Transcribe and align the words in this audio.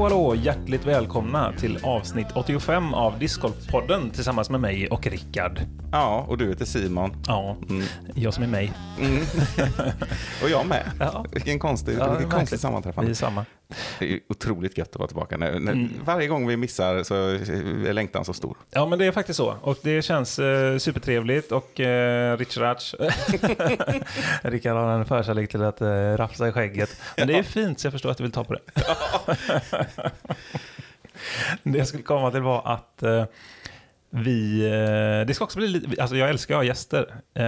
Hallå 0.00 0.29
Hjärtligt 0.34 0.86
välkomna 0.86 1.52
till 1.52 1.78
avsnitt 1.82 2.26
85 2.34 2.94
av 2.94 3.18
Discgolfpodden 3.18 4.10
tillsammans 4.10 4.50
med 4.50 4.60
mig 4.60 4.88
och 4.88 5.06
Rickard. 5.06 5.60
Ja, 5.92 6.24
och 6.28 6.38
du 6.38 6.48
heter 6.48 6.64
Simon. 6.64 7.22
Ja, 7.26 7.56
jag 8.14 8.34
som 8.34 8.42
är 8.42 8.48
mig. 8.48 8.72
Och 10.42 10.50
jag 10.50 10.66
med. 10.66 10.90
Ja. 11.00 11.24
Vilken 11.32 11.58
konstig, 11.58 11.92
Ja, 11.92 11.94
vilken 11.96 12.08
verkligen. 12.10 12.30
konstigt 12.30 12.58
Vi 12.58 12.62
sammanträffande. 12.62 13.10
är 13.10 13.14
samma. 13.14 13.44
Det 13.98 14.12
är 14.12 14.20
otroligt 14.28 14.78
gött 14.78 14.88
att 14.88 14.96
vara 14.96 15.06
tillbaka. 15.06 15.36
När, 15.36 15.58
när, 15.60 15.88
Varje 16.04 16.28
gång 16.28 16.46
vi 16.46 16.56
missar 16.56 17.02
så 17.02 17.14
är 17.14 17.92
längtan 17.92 18.24
så 18.24 18.32
stor. 18.32 18.56
Ja, 18.70 18.86
men 18.86 18.98
det 18.98 19.04
är 19.06 19.12
faktiskt 19.12 19.36
så. 19.36 19.54
Och 19.62 19.78
det 19.82 20.02
känns 20.02 20.38
eh, 20.38 20.78
supertrevligt 20.78 21.52
och 21.52 21.80
eh, 21.80 22.36
Rich 22.36 22.56
Ratch. 22.56 22.94
Rickard 24.42 24.76
har 24.76 24.92
en 24.92 25.04
förkärlek 25.06 25.50
till 25.50 25.62
att 25.62 25.80
eh, 25.80 25.86
rafsa 26.16 26.48
i 26.48 26.52
skägget. 26.52 26.90
Men 27.16 27.28
det 27.28 27.38
är 27.38 27.42
fint, 27.42 27.80
så 27.80 27.86
jag 27.86 27.92
förstår 27.92 28.10
att 28.10 28.16
du 28.16 28.22
vill 28.24 28.32
ta 28.32 28.44
på 28.44 28.52
det 28.54 28.60
det 31.62 31.78
jag 31.78 31.86
skulle 31.86 32.02
komma 32.02 32.30
till 32.30 32.40
var 32.40 32.62
att 32.64 33.02
eh, 33.02 33.24
vi, 34.10 34.64
eh, 34.64 35.26
det 35.26 35.34
ska 35.34 35.44
också 35.44 35.58
bli 35.58 35.68
lite, 35.68 36.02
alltså 36.02 36.16
jag 36.16 36.28
älskar 36.28 36.54
att 36.54 36.58
ha 36.58 36.64
gäster, 36.64 37.14
eh, 37.34 37.42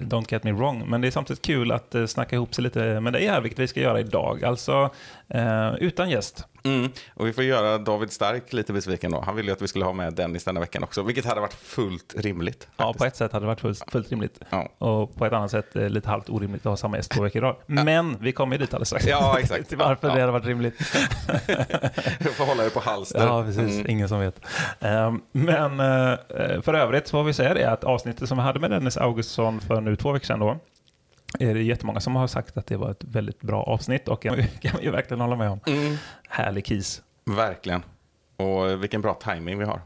don't 0.00 0.32
get 0.32 0.44
me 0.44 0.52
wrong, 0.52 0.84
men 0.88 1.00
det 1.00 1.06
är 1.06 1.10
samtidigt 1.10 1.42
kul 1.42 1.72
att 1.72 1.94
eh, 1.94 2.06
snacka 2.06 2.36
ihop 2.36 2.54
sig 2.54 2.64
lite 2.64 3.00
med 3.00 3.12
dig 3.12 3.26
här, 3.26 3.40
vilket 3.40 3.58
vi 3.58 3.68
ska 3.68 3.80
göra 3.80 4.00
idag. 4.00 4.44
Alltså 4.44 4.90
eh, 5.28 5.74
utan 5.74 6.10
gäst. 6.10 6.46
Mm. 6.64 6.90
Och 7.14 7.26
vi 7.26 7.32
får 7.32 7.44
göra 7.44 7.78
David 7.78 8.12
Stark 8.12 8.52
lite 8.52 8.72
besviken 8.72 9.10
då. 9.10 9.20
Han 9.20 9.36
ville 9.36 9.48
ju 9.48 9.52
att 9.52 9.62
vi 9.62 9.68
skulle 9.68 9.84
ha 9.84 9.92
med 9.92 10.14
Dennis 10.14 10.44
denna 10.44 10.60
veckan 10.60 10.82
också, 10.82 11.02
vilket 11.02 11.24
hade 11.24 11.40
varit 11.40 11.54
fullt 11.54 12.14
rimligt. 12.18 12.68
Ja, 12.76 12.84
faktiskt. 12.84 12.98
på 12.98 13.04
ett 13.04 13.16
sätt 13.16 13.32
hade 13.32 13.42
det 13.42 13.46
varit 13.46 13.60
fullt, 13.60 13.84
fullt 13.92 14.10
rimligt. 14.10 14.40
Ja. 14.50 14.68
Och 14.78 15.14
på 15.14 15.26
ett 15.26 15.32
annat 15.32 15.50
sätt 15.50 15.76
eh, 15.76 15.88
lite 15.88 16.08
halvt 16.08 16.30
orimligt 16.30 16.66
att 16.66 16.70
ha 16.70 16.76
samma 16.76 16.96
gäst 16.96 17.10
två 17.10 17.22
veckor 17.22 17.42
i 17.42 17.44
rad. 17.46 17.56
Men 17.66 18.16
vi 18.20 18.32
kommer 18.32 18.56
ju 18.56 18.58
dit 18.58 18.74
alldeles 18.74 18.88
strax. 18.88 19.06
Ja, 19.06 19.38
exakt. 19.40 19.68
Till 19.68 19.78
varför 19.78 20.08
Ja. 20.08 20.14
det 20.14 20.20
hade 20.20 20.32
varit 20.32 20.46
rimligt. 20.46 20.78
Du 22.18 22.28
får 22.32 22.44
hålla 22.46 22.62
dig 22.62 22.70
på 22.70 22.80
halster. 22.80 23.26
Ja, 23.26 23.42
precis. 23.44 23.74
Mm. 23.74 23.90
Ingen 23.90 24.08
som 24.08 24.20
vet. 24.20 24.40
Ehm, 24.80 25.20
men 25.32 25.80
eh, 25.80 26.16
för 26.62 26.74
övrigt 26.74 27.06
så 27.08 27.10
får 27.10 27.24
vi 27.24 27.32
säga 27.32 27.54
det 27.54 27.70
att 27.70 27.84
avsnittet 27.84 28.28
som 28.28 28.38
vi 28.38 28.44
hade 28.44 28.60
med 28.60 28.70
Dennis 28.70 28.96
Augustsson 28.96 29.60
för 29.60 29.80
nu 29.80 29.96
två 29.96 30.12
veckor 30.12 30.26
sedan 30.26 30.40
då, 30.40 30.58
är 31.38 31.54
det 31.54 31.62
jättemånga 31.62 32.00
som 32.00 32.16
har 32.16 32.26
sagt 32.26 32.56
att 32.56 32.66
det 32.66 32.76
var 32.76 32.90
ett 32.90 33.04
väldigt 33.04 33.40
bra 33.40 33.62
avsnitt 33.62 34.08
och 34.08 34.18
det 34.22 34.60
kan 34.62 34.72
man 34.74 34.82
ju 34.82 34.90
verkligen 34.90 35.20
hålla 35.20 35.36
med 35.36 35.50
om. 35.50 35.60
Mm. 35.66 35.96
Härlig 36.38 36.64
kis. 36.66 37.02
Verkligen. 37.24 37.82
Och 38.36 38.82
vilken 38.82 39.00
bra 39.00 39.14
timing 39.14 39.58
vi 39.58 39.64
har. 39.64 39.80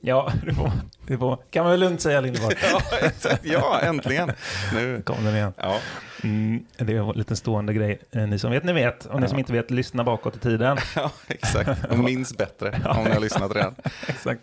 Ja, 0.00 0.32
det 0.46 0.54
får, 0.54 0.72
det 1.06 1.18
får, 1.18 1.38
kan 1.50 1.64
man 1.64 1.70
väl 1.70 1.80
lugnt 1.80 2.00
säga 2.00 2.20
Lindeborg. 2.20 2.56
Ja, 2.72 2.80
exakt. 3.00 3.44
Ja, 3.44 3.80
äntligen. 3.80 4.32
Nu. 4.74 5.02
Kom 5.02 5.24
den 5.24 5.34
igen. 5.34 5.52
Ja. 5.56 5.78
Mm, 6.22 6.64
det 6.78 6.92
är 6.92 7.10
en 7.10 7.18
liten 7.18 7.36
stående 7.36 7.74
grej. 7.74 7.98
Eh, 8.12 8.26
Ni 8.26 8.38
som 8.38 8.50
vet, 8.50 8.64
ni 8.64 8.72
vet. 8.72 9.06
Och 9.06 9.20
ni 9.20 9.28
som 9.28 9.38
inte 9.38 9.52
vet, 9.52 9.70
lyssna 9.70 10.04
bakåt 10.04 10.36
i 10.36 10.38
tiden. 10.38 10.78
ja, 10.96 11.10
exakt. 11.28 11.84
Och 11.90 11.98
minns 11.98 12.36
bättre 12.36 12.80
om 12.84 13.04
ni 13.04 13.10
har 13.10 13.20
lyssnat 13.20 13.54
redan. 13.54 13.74
Exakt. 14.06 14.40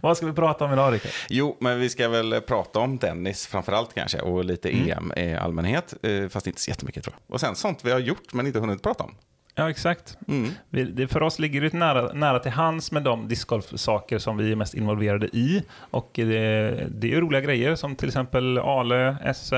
Vad 0.00 0.16
ska 0.16 0.26
vi 0.26 0.32
prata 0.32 0.64
om 0.64 0.72
idag, 0.72 0.92
Rickard? 0.94 1.10
Jo, 1.28 1.56
men 1.60 1.80
vi 1.80 1.88
ska 1.88 2.08
väl 2.08 2.40
prata 2.40 2.78
om 2.78 2.98
Dennis 2.98 3.46
framförallt 3.46 3.94
kanske 3.94 4.20
och 4.20 4.44
lite 4.44 4.70
EM 4.70 5.12
i 5.16 5.34
allmänhet, 5.34 5.94
eh, 6.02 6.28
fast 6.28 6.46
inte 6.46 6.60
så 6.60 6.70
jättemycket 6.70 7.04
tror 7.04 7.14
jag. 7.18 7.34
Och 7.34 7.40
sen 7.40 7.54
sånt 7.56 7.84
vi 7.84 7.90
har 7.92 7.98
gjort 7.98 8.32
men 8.32 8.46
inte 8.46 8.58
hunnit 8.58 8.82
prata 8.82 9.04
om. 9.04 9.14
Ja, 9.58 9.70
exakt. 9.70 10.18
Mm. 10.28 10.50
Vi, 10.70 10.84
det, 10.84 11.08
för 11.08 11.22
oss 11.22 11.38
ligger 11.38 11.60
det 11.60 11.72
nära, 11.72 12.12
nära 12.12 12.38
till 12.38 12.50
hands 12.52 12.92
med 12.92 13.02
de 13.02 13.28
discgolf-saker 13.28 14.18
som 14.18 14.36
vi 14.36 14.52
är 14.52 14.56
mest 14.56 14.74
involverade 14.74 15.26
i. 15.26 15.62
Och 15.90 16.10
det, 16.14 16.86
det 16.90 17.14
är 17.14 17.20
roliga 17.20 17.40
grejer 17.40 17.74
som 17.74 17.96
till 17.96 18.08
exempel 18.08 18.58
Ale, 18.58 19.16
SM, 19.34 19.54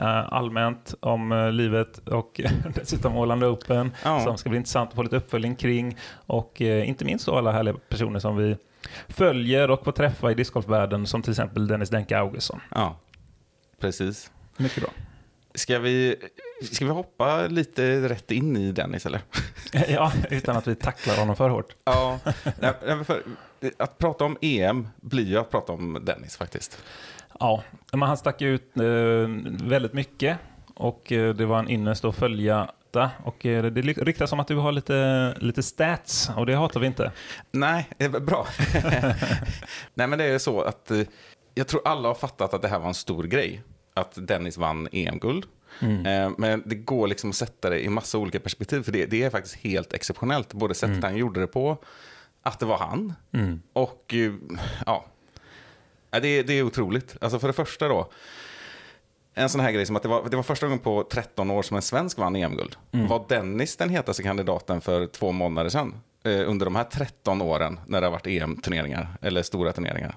eh, 0.00 0.32
allmänt 0.32 0.94
om 1.00 1.32
eh, 1.32 1.52
livet 1.52 1.98
och 1.98 2.40
dessutom 2.74 3.16
Åland 3.16 3.44
Open 3.44 3.92
Ja. 4.04 4.20
som 4.24 4.38
ska 4.38 4.48
bli 4.50 4.56
intressant 4.56 4.90
att 4.90 4.96
få 4.96 5.02
lite 5.02 5.16
uppföljning 5.16 5.56
kring. 5.56 5.96
Och 6.12 6.62
eh, 6.62 6.88
inte 6.88 7.04
minst 7.04 7.28
alla 7.28 7.52
härliga 7.52 7.74
personer 7.88 8.18
som 8.18 8.36
vi 8.36 8.56
följer 9.08 9.70
och 9.70 9.84
får 9.84 9.92
träffa 9.92 10.30
i 10.30 10.34
discgolfvärlden 10.34 11.06
som 11.06 11.22
till 11.22 11.30
exempel 11.30 11.66
Dennis 11.66 11.90
Denke 11.90 12.18
Augustsson. 12.18 12.60
Ja, 12.74 12.96
precis. 13.80 14.30
Mycket 14.56 14.82
bra. 14.82 14.90
Ska 15.54 15.78
vi, 15.78 16.16
ska 16.72 16.84
vi 16.84 16.90
hoppa 16.90 17.46
lite 17.46 18.08
rätt 18.08 18.30
in 18.30 18.56
i 18.56 18.72
Dennis 18.72 19.06
eller? 19.06 19.20
ja, 19.88 20.12
utan 20.30 20.56
att 20.56 20.66
vi 20.66 20.74
tacklar 20.74 21.16
honom 21.16 21.36
för 21.36 21.48
hårt. 21.48 21.76
Ja, 21.84 22.18
nej, 22.60 23.04
för, 23.04 23.22
att 23.76 23.98
prata 23.98 24.24
om 24.24 24.36
EM 24.40 24.88
blir 24.96 25.26
ju 25.26 25.38
att 25.38 25.50
prata 25.50 25.72
om 25.72 25.98
Dennis 26.02 26.36
faktiskt. 26.36 26.82
Ja, 27.40 27.62
men 27.92 28.02
han 28.02 28.16
stack 28.16 28.42
ut 28.42 28.76
eh, 28.76 28.84
väldigt 29.68 29.92
mycket 29.92 30.38
och 30.74 31.12
eh, 31.12 31.34
det 31.34 31.46
var 31.46 31.58
en 31.58 31.70
ynnest 31.70 32.04
att 32.04 32.16
följa. 32.16 32.70
Och 33.24 33.46
eh, 33.46 33.64
det 33.64 33.82
ryktas 33.82 34.30
som 34.30 34.40
att 34.40 34.48
du 34.48 34.56
har 34.56 34.72
lite, 34.72 35.34
lite 35.40 35.62
stats 35.62 36.30
och 36.36 36.46
det 36.46 36.54
hatar 36.54 36.80
vi 36.80 36.86
inte. 36.86 37.12
Nej, 37.50 37.88
det 37.96 38.04
är 38.04 38.08
bra. 38.08 38.46
Nej, 39.94 40.06
men 40.06 40.18
det 40.18 40.24
är 40.24 40.38
så 40.38 40.62
att 40.62 40.90
jag 41.54 41.66
tror 41.66 41.80
alla 41.84 42.08
har 42.08 42.14
fattat 42.14 42.54
att 42.54 42.62
det 42.62 42.68
här 42.68 42.78
var 42.78 42.88
en 42.88 42.94
stor 42.94 43.24
grej. 43.24 43.62
Att 43.94 44.12
Dennis 44.28 44.56
vann 44.56 44.88
EM-guld. 44.92 45.46
Eh, 46.06 46.30
Men 46.38 46.62
det 46.66 46.74
går 46.74 47.06
liksom 47.08 47.30
att 47.30 47.36
sätta 47.36 47.70
det 47.70 47.80
i 47.84 47.88
massa 47.88 48.18
olika 48.18 48.40
perspektiv. 48.40 48.82
För 48.82 48.92
det, 48.92 49.06
det 49.06 49.22
är 49.22 49.30
faktiskt 49.30 49.56
helt 49.56 49.92
exceptionellt. 49.92 50.52
Både 50.52 50.74
sättet 50.74 51.02
han 51.02 51.16
gjorde 51.16 51.40
det 51.40 51.46
på, 51.46 51.76
att 52.42 52.58
det 52.58 52.66
var 52.66 52.78
han. 52.78 53.12
Och 53.72 54.14
eh, 54.14 54.32
ja, 54.86 55.04
det, 56.10 56.28
är- 56.28 56.44
det 56.44 56.52
är 56.58 56.62
otroligt. 56.62 57.16
Alltså 57.20 57.38
för 57.38 57.46
det 57.46 57.52
första 57.52 57.88
då. 57.88 58.10
En 59.34 59.48
sån 59.48 59.60
här 59.60 59.72
grej 59.72 59.86
som 59.86 59.96
att 59.96 60.02
det 60.02 60.08
var, 60.08 60.28
det 60.30 60.36
var 60.36 60.42
första 60.42 60.66
gången 60.66 60.78
på 60.78 61.02
13 61.12 61.50
år 61.50 61.62
som 61.62 61.76
en 61.76 61.82
svensk 61.82 62.18
vann 62.18 62.36
EM-guld. 62.36 62.76
Var 63.08 63.24
Dennis 63.28 63.76
den 63.76 63.88
hetaste 63.90 64.22
kandidaten 64.22 64.80
för 64.80 65.06
två 65.06 65.32
månader 65.32 65.70
sedan? 65.70 65.94
Eh, 66.24 66.48
under 66.50 66.64
de 66.66 66.76
här 66.76 66.84
13 66.84 67.42
åren 67.42 67.80
när 67.86 68.00
det 68.00 68.06
har 68.06 68.12
varit 68.12 68.26
EM-turneringar, 68.26 69.08
eller 69.22 69.42
stora 69.42 69.72
turneringar. 69.72 70.14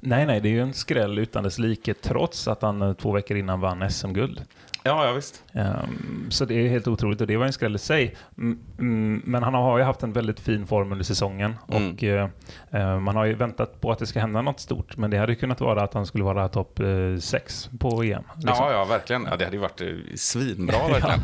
Nej, 0.00 0.26
nej, 0.26 0.40
det 0.40 0.48
är 0.48 0.50
ju 0.50 0.62
en 0.62 0.74
skräll 0.74 1.18
utan 1.18 1.44
dess 1.44 1.58
like 1.58 1.94
trots 1.94 2.48
att 2.48 2.62
han 2.62 2.82
eh, 2.82 2.92
två 2.92 3.12
veckor 3.12 3.36
innan 3.36 3.60
vann 3.60 3.90
SM-guld. 3.90 4.42
Ja, 4.86 5.06
ja 5.06 5.12
visst. 5.12 5.44
Ehm, 5.52 6.26
så 6.30 6.44
det 6.44 6.54
är 6.54 6.68
helt 6.68 6.88
otroligt 6.88 7.20
och 7.20 7.26
det 7.26 7.36
var 7.36 7.46
en 7.46 7.52
skräll 7.52 7.74
i 7.74 7.78
sig. 7.78 8.16
Mm, 8.38 9.22
Men 9.24 9.42
han 9.42 9.54
har 9.54 9.78
ju 9.78 9.84
haft 9.84 10.02
en 10.02 10.12
väldigt 10.12 10.40
fin 10.40 10.66
form 10.66 10.92
under 10.92 11.04
säsongen 11.04 11.54
Mm. 11.68 11.90
och 11.92 12.04
eh, 12.04 12.28
eh, 12.70 12.98
man 13.00 13.16
har 13.16 13.24
ju 13.24 13.34
väntat 13.34 13.80
på 13.80 13.92
att 13.92 13.98
det 13.98 14.06
ska 14.06 14.20
hända 14.20 14.42
något 14.42 14.60
stort. 14.60 14.96
Men 14.96 15.10
det 15.10 15.18
hade 15.18 15.34
kunnat 15.34 15.60
vara 15.60 15.82
att 15.82 15.94
han 15.94 16.06
skulle 16.06 16.24
vara 16.24 16.48
topp 16.48 16.80
6 17.20 17.70
på 17.80 18.02
EM. 18.02 18.22
liksom. 18.34 18.42
Ja, 18.46 18.72
ja, 18.72 18.84
verkligen. 18.84 19.26
Ja, 19.30 19.36
det 19.36 19.44
hade 19.44 19.56
ju 19.56 19.60
varit 19.62 19.80
eh, 19.80 19.88
svinbra 20.14 20.88
verkligen. 20.88 21.20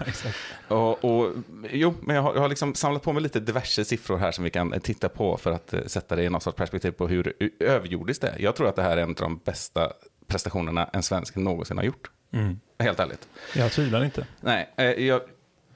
Ja, 0.69 0.75
och, 1.00 1.05
och, 1.05 1.31
jo, 1.71 1.94
men 2.03 2.17
jag 2.17 2.23
har, 2.23 2.34
jag 2.34 2.41
har 2.41 2.49
liksom 2.49 2.75
samlat 2.75 3.03
på 3.03 3.12
mig 3.12 3.23
lite 3.23 3.41
diverse 3.41 3.84
siffror 3.84 4.17
här 4.19 4.33
som 4.33 4.44
vi 4.44 4.50
kan 4.50 4.73
eh, 4.73 4.79
titta 4.79 5.09
på 5.09 5.37
för 5.37 5.50
att 5.53 5.73
eh, 5.75 5.81
sätta 5.87 6.17
det 6.17 6.23
i 6.23 6.29
något 6.31 6.43
sorts 6.43 6.56
perspektiv 6.56 6.91
på 6.91 7.09
hur 7.09 7.33
ö- 7.41 7.49
överjordiskt 7.61 8.23
det 8.23 8.29
är. 8.29 8.37
Jag 8.39 8.56
tror 8.56 8.69
att 8.69 8.77
det 8.77 8.83
här 8.83 8.97
är 8.97 9.03
en 9.03 9.09
av 9.09 9.15
de 9.15 9.41
bästa 9.44 9.89
prestationerna 10.27 10.89
en 10.93 11.03
svensk 11.03 11.37
någonsin 11.37 11.77
har 11.77 11.84
gjort. 11.84 12.11
Mm. 12.33 12.61
Helt 12.82 13.00
ärligt. 13.00 13.28
Jag 13.56 13.72
tvivlar 13.72 14.04
inte. 14.04 14.26
Nej, 14.41 14.72
eh, 14.76 14.84
jag, 14.87 15.20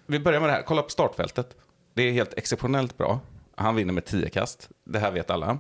vi 0.06 0.19
börjar 0.19 0.41
med 0.41 0.49
det 0.49 0.53
här. 0.53 0.62
Kolla 0.62 0.83
på 0.83 0.89
startfältet. 0.89 1.56
Det 1.94 2.03
är 2.03 2.12
helt 2.12 2.34
exceptionellt 2.34 2.99
bra. 2.99 3.21
Han 3.55 3.77
vinner 3.77 3.93
med 3.93 4.05
10 4.05 4.28
kast. 4.28 4.69
Det 4.84 4.99
här 4.99 5.11
vet 5.11 5.31
alla. 5.31 5.59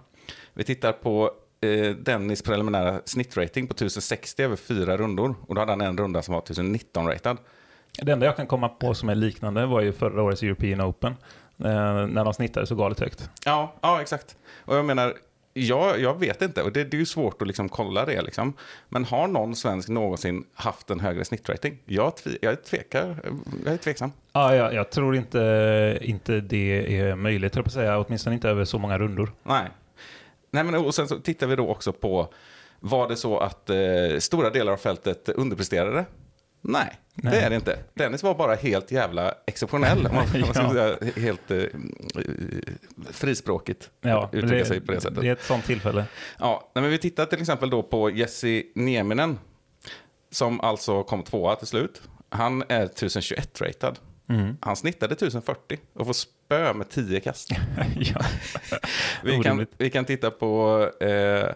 Vi 0.54 0.64
tittar 0.64 0.92
på 0.92 1.30
eh, 1.60 1.90
Dennis 1.90 2.42
preliminära 2.42 3.00
snittrating 3.04 3.66
på 3.66 3.72
1060 3.72 4.42
över 4.42 4.56
fyra 4.56 4.96
rundor. 4.96 5.34
Och 5.46 5.54
då 5.54 5.60
hade 5.60 5.72
han 5.72 5.80
en 5.80 5.98
runda 5.98 6.22
som 6.22 6.34
var 6.34 6.40
1019-ratad. 6.40 7.38
Det 8.02 8.12
enda 8.12 8.26
jag 8.26 8.36
kan 8.36 8.46
komma 8.46 8.68
på 8.68 8.94
som 8.94 9.08
är 9.08 9.14
liknande 9.14 9.66
var 9.66 9.80
ju 9.80 9.92
förra 9.92 10.22
årets 10.22 10.42
European 10.42 10.80
Open. 10.80 11.12
Eh, 11.58 12.06
när 12.06 12.24
de 12.24 12.34
snittade 12.34 12.66
så 12.66 12.74
galet 12.74 13.00
högt. 13.00 13.30
Ja, 13.44 13.74
ja 13.80 14.00
exakt. 14.00 14.36
Och 14.64 14.76
jag 14.76 14.84
menar, 14.84 15.14
jag, 15.56 16.00
jag 16.00 16.20
vet 16.20 16.42
inte. 16.42 16.62
Och 16.62 16.72
det, 16.72 16.84
det 16.84 16.96
är 16.96 16.98
ju 16.98 17.06
svårt 17.06 17.42
att 17.42 17.48
liksom 17.48 17.68
kolla 17.68 18.04
det. 18.04 18.22
Liksom. 18.22 18.52
Men 18.88 19.04
har 19.04 19.28
någon 19.28 19.56
svensk 19.56 19.88
någonsin 19.88 20.44
haft 20.54 20.90
en 20.90 21.00
högre 21.00 21.24
snittrating? 21.24 21.78
Jag, 21.84 22.12
jag 22.40 22.64
tvekar. 22.64 23.22
Jag 23.64 23.74
är 23.74 23.76
tveksam. 23.76 24.12
Ja, 24.32 24.54
jag, 24.54 24.74
jag 24.74 24.90
tror 24.90 25.16
inte, 25.16 25.98
inte 26.00 26.40
det 26.40 26.98
är 26.98 27.14
möjligt, 27.14 27.56
att 27.56 27.72
säga. 27.72 27.98
Åtminstone 27.98 28.34
inte 28.34 28.48
över 28.48 28.64
så 28.64 28.78
många 28.78 28.98
rundor. 28.98 29.32
Nej. 29.42 29.68
Nej 30.50 30.64
men, 30.64 30.74
och 30.74 30.94
sen 30.94 31.08
så 31.08 31.18
tittar 31.18 31.46
vi 31.46 31.56
då 31.56 31.68
också 31.68 31.92
på, 31.92 32.32
var 32.80 33.08
det 33.08 33.16
så 33.16 33.38
att 33.38 33.70
eh, 33.70 33.76
stora 34.18 34.50
delar 34.50 34.72
av 34.72 34.76
fältet 34.76 35.28
underpresterade? 35.28 36.04
Nej, 36.68 36.98
Nej. 37.14 37.32
det 37.32 37.40
är 37.40 37.50
det 37.50 37.56
inte. 37.56 37.78
Dennis 37.94 38.22
var 38.22 38.34
bara 38.34 38.54
helt 38.54 38.90
jävla 38.90 39.34
exceptionell. 39.46 40.02
man, 40.12 40.26
Ja. 40.34 40.54
säga, 40.54 40.96
helt 41.16 41.50
eh, 41.50 41.58
eh, 41.58 41.68
frispråkigt 43.10 43.90
Ja, 44.00 44.28
uttrycka 44.32 44.64
sig 44.64 44.80
på 44.80 44.92
det 44.92 45.00
sättet. 45.00 45.20
det 45.20 45.28
är 45.28 45.32
ett 45.32 45.42
sånt 45.42 45.64
tillfälle. 45.64 46.04
Ja, 46.38 46.70
men 46.74 46.84
vi 46.90 46.98
tittar 46.98 47.26
till 47.26 47.40
exempel 47.40 47.70
då 47.70 47.82
på 47.82 48.10
Jesse 48.10 48.62
Nieminen. 48.74 49.38
Som 50.30 50.60
alltså 50.60 51.02
kom 51.02 51.22
tvåa 51.22 51.56
till 51.56 51.66
slut. 51.66 52.02
Han 52.28 52.64
är 52.68 52.84
1021 52.84 53.60
ratad. 53.60 53.98
Han 54.60 54.76
snittade 54.76 55.12
1040 55.14 55.78
och 55.92 56.06
får 56.06 56.12
spö 56.12 56.72
med 56.72 56.88
10 56.88 57.20
kast. 57.20 57.50
ja. 57.96 58.20
Vi 59.24 59.42
kan, 59.42 59.66
vi 59.78 59.90
kan 59.90 60.04
titta 60.04 60.30
på 60.30 60.80
eh, 61.00 61.50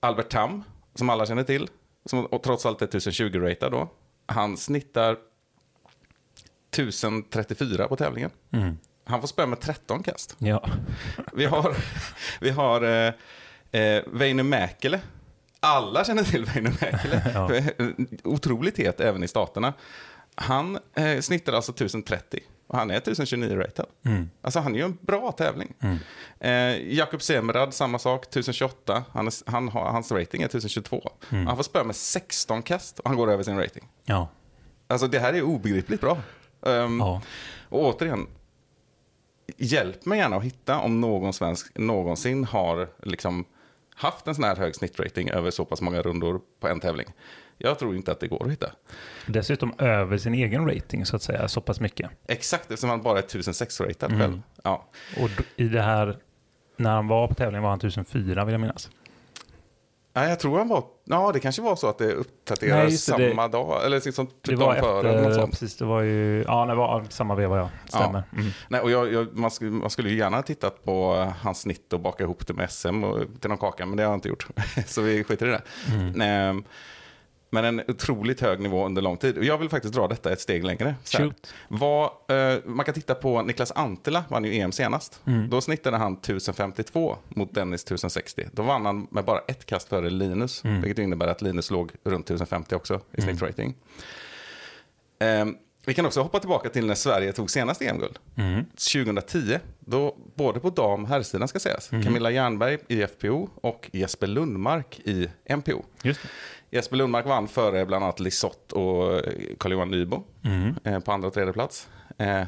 Albert 0.00 0.28
Tam, 0.28 0.64
som 0.94 1.10
alla 1.10 1.26
känner 1.26 1.42
till. 1.42 1.68
Som 2.06 2.26
och 2.26 2.42
trots 2.42 2.66
allt 2.66 2.82
är 2.82 2.86
1020-ratad 2.86 3.72
då. 3.72 3.88
Han 4.26 4.56
snittar 4.56 5.16
1034 6.70 7.88
på 7.88 7.96
tävlingen. 7.96 8.30
Mm. 8.52 8.78
Han 9.04 9.20
får 9.20 9.28
spö 9.28 9.46
med 9.46 9.60
13 9.60 10.02
kast. 10.02 10.36
ja. 10.38 10.68
Vi 11.32 11.44
har, 11.44 11.76
vi 12.40 12.50
har 12.50 12.82
eh, 12.82 13.12
eh, 13.80 14.02
Väinö 14.06 14.42
Mäkelä. 14.42 15.00
Alla 15.60 16.04
känner 16.04 16.24
till 16.24 16.44
Väinö 16.44 16.70
Mäkelä. 16.80 17.22
Ja. 17.34 17.50
Otroligt 18.24 18.78
het 18.78 19.00
även 19.00 19.22
i 19.24 19.28
staterna. 19.28 19.72
Han 20.34 20.78
eh, 20.94 21.20
snittar 21.20 21.52
alltså 21.52 21.72
1030 21.72 22.40
och 22.66 22.78
han 22.78 22.90
är 22.90 23.00
1029-ratad. 23.00 23.86
Mm. 24.04 24.30
Alltså 24.42 24.60
han 24.60 24.74
är 24.74 24.78
ju 24.78 24.84
en 24.84 24.98
bra 25.00 25.32
tävling. 25.32 25.74
Eh, 26.40 26.52
Jakob 26.94 27.22
Semerad, 27.22 27.74
samma 27.74 27.98
sak, 27.98 28.24
1028. 28.24 29.04
Han 29.12 29.26
är, 29.26 29.50
han 29.50 29.68
har, 29.68 29.84
hans 29.84 30.12
rating 30.12 30.42
är 30.42 30.46
1022. 30.46 31.10
Han 31.30 31.56
får 31.56 31.62
spö 31.62 31.84
med 31.84 31.96
16 31.96 32.62
kast 32.62 32.98
och 32.98 33.08
han 33.08 33.16
går 33.18 33.30
över 33.32 33.42
sin 33.42 33.58
rating. 33.58 33.88
Ja. 34.04 34.28
Alltså 34.86 35.06
det 35.06 35.18
här 35.18 35.32
är 35.32 35.42
obegripligt 35.42 36.00
bra. 36.00 36.18
Ehm, 36.66 36.98
Ja. 37.00 37.22
Och 37.68 37.80
återigen, 37.80 38.26
hjälp 39.56 40.06
mig 40.06 40.18
gärna 40.18 40.36
att 40.36 40.42
hitta 40.44 40.78
om 40.78 41.00
någon 41.00 41.32
svensk 41.32 41.78
någonsin 41.78 42.44
har 42.44 42.88
liksom 43.02 43.44
haft 43.94 44.26
en 44.26 44.34
sån 44.34 44.44
här 44.44 44.56
hög 44.56 44.74
snittrating 44.74 45.30
över 45.30 45.50
så 45.50 45.64
pass 45.64 45.80
många 45.80 46.02
rundor 46.02 46.40
på 46.60 46.68
en 46.68 46.80
tävling. 46.80 47.06
Jag 47.64 47.78
tror 47.78 47.96
inte 47.96 48.12
att 48.12 48.20
det 48.20 48.28
går 48.28 48.44
att 48.46 48.52
hitta. 48.52 48.70
Dessutom 49.26 49.74
över 49.78 50.18
sin 50.18 50.34
egen 50.34 50.68
rating 50.68 51.06
så 51.06 51.16
att 51.16 51.22
säga, 51.22 51.48
så 51.48 51.60
pass 51.60 51.80
mycket. 51.80 52.10
Exakt, 52.28 52.62
eftersom 52.62 52.90
han 52.90 53.02
bara 53.02 53.18
är 53.18 53.22
1006-ratad 53.22 54.18
själv. 54.18 54.42
Ja. 54.62 54.88
Och 55.22 55.30
i 55.56 55.68
det 55.68 55.82
här, 55.82 56.16
när 56.76 56.90
han 56.90 57.08
var 57.08 57.28
på 57.28 57.34
tävlingen 57.34 57.62
var 57.62 57.70
han 57.70 57.78
1004 57.78 58.44
vill 58.44 58.52
jag 58.52 58.60
minnas. 58.60 58.90
Nej, 60.16 60.28
jag 60.28 60.40
tror 60.40 60.58
han 60.58 60.68
var... 60.68 60.84
Ja, 61.04 61.30
det 61.32 61.40
kanske 61.40 61.62
var 61.62 61.76
så 61.76 61.88
att 61.88 61.98
det 61.98 62.04
Nej, 62.06 62.14
uppdaterades 62.14 63.06
det, 63.06 63.12
samma 63.12 63.48
dag. 63.48 63.84
Eller 63.84 64.00
liksom 64.04 64.28
Det 64.40 64.56
var 64.56 64.74
före. 64.74 65.08
eller 65.08 65.20
något 65.20 65.28
efter, 65.28 65.40
sånt. 65.40 65.50
precis, 65.50 65.76
det 65.76 65.84
var 65.84 66.02
ju, 66.02 66.42
ja 66.42 66.66
det 66.66 66.74
var 66.74 67.04
samma 67.08 67.34
veva 67.34 67.56
ja, 67.56 67.70
stämmer. 67.88 68.22
Mm. 68.32 68.46
Nej, 68.68 68.80
och 68.80 68.90
jag, 68.90 69.12
jag, 69.12 69.36
man, 69.36 69.50
skulle, 69.50 69.70
man 69.70 69.90
skulle 69.90 70.10
ju 70.10 70.16
gärna 70.16 70.36
ha 70.36 70.42
tittat 70.42 70.84
på 70.84 71.14
hans 71.40 71.60
snitt 71.60 71.92
och 71.92 72.00
baka 72.00 72.24
ihop 72.24 72.46
det 72.46 72.54
med 72.54 72.70
SM 72.70 73.04
och, 73.04 73.20
till 73.40 73.50
någon 73.50 73.58
kaka, 73.58 73.86
men 73.86 73.96
det 73.96 74.02
har 74.02 74.10
jag 74.10 74.16
inte 74.16 74.28
gjort. 74.28 74.46
Så 74.86 75.02
vi 75.02 75.24
skiter 75.24 75.46
i 75.46 75.50
det. 75.50 75.62
Mm. 75.94 76.20
Ehm, 76.20 76.64
men 77.54 77.64
en 77.64 77.82
otroligt 77.88 78.40
hög 78.40 78.60
nivå 78.60 78.86
under 78.86 79.02
lång 79.02 79.16
tid. 79.16 79.38
Och 79.38 79.44
jag 79.44 79.58
vill 79.58 79.68
faktiskt 79.68 79.94
dra 79.94 80.08
detta 80.08 80.32
ett 80.32 80.40
steg 80.40 80.64
längre. 80.64 80.94
Vad, 81.68 82.10
eh, 82.28 82.58
man 82.64 82.84
kan 82.84 82.94
titta 82.94 83.14
på 83.14 83.42
Niklas 83.42 83.72
Antila, 83.72 84.24
vann 84.28 84.44
ju 84.44 84.54
EM 84.54 84.72
senast. 84.72 85.20
Mm. 85.26 85.50
Då 85.50 85.60
snittade 85.60 85.96
han 85.96 86.12
1052 86.16 87.16
mot 87.28 87.54
Dennis 87.54 87.82
1060. 87.84 88.46
Då 88.52 88.62
vann 88.62 88.86
han 88.86 89.06
med 89.10 89.24
bara 89.24 89.38
ett 89.48 89.66
kast 89.66 89.88
före 89.88 90.10
Linus, 90.10 90.64
Mm. 90.64 90.80
vilket 90.80 90.98
innebär 90.98 91.26
att 91.26 91.42
Linus 91.42 91.70
låg 91.70 91.90
runt 92.04 92.26
1050 92.26 92.74
också 92.74 93.00
i 93.12 93.20
snittrating. 93.22 93.74
Ehm, 95.18 95.56
vi 95.86 95.94
kan 95.94 96.06
också 96.06 96.20
hoppa 96.22 96.38
tillbaka 96.40 96.68
till 96.68 96.86
när 96.86 96.94
Sverige 96.94 97.32
tog 97.32 97.50
senast 97.50 97.82
EM-guld. 97.82 98.18
Mm. 98.36 98.64
2010, 98.92 99.58
då 99.80 100.16
både 100.34 100.60
på 100.60 100.70
dam 100.70 101.02
och 101.02 101.08
herrsidan 101.08 101.48
ska 101.48 101.58
sägas, 101.58 101.92
Mm. 101.92 102.04
Camilla 102.04 102.30
Jernberg 102.30 102.78
i 102.88 103.02
FPO 103.06 103.48
och 103.54 103.90
Jesper 103.92 104.26
Lundmark 104.26 105.00
i 105.04 105.28
MPO. 105.44 105.84
Jesper 106.74 106.96
Lundmark 106.96 107.26
vann 107.26 107.48
före 107.48 107.86
bland 107.86 108.04
annat 108.04 108.20
Lisotte 108.20 108.74
och 108.74 109.22
Carl-Johan 109.58 109.90
Nybo 109.90 110.22
Mm. 110.44 110.74
eh, 110.84 111.00
på 111.00 111.12
andra 111.12 111.28
och 111.28 111.34
tredje 111.34 111.52
plats. 111.52 111.88
Eh, 112.18 112.42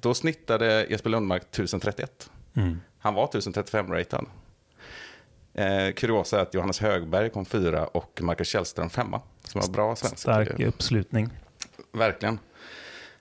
då 0.00 0.14
snittade 0.14 0.86
Jesper 0.90 1.10
Lundmark 1.10 1.42
1031. 1.50 2.30
Mm. 2.54 2.80
Han 2.98 3.14
var 3.14 3.26
1035-ratad. 3.26 4.26
Eh, 5.54 5.92
kuriosa 5.96 6.38
är 6.38 6.42
att 6.42 6.54
Johannes 6.54 6.80
Högberg 6.80 7.30
kom 7.30 7.44
fyra 7.44 7.86
och 7.86 8.18
Marcus 8.22 8.48
Källström 8.48 8.90
femma. 8.90 9.20
Som 9.44 9.60
var 9.60 9.68
bra 9.68 9.96
svensk. 9.96 10.18
Stark 10.18 10.60
uppslutning. 10.60 11.28
Verkligen. 11.92 12.38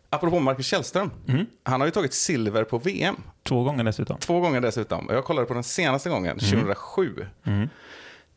Apropå 0.09 0.39
Marcus 0.39 0.65
Källström. 0.68 1.12
Mm. 1.27 1.45
Han 1.63 1.81
har 1.81 1.88
ju 1.88 1.92
tagit 1.92 2.13
silver 2.13 2.63
på 2.63 2.77
VM. 2.77 3.15
Två 3.44 3.63
gånger 3.63 3.83
dessutom. 3.83 4.18
Två 4.18 4.39
gånger 4.39 4.62
dessutom. 4.62 5.07
Jag 5.09 5.24
kollade 5.25 5.48
på 5.48 5.53
den 5.53 5.63
senaste 5.63 6.09
gången, 6.09 6.39
2007. 6.39 7.25
Mm. 7.44 7.69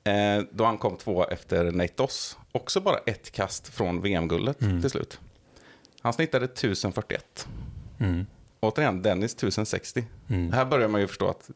Eh, 0.05 0.43
då 0.51 0.65
han 0.65 0.79
kom 0.79 0.97
två 0.97 1.25
efter 1.27 1.73
Nate 1.73 1.93
Doss. 1.97 2.39
Också 2.53 2.81
bara 2.81 2.99
ett 3.07 3.31
kast 3.31 3.69
från 3.69 4.01
VM-guldet 4.03 4.61
Mm. 4.63 4.81
till 4.81 4.91
slut. 4.91 5.21
Han 6.01 6.13
snittade 6.13 6.45
1041. 6.45 7.47
Mm. 8.01 8.27
Återigen, 8.61 9.03
Dennis 9.03 9.33
1060. 9.35 10.05
Mm. 10.29 10.53
Här 10.53 10.65
börjar 10.65 10.89
man 10.89 11.01
ju 11.01 11.07
förstå 11.07 11.29
att 11.29 11.51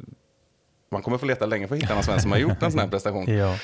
man 0.90 1.02
kommer 1.02 1.18
få 1.18 1.26
leta 1.26 1.46
länge 1.46 1.68
för 1.68 1.74
att 1.76 1.82
hitta 1.82 1.94
någon 1.94 2.02
svensk 2.04 2.22
som 2.22 2.32
har 2.32 2.38
gjort 2.38 2.62
en 2.62 2.70
sån 2.72 2.80
här 2.80 2.88
prestation. 2.88 3.26
Ja. 3.38 3.58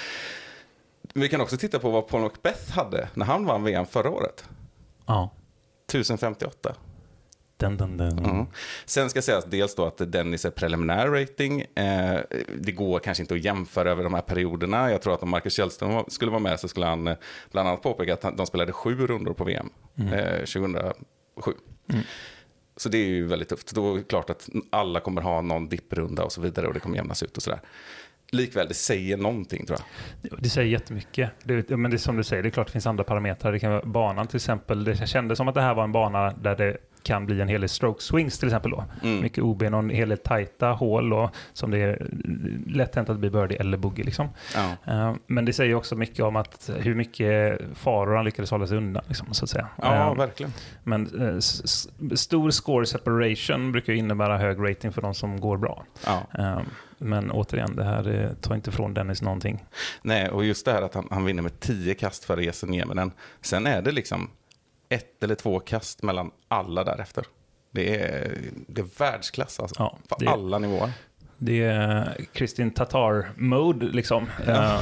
Vi 1.15 1.29
kan 1.29 1.41
också 1.41 1.57
titta 1.57 1.79
på 1.79 1.91
vad 1.91 2.09
Paul 2.09 2.23
Macbeth 2.23 2.71
hade 2.73 3.09
när 3.15 3.27
han 3.27 3.45
vann 3.47 3.65
VM 3.65 3.87
förra 3.87 4.11
året. 4.11 4.45
ja. 5.07 5.31
1058. 5.89 6.75
Den, 7.57 7.77
den, 7.77 7.97
den. 7.97 8.19
Mm. 8.19 8.47
Sen 8.85 9.11
ska 9.11 9.23
sägas 9.23 9.45
dels 9.45 9.75
då 9.75 9.87
att 9.87 10.13
Dennis 10.13 10.45
är 10.45 10.51
preliminär 10.51 11.09
rating. 11.09 11.61
Eh, 11.61 12.21
det 12.59 12.73
går 12.73 12.99
kanske 12.99 13.23
inte 13.23 13.35
att 13.35 13.45
jämföra 13.45 13.91
över 13.91 14.05
de 14.05 14.15
här 14.15 14.23
perioderna. 14.23 14.91
Jag 14.91 15.03
tror 15.03 15.15
att 15.15 15.23
om 15.23 15.31
Marcus 15.31 15.55
Källström 15.55 16.05
skulle 16.09 16.31
vara 16.31 16.41
med 16.41 16.61
så 16.61 16.69
skulle 16.69 16.87
han 16.87 17.07
eh, 17.07 17.17
bland 17.53 17.69
annat 17.69 17.83
påpeka 17.83 18.15
att 18.15 18.37
de 18.37 18.47
spelade 18.47 18.73
sju 18.73 19.07
rundor 19.07 19.35
på 19.35 19.45
VM 19.45 19.71
eh, 20.13 20.39
2007. 20.39 20.93
Så 22.77 22.89
det 22.89 22.99
är 22.99 23.07
ju 23.07 23.27
väldigt 23.27 23.49
tufft. 23.49 23.75
Då 23.75 23.95
är 23.95 23.99
det 23.99 24.05
klart 24.05 24.31
att 24.31 24.49
alla 24.71 25.01
kommer 25.01 25.23
ha 25.23 25.41
någon 25.41 25.69
dipprunda 25.69 26.25
och 26.25 26.33
så 26.33 26.41
vidare 26.41 26.67
och 26.67 26.75
det 26.75 26.81
kommer 26.81 26.97
jämnas 26.97 27.23
ut 27.23 27.37
och 27.37 27.43
sådär. 27.43 27.61
Likväl, 28.31 28.69
det 28.69 28.75
säger 28.75 29.17
någonting 29.17 29.67
tror 29.67 29.79
jag. 30.23 30.43
Det 30.43 30.49
säger 30.49 30.69
jättemycket. 30.69 31.31
Det, 31.45 31.71
men 31.71 31.91
det 31.91 31.97
är 31.97 31.99
som 31.99 32.17
du 32.17 32.25
säger, 32.25 32.43
det 32.43 32.49
är 32.49 32.51
klart 32.51 32.67
det 32.67 32.73
finns 32.73 32.87
andra 32.87 33.05
parametrar. 33.05 33.53
Det 33.53 33.59
kan 33.59 33.71
vara 33.71 33.85
banan 33.85 34.27
till 34.27 34.37
exempel. 34.37 34.85
Det 34.85 35.07
kändes 35.07 35.37
som 35.37 35.49
att 35.49 35.55
det 35.55 35.61
här 35.61 35.75
var 35.75 35.85
en 35.85 35.93
bana 35.93 36.33
där 36.33 36.57
det 36.57 36.77
kan 37.05 37.27
bli 37.27 37.41
en 37.41 37.49
hel 37.49 37.61
del 37.61 37.69
stroke 37.71 38.03
swings 38.03 38.39
till 38.39 38.49
exempel. 38.49 38.71
Då. 38.71 38.85
Mm. 39.03 39.23
Mycket 39.23 39.45
OB, 39.45 39.63
någon 39.63 39.91
hel 39.91 40.09
del 40.09 40.19
tajta 40.19 40.69
hål 40.69 41.11
då, 41.11 41.31
som 41.53 41.71
det 41.71 41.79
är 41.79 42.07
lätt 42.67 42.95
hänt 42.95 43.09
att 43.09 43.19
blir 43.19 43.31
birdie 43.31 43.57
eller 43.57 43.79
boogie. 43.79 44.05
Liksom. 44.05 44.29
Ja. 44.55 44.93
Eh, 44.93 45.15
Men 45.27 45.45
det 45.45 45.53
säger 45.53 45.75
också 45.75 45.97
mycket 45.97 46.21
om 46.25 46.37
att 46.37 46.71
hur 46.77 46.95
mycket 46.95 47.61
faror 47.75 48.17
han 48.17 48.25
lyckades 48.25 48.51
hålla 48.51 48.67
sig 48.67 48.77
undan. 48.77 49.05
Liksom, 49.09 49.35
så 49.35 49.45
att 49.45 49.51
säga. 49.51 49.69
Ja, 49.83 50.11
Eh, 50.11 50.15
verkligen. 50.15 50.53
Men 50.85 51.29
eh, 51.29 51.39
stor 52.17 52.51
score 52.51 52.87
separation 52.87 53.73
brukar 53.73 53.93
innebära 53.93 54.39
hög 54.39 54.71
rating 54.71 54.93
för 54.93 55.03
de 55.03 55.15
som 55.15 55.41
går 55.41 55.57
bra. 55.57 55.85
Ja. 56.07 56.63
Men 56.99 57.31
återigen, 57.31 57.77
det 57.77 57.85
här 57.85 58.35
tar 58.41 58.55
inte 58.55 58.73
från 58.73 58.95
Dennis 58.95 59.23
någonting. 59.23 59.65
Nej, 60.03 60.29
och 60.29 60.45
just 60.45 60.65
det 60.65 60.73
här 60.73 60.83
att 60.83 60.95
han, 60.95 61.09
han 61.11 61.25
vinner 61.25 61.43
med 61.43 61.61
tio 61.61 61.95
kast 61.95 62.25
före 62.25 62.45
Jesse 62.45 62.67
Nieminen. 62.67 63.13
Sen 63.41 63.67
är 63.67 63.83
det 63.83 63.93
liksom 63.93 64.31
ett 64.95 65.23
eller 65.23 65.35
två 65.35 65.61
kast 65.61 66.03
mellan 66.03 66.31
alla 66.49 66.85
därefter. 66.85 67.27
Det 67.71 67.97
är, 68.01 68.39
det 68.69 68.81
är 68.81 68.89
världsklass 68.99 69.61
alltså. 69.61 69.77
Ja, 69.79 69.99
på 70.09 70.31
alla 70.31 70.59
nivåer. 70.59 70.93
Det 71.45 71.63
är 71.63 72.17
Kristin 72.33 72.71
Tatar-mode, 72.71 73.87
liksom. 73.87 74.27
Eh, 74.47 74.79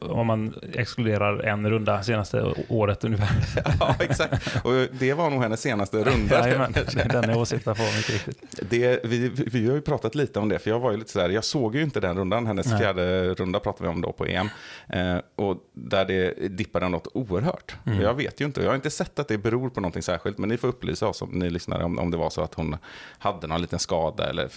om 0.00 0.26
man 0.26 0.54
exkluderar 0.72 1.38
en 1.38 1.70
runda 1.70 2.02
senaste 2.02 2.54
året 2.68 3.04
ungefär. 3.04 3.28
ja, 3.80 3.96
exakt. 4.00 4.64
Och 4.64 4.72
det 4.92 5.14
var 5.14 5.30
nog 5.30 5.42
hennes 5.42 5.60
senaste 5.60 5.96
runda. 6.04 6.48
Jajamän, 6.48 6.74
den 7.10 7.30
jag 7.30 7.38
åsyftar 7.38 7.74
på 7.74 7.82
mycket 7.82 8.10
riktigt. 8.10 8.70
Det, 8.70 9.00
vi, 9.04 9.28
vi 9.28 9.66
har 9.66 9.74
ju 9.74 9.80
pratat 9.80 10.14
lite 10.14 10.38
om 10.38 10.48
det, 10.48 10.58
för 10.58 10.70
jag 10.70 10.80
var 10.80 10.90
ju 10.90 10.96
lite 10.96 11.10
sådär, 11.10 11.28
jag 11.28 11.44
såg 11.44 11.76
ju 11.76 11.82
inte 11.82 12.00
den 12.00 12.18
rundan, 12.18 12.46
hennes 12.46 12.66
Nej. 12.66 12.78
fjärde 12.78 13.34
runda 13.34 13.60
pratade 13.60 13.88
vi 13.88 13.94
om 13.94 14.00
då 14.00 14.12
på 14.12 14.26
EM. 14.26 14.48
Eh, 14.88 15.16
och 15.36 15.56
där 15.72 16.04
det 16.04 16.48
dippade 16.48 16.88
något 16.88 17.08
oerhört. 17.14 17.76
Mm. 17.86 18.00
Jag 18.00 18.14
vet 18.14 18.40
ju 18.40 18.44
inte, 18.44 18.62
jag 18.62 18.68
har 18.68 18.76
inte 18.76 18.90
sett 18.90 19.18
att 19.18 19.28
det 19.28 19.38
beror 19.38 19.70
på 19.70 19.80
någonting 19.80 20.02
särskilt, 20.02 20.38
men 20.38 20.48
ni 20.48 20.56
får 20.56 20.68
upplysa 20.68 21.08
oss 21.08 21.22
om 21.22 21.28
ni 21.28 21.50
lyssnare 21.50 21.84
om, 21.84 21.98
om 21.98 22.10
det 22.10 22.16
var 22.16 22.30
så 22.30 22.42
att 22.42 22.54
hon 22.54 22.76
hade 23.18 23.46
någon 23.46 23.60
liten 23.60 23.78
skada 23.78 24.30
eller 24.30 24.48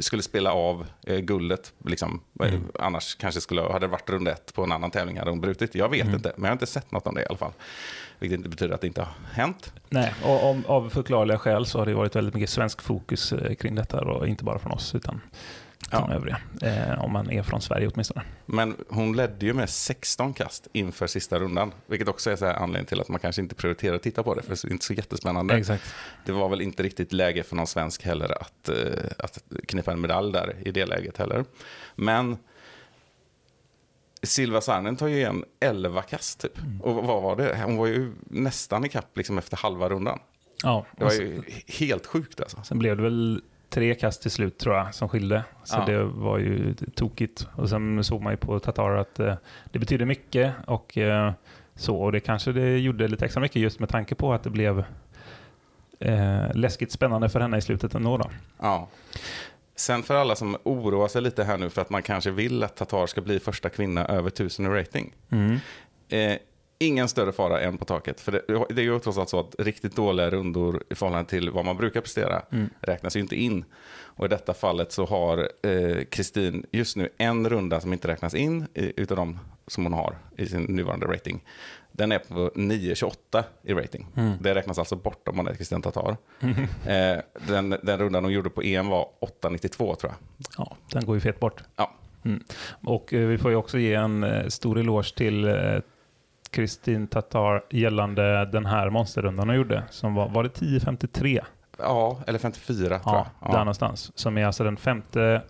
skulle 0.00 0.22
spela 0.22 0.52
av 0.52 0.85
eh, 1.06 1.18
guldet. 1.18 1.72
Liksom. 1.84 2.20
Mm. 2.42 2.62
Annars 2.78 3.14
kanske 3.14 3.40
skulle, 3.40 3.62
hade 3.62 3.78
det 3.78 3.86
varit 3.86 4.10
runda 4.10 4.32
ett 4.32 4.54
på 4.54 4.64
en 4.64 4.72
annan 4.72 4.90
tävling 4.90 5.18
hade 5.18 5.30
hon 5.30 5.40
brutit. 5.40 5.74
Jag 5.74 5.88
vet 5.88 6.02
Mm. 6.02 6.14
inte, 6.14 6.32
men 6.36 6.42
jag 6.44 6.48
har 6.48 6.52
inte 6.52 6.66
sett 6.66 6.92
något 6.92 7.06
om 7.06 7.14
det 7.14 7.22
i 7.22 7.26
alla 7.26 7.38
fall. 7.38 7.52
Vilket 8.18 8.36
inte 8.36 8.48
betyder 8.48 8.74
att 8.74 8.80
det 8.80 8.86
inte 8.86 9.00
har 9.00 9.12
hänt. 9.32 9.72
Nej, 9.88 10.14
och 10.24 10.50
om, 10.50 10.64
av 10.66 10.90
förklarliga 10.90 11.38
skäl 11.38 11.66
så 11.66 11.78
har 11.78 11.86
det 11.86 11.94
varit 11.94 12.16
väldigt 12.16 12.34
mycket 12.34 12.50
svensk 12.50 12.82
fokus 12.82 13.32
eh, 13.32 13.54
kring 13.54 13.74
detta. 13.74 14.00
Och 14.00 14.28
inte 14.28 14.44
bara 14.44 14.58
från 14.58 14.72
oss, 14.72 14.94
utan 14.94 15.20
Ja. 15.90 16.12
övriga. 16.12 16.40
Eh, 16.62 17.04
om 17.04 17.12
man 17.12 17.30
är 17.30 17.42
från 17.42 17.60
Sverige 17.60 17.88
åtminstone. 17.88 18.22
Men 18.46 18.76
hon 18.88 19.16
ledde 19.16 19.46
ju 19.46 19.52
med 19.52 19.70
16 19.70 20.34
kast 20.34 20.68
inför 20.72 21.06
sista 21.06 21.38
rundan. 21.38 21.72
Vilket 21.86 22.08
också 22.08 22.30
är 22.30 22.36
så 22.36 22.46
här 22.46 22.54
anledning 22.54 22.86
till 22.86 23.00
att 23.00 23.08
man 23.08 23.20
kanske 23.20 23.42
inte 23.42 23.54
prioriterar 23.54 23.96
att 23.96 24.02
titta 24.02 24.22
på 24.22 24.34
det. 24.34 24.42
För 24.42 24.48
det 24.50 24.64
är 24.64 24.72
inte 24.72 24.84
så 24.84 24.92
jättespännande. 24.92 25.54
Exakt. 25.56 25.94
Det 26.24 26.32
var 26.32 26.48
väl 26.48 26.60
inte 26.60 26.82
riktigt 26.82 27.12
läge 27.12 27.42
för 27.42 27.56
någon 27.56 27.66
svensk 27.66 28.02
heller 28.04 28.42
att, 28.42 28.68
eh, 28.68 28.76
att 29.18 29.42
knipa 29.68 29.92
en 29.92 30.00
medalj 30.00 30.32
där 30.32 30.56
i 30.64 30.70
det 30.70 30.86
läget 30.86 31.16
heller. 31.16 31.44
Men 31.94 32.36
Silva 34.22 34.60
Sarnen 34.60 34.96
tar 34.96 35.06
ju 35.06 35.16
igen 35.16 35.44
11 35.60 36.02
kast 36.02 36.40
typ. 36.40 36.58
Och 36.82 36.94
vad 36.94 37.22
var 37.22 37.36
det? 37.36 37.62
Hon 37.64 37.76
var 37.76 37.86
ju 37.86 38.12
nästan 38.20 38.84
i 38.84 38.88
kapp 38.88 39.16
liksom 39.16 39.38
efter 39.38 39.56
halva 39.56 39.88
rundan. 39.88 40.18
Ja, 40.62 40.86
Det 40.98 41.04
var 41.04 41.12
ju 41.12 41.42
helt 41.66 42.06
sjukt 42.06 42.40
alltså. 42.40 42.62
Sen 42.64 42.78
blev 42.78 42.96
det 42.96 43.02
väl 43.02 43.42
tre 43.76 43.94
kast 43.94 44.22
till 44.22 44.30
slut 44.30 44.58
tror 44.58 44.76
jag 44.76 44.94
som 44.94 45.08
skilde. 45.08 45.44
Så 45.64 45.76
Ja. 45.76 45.84
det 45.86 46.04
var 46.04 46.38
ju 46.38 46.74
tokigt. 46.74 47.46
Och 47.54 47.68
sen 47.68 48.04
såg 48.04 48.22
man 48.22 48.32
ju 48.32 48.36
på 48.36 48.58
Tatar 48.60 48.90
att 48.96 49.18
eh, 49.20 49.34
det 49.72 49.78
betyder 49.78 50.04
mycket 50.04 50.52
och 50.66 50.98
eh, 50.98 51.32
så. 51.74 51.96
Och 51.96 52.12
det 52.12 52.20
kanske 52.20 52.52
det 52.52 52.78
gjorde 52.78 53.08
lite 53.08 53.24
extra 53.24 53.40
mycket 53.40 53.62
just 53.62 53.80
med 53.80 53.88
tanke 53.88 54.14
på 54.14 54.32
att 54.32 54.42
det 54.42 54.50
blev 54.50 54.84
eh, 56.00 56.54
läskigt 56.54 56.92
spännande 56.92 57.28
för 57.28 57.40
henne 57.40 57.56
i 57.58 57.60
slutet 57.60 57.94
ändå. 57.94 58.16
Då. 58.18 58.30
Ja. 58.60 58.88
Sen 59.76 60.02
för 60.02 60.14
alla 60.14 60.36
som 60.36 60.56
oroar 60.62 61.08
sig 61.08 61.22
lite 61.22 61.44
här 61.44 61.58
nu 61.58 61.70
för 61.70 61.82
att 61.82 61.90
man 61.90 62.02
kanske 62.02 62.30
vill 62.30 62.62
att 62.62 62.76
Tatar 62.76 63.06
ska 63.06 63.20
bli 63.20 63.38
första 63.40 63.68
kvinna 63.68 64.06
över 64.06 64.28
1000 64.28 64.66
i 64.66 64.68
rating. 64.68 65.14
Eh, 66.08 66.32
ingen 66.78 67.08
större 67.08 67.32
fara 67.32 67.60
än 67.60 67.78
på 67.78 67.84
taket. 67.84 68.20
För 68.20 68.32
det, 68.32 68.42
det 68.74 68.80
är 68.80 68.84
ju 68.84 68.98
trots 68.98 69.18
allt 69.18 69.28
så 69.28 69.40
att 69.40 69.54
riktigt 69.58 69.96
dåliga 69.96 70.30
rundor 70.30 70.82
i 70.90 70.94
förhållande 70.94 71.30
till 71.30 71.50
vad 71.50 71.64
man 71.64 71.76
brukar 71.76 72.00
prestera 72.00 72.42
räknas 72.80 73.16
ju 73.16 73.20
inte 73.20 73.36
in. 73.36 73.64
Och 73.98 74.24
i 74.24 74.28
detta 74.28 74.54
fallet 74.54 74.92
så 74.92 75.06
har 75.06 75.48
eh, 75.62 76.04
Kristin 76.04 76.66
just 76.70 76.96
nu 76.96 77.08
en 77.18 77.48
runda 77.48 77.80
som 77.80 77.92
inte 77.92 78.08
räknas 78.08 78.34
in 78.34 78.66
i, 78.74 78.92
utav 78.96 79.16
de 79.16 79.38
som 79.66 79.84
hon 79.84 79.92
har 79.92 80.18
i 80.36 80.46
sin 80.46 80.62
nuvarande 80.62 81.06
rating. 81.06 81.44
Den 81.92 82.12
är 82.12 82.18
på 82.18 82.50
9,28 82.54 83.44
i 83.62 83.74
rating. 83.74 84.06
Det 84.40 84.54
räknas 84.54 84.78
alltså 84.78 84.96
bort 84.96 85.28
om 85.28 85.36
man 85.36 85.46
är 85.46 85.54
Kristin 85.54 85.82
Tatar. 85.82 86.16
Eh, 86.86 87.18
den, 87.48 87.76
den 87.82 87.98
rundan 87.98 88.24
hon 88.24 88.32
gjorde 88.32 88.50
på 88.50 88.62
EM 88.62 88.88
var 88.88 89.08
8,92 89.42 89.76
tror 89.76 90.12
jag. 90.12 90.14
Ja, 90.58 90.76
den 90.92 91.04
går 91.06 91.14
ju 91.14 91.20
fet 91.20 91.40
bort. 91.40 91.62
Ja, 91.76 91.94
Mm. 92.26 92.42
Och 92.84 93.14
eh, 93.14 93.26
vi 93.26 93.38
får 93.38 93.50
ju 93.50 93.56
också 93.56 93.78
ge 93.78 93.94
en 93.94 94.24
eh, 94.24 94.46
stor 94.46 94.78
eloge 94.78 95.14
till 95.16 95.44
eh, 95.44 95.54
Kristin 96.56 97.06
Tatar 97.06 97.62
gällande 97.70 98.44
den 98.44 98.66
här 98.66 98.90
monsterrundan 98.90 99.48
hon 99.48 99.56
gjorde. 99.56 99.84
Som 99.90 100.14
var, 100.14 100.28
var 100.28 100.42
det 100.42 100.48
10.53? 100.48 101.44
ja 101.78 102.20
eller 102.26 102.38
54 102.38 102.88
tror 102.88 103.00
Ja, 103.04 103.26
jag. 103.40 103.50
där 103.50 103.58
någonstans. 103.58 104.12
Som 104.14 104.38
är 104.38 104.44
alltså 104.46 104.64
den 104.64 104.76
femte 104.76 105.42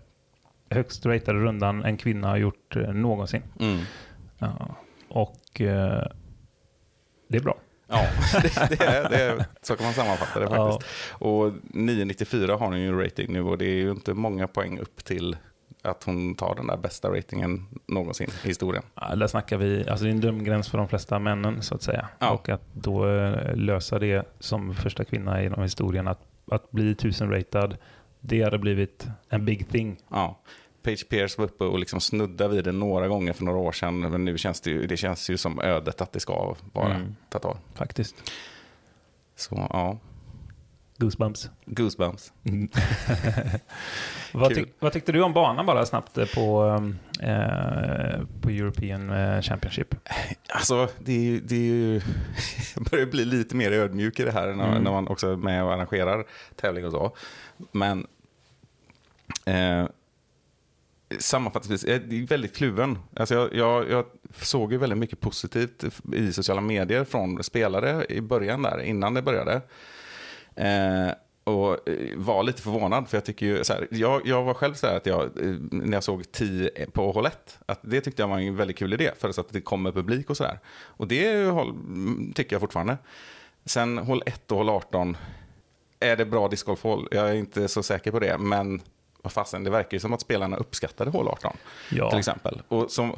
högst 0.70 1.06
ratade 1.06 1.38
rundan 1.38 1.84
en 1.84 1.96
kvinna 1.96 2.28
har 2.28 2.36
gjort 2.36 2.76
eh, 2.76 2.92
någonsin. 2.92 3.42
Mm. 3.60 3.78
Ja. 4.38 4.76
Och 5.08 5.60
eh, 5.60 6.02
det 7.28 7.36
är 7.36 7.42
bra. 7.42 7.58
Ja, 7.88 8.06
det, 8.42 8.68
det, 8.78 8.84
är, 8.84 9.08
det 9.10 9.22
är, 9.22 9.44
så 9.62 9.76
kan 9.76 9.84
man 9.86 9.94
sammanfatta 9.94 10.40
det 10.40 10.48
faktiskt. 10.48 10.92
Och 11.12 11.46
9,94 11.46 12.48
har 12.58 12.66
hon 12.66 12.80
ju 12.80 13.02
rating 13.04 13.32
nu 13.32 13.42
och 13.42 13.58
det 13.58 13.64
är 13.66 13.76
ju 13.76 13.90
inte 13.90 14.14
många 14.14 14.46
poäng 14.48 14.78
upp 14.78 15.04
till 15.04 15.36
att 15.86 16.04
hon 16.04 16.34
tar 16.34 16.54
den 16.54 16.66
där 16.66 16.76
bästa 16.76 17.08
ratingen 17.08 17.66
någonsin 17.86 18.30
i 18.44 18.48
historien. 18.48 18.82
Ja, 18.94 19.14
där 19.14 19.26
snackar 19.26 19.56
vi, 19.56 19.88
alltså 19.88 20.04
det 20.04 20.10
är 20.10 20.14
en 20.14 20.20
dömgräns 20.20 20.68
för 20.68 20.78
de 20.78 20.88
flesta 20.88 21.18
männen 21.18 21.62
så 21.62 21.74
att 21.74 21.82
säga. 21.82 22.08
Ja. 22.18 22.30
Och 22.30 22.48
att 22.48 22.62
då 22.72 23.08
eh, 23.08 23.56
lösa 23.56 23.98
det 23.98 24.28
som 24.38 24.74
första 24.74 25.04
kvinna 25.04 25.42
genom 25.42 25.62
historien, 25.62 26.08
att, 26.08 26.20
att 26.50 26.70
bli 26.70 26.94
1000-ratad, 26.94 27.76
det 28.20 28.42
hade 28.42 28.58
blivit 28.58 29.06
en 29.28 29.44
big 29.44 29.68
thing. 29.68 29.96
Ja. 30.08 30.38
Page 30.82 31.08
Pierce 31.08 31.38
var 31.38 31.44
uppe 31.44 31.64
och 31.64 31.78
liksom 31.78 32.00
snuddade 32.00 32.54
vid 32.54 32.64
det 32.64 32.72
några 32.72 33.08
gånger 33.08 33.32
för 33.32 33.44
några 33.44 33.58
år 33.58 33.72
sedan, 33.72 34.00
men 34.00 34.24
nu 34.24 34.38
känns 34.38 34.60
det 34.60 34.70
ju, 34.70 34.86
det 34.86 34.96
känns 34.96 35.30
ju 35.30 35.36
som 35.36 35.60
ödet 35.60 36.00
att 36.00 36.12
det 36.12 36.20
ska 36.20 36.54
vara 36.72 36.94
Mm. 36.94 37.16
Tatar. 37.28 37.56
Faktiskt. 37.74 38.32
Så 39.36 39.66
ja, 39.70 39.98
Goosebumps. 40.98 41.50
goosebumps. 41.66 42.32
vad, 44.32 44.48
Kul. 44.48 44.56
tyck, 44.56 44.74
vad 44.78 44.92
tyckte 44.92 45.12
du 45.12 45.22
om 45.22 45.32
banan 45.32 45.66
bara 45.66 45.86
snabbt 45.86 46.18
eh, 46.18 46.26
på, 46.34 46.64
eh, 47.20 48.20
på 48.40 48.50
European 48.50 49.10
eh, 49.10 49.40
Championship? 49.42 49.94
Alltså, 50.48 50.88
det 50.98 51.12
är 51.12 51.20
ju, 51.20 51.40
det 51.40 51.54
är 51.54 51.60
ju 51.60 51.94
jag 52.74 52.84
börjar 52.84 53.06
bli 53.06 53.24
lite 53.24 53.56
mer 53.56 53.72
ödmjuk 53.72 54.20
i 54.20 54.24
det 54.24 54.32
här 54.32 54.46
när, 54.54 54.68
Mm. 54.70 54.82
när 54.82 54.90
man 54.90 55.08
också 55.08 55.32
är 55.32 55.36
med 55.36 55.64
och 55.64 55.72
arrangerar 55.72 56.24
tävling 56.56 56.84
och 56.86 56.92
så. 56.92 57.16
Men 57.72 58.06
eh, 59.44 59.86
sammanfattningsvis, 61.18 61.84
jag 61.90 61.96
är 62.12 62.26
väldigt 62.26 62.56
kluven. 62.56 62.98
Alltså 63.16 63.34
jag, 63.34 63.54
jag, 63.54 63.90
jag 63.90 64.04
såg 64.40 64.72
ju 64.72 64.78
väldigt 64.78 64.98
mycket 64.98 65.20
positivt 65.20 65.84
i 66.14 66.32
sociala 66.32 66.60
medier 66.60 67.04
från 67.04 67.42
spelare 67.42 68.06
i 68.08 68.20
början 68.20 68.62
där, 68.62 68.82
innan 68.82 69.14
det 69.14 69.22
började. 69.22 69.60
Eh, 70.56 71.10
och 71.44 71.88
eh, 71.88 72.16
var 72.16 72.42
lite 72.42 72.62
förvånad, 72.62 73.08
för 73.08 73.16
jag 73.16 73.24
tycker 73.24 73.46
ju 73.46 73.64
så 73.64 73.72
här, 73.72 73.88
jag, 73.90 74.26
jag 74.26 74.42
var 74.44 74.54
själv 74.54 74.74
så 74.74 74.86
här 74.86 74.96
att 74.96 75.06
jag, 75.06 75.22
eh, 75.22 75.30
när 75.70 75.92
jag 75.96 76.04
såg 76.04 76.32
10 76.32 76.70
på 76.92 77.12
hål 77.12 77.26
1, 77.26 77.58
att 77.66 77.78
det 77.82 78.00
tyckte 78.00 78.22
jag 78.22 78.28
var 78.28 78.38
en 78.38 78.56
väldigt 78.56 78.78
kul 78.78 78.92
idé, 78.92 79.10
för 79.18 79.28
att 79.28 79.48
det 79.52 79.60
kommer 79.60 79.92
publik 79.92 80.30
och 80.30 80.36
sådär. 80.36 80.58
Och 80.82 81.08
det 81.08 81.46
håll- 81.50 81.70
mm, 81.70 82.32
tycker 82.34 82.54
jag 82.54 82.60
fortfarande. 82.60 82.96
Sen 83.64 83.98
hål 83.98 84.22
1 84.26 84.52
och 84.52 84.58
hål 84.58 84.68
18, 84.68 85.16
är 86.00 86.16
det 86.16 86.24
bra 86.24 86.48
discgolfhål? 86.48 87.08
Jag 87.10 87.28
är 87.30 87.34
inte 87.34 87.68
så 87.68 87.82
säker 87.82 88.10
på 88.10 88.18
det, 88.18 88.38
men 88.38 88.80
vad 89.22 89.32
fasen, 89.32 89.64
det 89.64 89.70
verkar 89.70 89.92
ju 89.96 90.00
som 90.00 90.12
att 90.12 90.20
spelarna 90.20 90.56
uppskattade 90.56 91.10
hål 91.10 91.28
18 91.28 91.56
Ja. 91.92 92.10
till 92.10 92.18
exempel. 92.18 92.62
Och 92.68 92.90
som, 92.90 93.12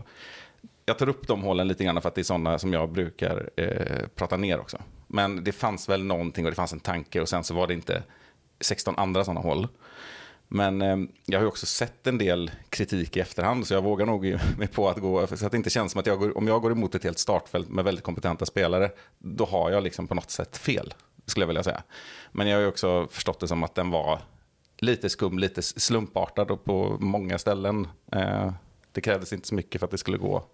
jag 0.87 0.99
tar 0.99 1.09
upp 1.09 1.27
de 1.29 1.43
hålen 1.43 1.69
lite 1.69 1.85
grann 1.85 2.01
för 2.03 2.09
att 2.09 2.15
det 2.15 2.21
är 2.21 2.23
sådana 2.23 2.59
som 2.59 2.73
jag 2.73 2.89
brukar 2.93 3.51
eh, 3.57 4.07
prata 4.15 4.37
ner 4.37 4.61
också. 4.61 4.79
Men 5.09 5.45
det 5.45 5.53
fanns 5.53 5.89
väl 5.89 6.05
någonting 6.05 6.45
och 6.45 6.51
det 6.51 6.57
fanns 6.57 6.73
en 6.73 6.81
tanke 6.81 7.21
och 7.21 7.29
sen 7.29 7.45
så 7.45 7.55
var 7.55 7.67
det 7.67 7.75
inte 7.75 8.03
16 8.61 8.95
andra 8.97 9.25
sådana 9.25 9.41
hål. 9.41 9.69
Men 10.49 10.83
eh, 10.83 10.97
jag 11.27 11.39
har 11.39 11.43
ju 11.43 11.49
också 11.49 11.67
sett 11.67 12.07
en 12.07 12.19
del 12.19 12.51
kritik 12.69 13.17
i 13.17 13.21
efterhand 13.21 13.67
så 13.67 13.75
jag 13.75 13.83
vågar 13.83 14.07
nog 14.07 14.27
ge 14.27 14.39
mig 14.59 14.69
på 14.69 14.89
att 14.89 14.99
gå, 14.99 15.27
så 15.27 15.47
att 15.47 15.53
det 15.53 15.57
inte 15.57 15.71
känns 15.71 15.93
som 15.93 15.99
att 15.99 16.07
jag 16.07 16.19
går, 16.19 16.39
om 16.39 16.49
jag 16.49 16.63
går 16.63 16.73
emot 16.73 16.95
ett 16.95 17.05
helt 17.05 17.19
startfält 17.19 17.69
med 17.69 17.85
väldigt 17.85 18.05
kompetenta 18.05 18.47
spelare, 18.47 18.91
då 19.19 19.45
har 19.45 19.71
jag 19.71 19.83
liksom 19.83 20.07
på 20.07 20.15
något 20.15 20.31
sätt 20.31 20.57
fel, 20.57 20.95
skulle 21.27 21.43
jag 21.43 21.49
vilja 21.49 21.63
säga. 21.63 21.83
Men 22.33 22.47
jag 22.47 22.57
har 22.57 22.63
ju 22.63 22.69
också 22.69 23.09
förstått 23.11 23.41
det 23.41 23.49
som 23.49 23.63
att 23.63 23.75
den 23.75 23.91
var 23.91 24.21
lite 24.79 25.09
skum, 25.09 25.39
lite 25.39 25.63
slumpartad 25.63 26.51
och 26.51 26.65
på 26.65 26.97
många 27.01 27.39
ställen. 27.39 27.89
Eh, 28.13 28.53
det 28.93 29.01
krävdes 29.01 29.33
inte 29.33 29.49
så 29.49 29.55
mycket 29.55 29.79
för 29.79 29.87
att 29.87 29.91
det 29.91 29.99
skulle 29.99 30.19
gå. 30.19 30.45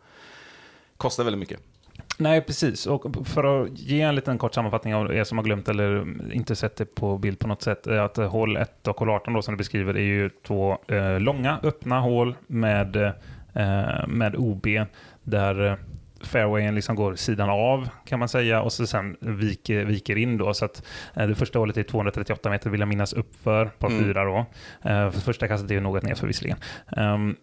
Kostade 0.96 1.24
väldigt 1.24 1.40
mycket. 1.40 1.60
Nej, 2.18 2.40
precis. 2.40 2.86
Och 2.86 3.26
för 3.26 3.62
att 3.62 3.78
ge 3.78 4.00
en 4.00 4.14
liten 4.14 4.38
kort 4.38 4.54
sammanfattning 4.54 4.94
av 4.94 5.14
er 5.14 5.24
som 5.24 5.38
har 5.38 5.44
glömt 5.44 5.68
eller 5.68 6.06
inte 6.32 6.56
sett 6.56 6.76
det 6.76 6.94
på 6.94 7.18
bild 7.18 7.38
på 7.38 7.46
något 7.48 7.62
sätt. 7.62 7.86
Att 7.86 8.16
hål 8.16 8.56
1 8.56 8.88
och 8.88 8.98
hål 8.98 9.10
18 9.10 9.34
då, 9.34 9.42
som 9.42 9.54
du 9.54 9.58
beskriver 9.58 9.96
är 9.96 10.02
ju 10.02 10.30
två 10.46 10.78
eh, 10.88 11.20
långa 11.20 11.58
öppna 11.62 12.00
hål 12.00 12.34
med, 12.46 12.96
eh, 12.96 14.06
med 14.06 14.36
OB 14.36 14.66
där 15.22 15.66
eh, 15.66 15.74
fairwayen 16.20 16.74
liksom 16.74 16.96
går 16.96 17.14
sidan 17.14 17.50
av 17.50 17.88
kan 18.04 18.18
man 18.18 18.28
säga 18.28 18.62
och 18.62 18.72
så 18.72 18.86
sen 18.86 19.16
viker, 19.20 19.84
viker 19.84 20.16
in 20.16 20.38
då. 20.38 20.54
Så 20.54 20.64
att 20.64 20.82
eh, 21.14 21.26
det 21.26 21.34
första 21.34 21.58
hålet 21.58 21.76
är 21.76 21.82
238 21.82 22.50
meter 22.50 22.70
vill 22.70 22.80
jag 22.80 22.88
minnas 22.88 23.12
uppför 23.12 23.66
par 23.66 23.88
Mm. 23.88 24.04
4 24.04 24.24
då. 24.24 24.36
Eh, 24.82 25.10
för 25.10 25.20
första 25.20 25.48
kastet 25.48 25.70
är 25.70 25.74
ju 25.74 25.80
något 25.80 26.02
nerför 26.02 26.26
visserligen. 26.26 26.58
Ehm, 26.96 27.36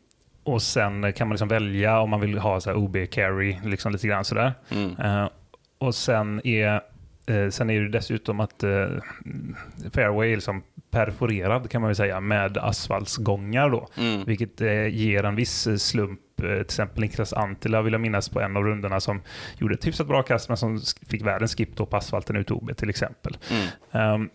och 0.44 0.62
sen 0.62 1.14
kan 1.14 1.28
man 1.28 1.34
liksom 1.34 1.48
välja 1.48 2.00
om 2.00 2.10
man 2.10 2.22
vill 2.22 2.38
ha 2.38 2.62
så 2.62 2.74
OB 2.74 2.98
carry, 3.12 3.58
liksom 3.64 3.92
lite 3.92 4.08
grann 4.08 4.26
sådär. 4.26 4.54
Mm. 4.70 4.96
Eh, 5.00 5.30
och 5.78 5.96
sen 5.96 6.48
är, 6.48 6.82
eh, 7.26 7.50
sen 7.50 7.70
är 7.70 7.82
det 7.82 7.90
dessutom 7.90 8.40
att 8.40 8.64
eh, 8.64 8.88
fairway 9.94 10.32
är 10.32 10.36
liksom 10.36 10.64
perforerad 10.92 11.70
kan 11.70 11.82
man 11.82 11.88
väl 11.88 11.96
säga 11.96 12.20
med 12.20 12.58
asfaltsgångar 12.58 13.70
då. 13.70 13.88
Mm. 13.98 14.24
Vilket 14.26 14.62
ger 14.92 15.24
en 15.24 15.36
viss 15.36 15.68
slump. 15.78 16.20
Till 16.36 16.62
exempel 16.62 17.02
Niklas 17.02 17.34
Antila 17.34 17.82
vill 17.82 17.94
jag 17.94 18.02
minnas 18.02 18.30
på 18.30 18.42
en 18.42 18.58
av 18.58 18.64
rundorna 18.64 19.00
som 19.00 19.22
gjorde 19.58 19.74
ett 19.74 19.88
hyfsat 19.88 20.08
bra 20.08 20.24
kast 20.24 20.48
men 20.48 20.58
som 20.58 20.82
fick 21.08 21.22
världens 21.22 21.56
skip 21.56 21.76
då 21.76 21.86
på 21.86 21.98
asfalten 21.98 22.36
ut 22.36 22.52
OB 22.52 22.78
till 22.78 22.90
exempel. 22.90 23.38
Mm. 23.52 23.68
Ehm, 23.92 24.30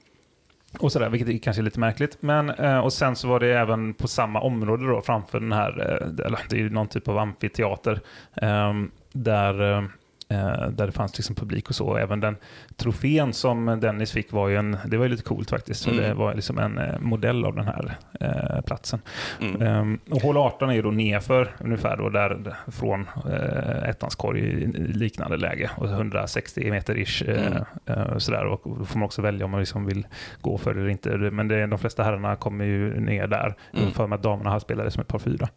och 0.78 0.92
sådär, 0.92 1.08
vilket 1.08 1.28
är 1.28 1.38
kanske 1.38 1.60
är 1.60 1.64
lite 1.64 1.80
märkligt. 1.80 2.16
Men, 2.20 2.50
eh, 2.50 2.78
och 2.78 2.92
sen 2.92 3.16
så 3.16 3.28
var 3.28 3.40
det 3.40 3.58
även 3.58 3.94
på 3.94 4.08
samma 4.08 4.40
område 4.40 4.86
då, 4.86 5.00
framför 5.00 5.40
den 5.40 5.52
här, 5.52 5.70
eh, 5.80 6.26
eller 6.26 6.40
det 6.50 6.56
är 6.56 6.60
ju 6.60 6.70
någon 6.70 6.88
typ 6.88 7.08
av 7.08 7.18
amfiteater, 7.18 8.00
ehm, 8.34 8.90
där, 9.12 9.72
eh, 9.72 9.84
där 10.28 10.86
det 10.86 10.92
fanns 10.92 11.16
liksom 11.18 11.34
publik 11.36 11.68
och 11.68 11.74
så. 11.74 11.96
Även 11.96 12.20
den 12.20 12.36
trofén 12.76 13.32
som 13.32 13.80
Dennis 13.80 14.12
fick 14.12 14.32
var 14.32 14.48
ju 14.48 14.56
en, 14.56 14.76
det 14.86 14.96
var 14.96 15.04
ju 15.04 15.10
lite 15.10 15.22
coolt 15.22 15.50
faktiskt. 15.50 15.84
För 15.84 15.92
Mm. 15.96 16.04
Det 16.04 16.14
var 16.14 16.34
liksom 16.34 16.58
en 16.58 16.78
eh, 16.78 16.98
modell 17.00 17.44
av 17.44 17.54
den 17.56 17.64
här 17.64 17.96
eh, 18.20 18.60
platsen. 18.60 19.00
Mm. 19.40 19.62
Ehm, 19.62 19.98
och 20.10 20.20
hål 20.22 20.36
18 20.36 20.70
är 20.70 20.74
ju 20.74 20.82
då 20.82 20.90
nedför 20.90 21.56
ungefär 21.60 21.96
då 21.96 22.08
där 22.08 22.54
från 22.66 23.06
eh, 23.32 23.88
ettans 23.88 24.14
korg 24.14 24.40
i 24.40 24.66
liknande 24.76 25.36
läge 25.36 25.70
och 25.76 25.86
160 25.90 26.70
meter 26.70 26.98
ish. 26.98 27.22
Eh, 27.28 27.46
Mm. 27.46 27.62
eh, 27.86 28.18
sådär. 28.18 28.44
Och 28.46 28.60
då 28.78 28.84
får 28.84 28.98
man 28.98 29.06
också 29.06 29.22
välja 29.22 29.44
om 29.44 29.50
man 29.50 29.60
liksom 29.60 29.86
vill 29.86 30.06
gå 30.40 30.58
för 30.58 30.74
det 30.74 30.80
eller 30.80 30.90
inte. 30.90 31.16
Men 31.16 31.48
det, 31.48 31.66
de 31.66 31.78
flesta 31.78 32.02
herrarna 32.02 32.36
kommer 32.36 32.64
ju 32.64 33.00
ner 33.00 33.26
där. 33.26 33.46
Mm. 33.46 33.82
Mm. 33.82 33.90
För 33.94 34.06
mig 34.06 34.16
att 34.16 34.22
damerna 34.22 34.50
här 34.50 34.58
spelade 34.58 34.90
som 34.90 35.00
ett 35.00 35.08
par 35.08 35.18
fyra. 35.18 35.48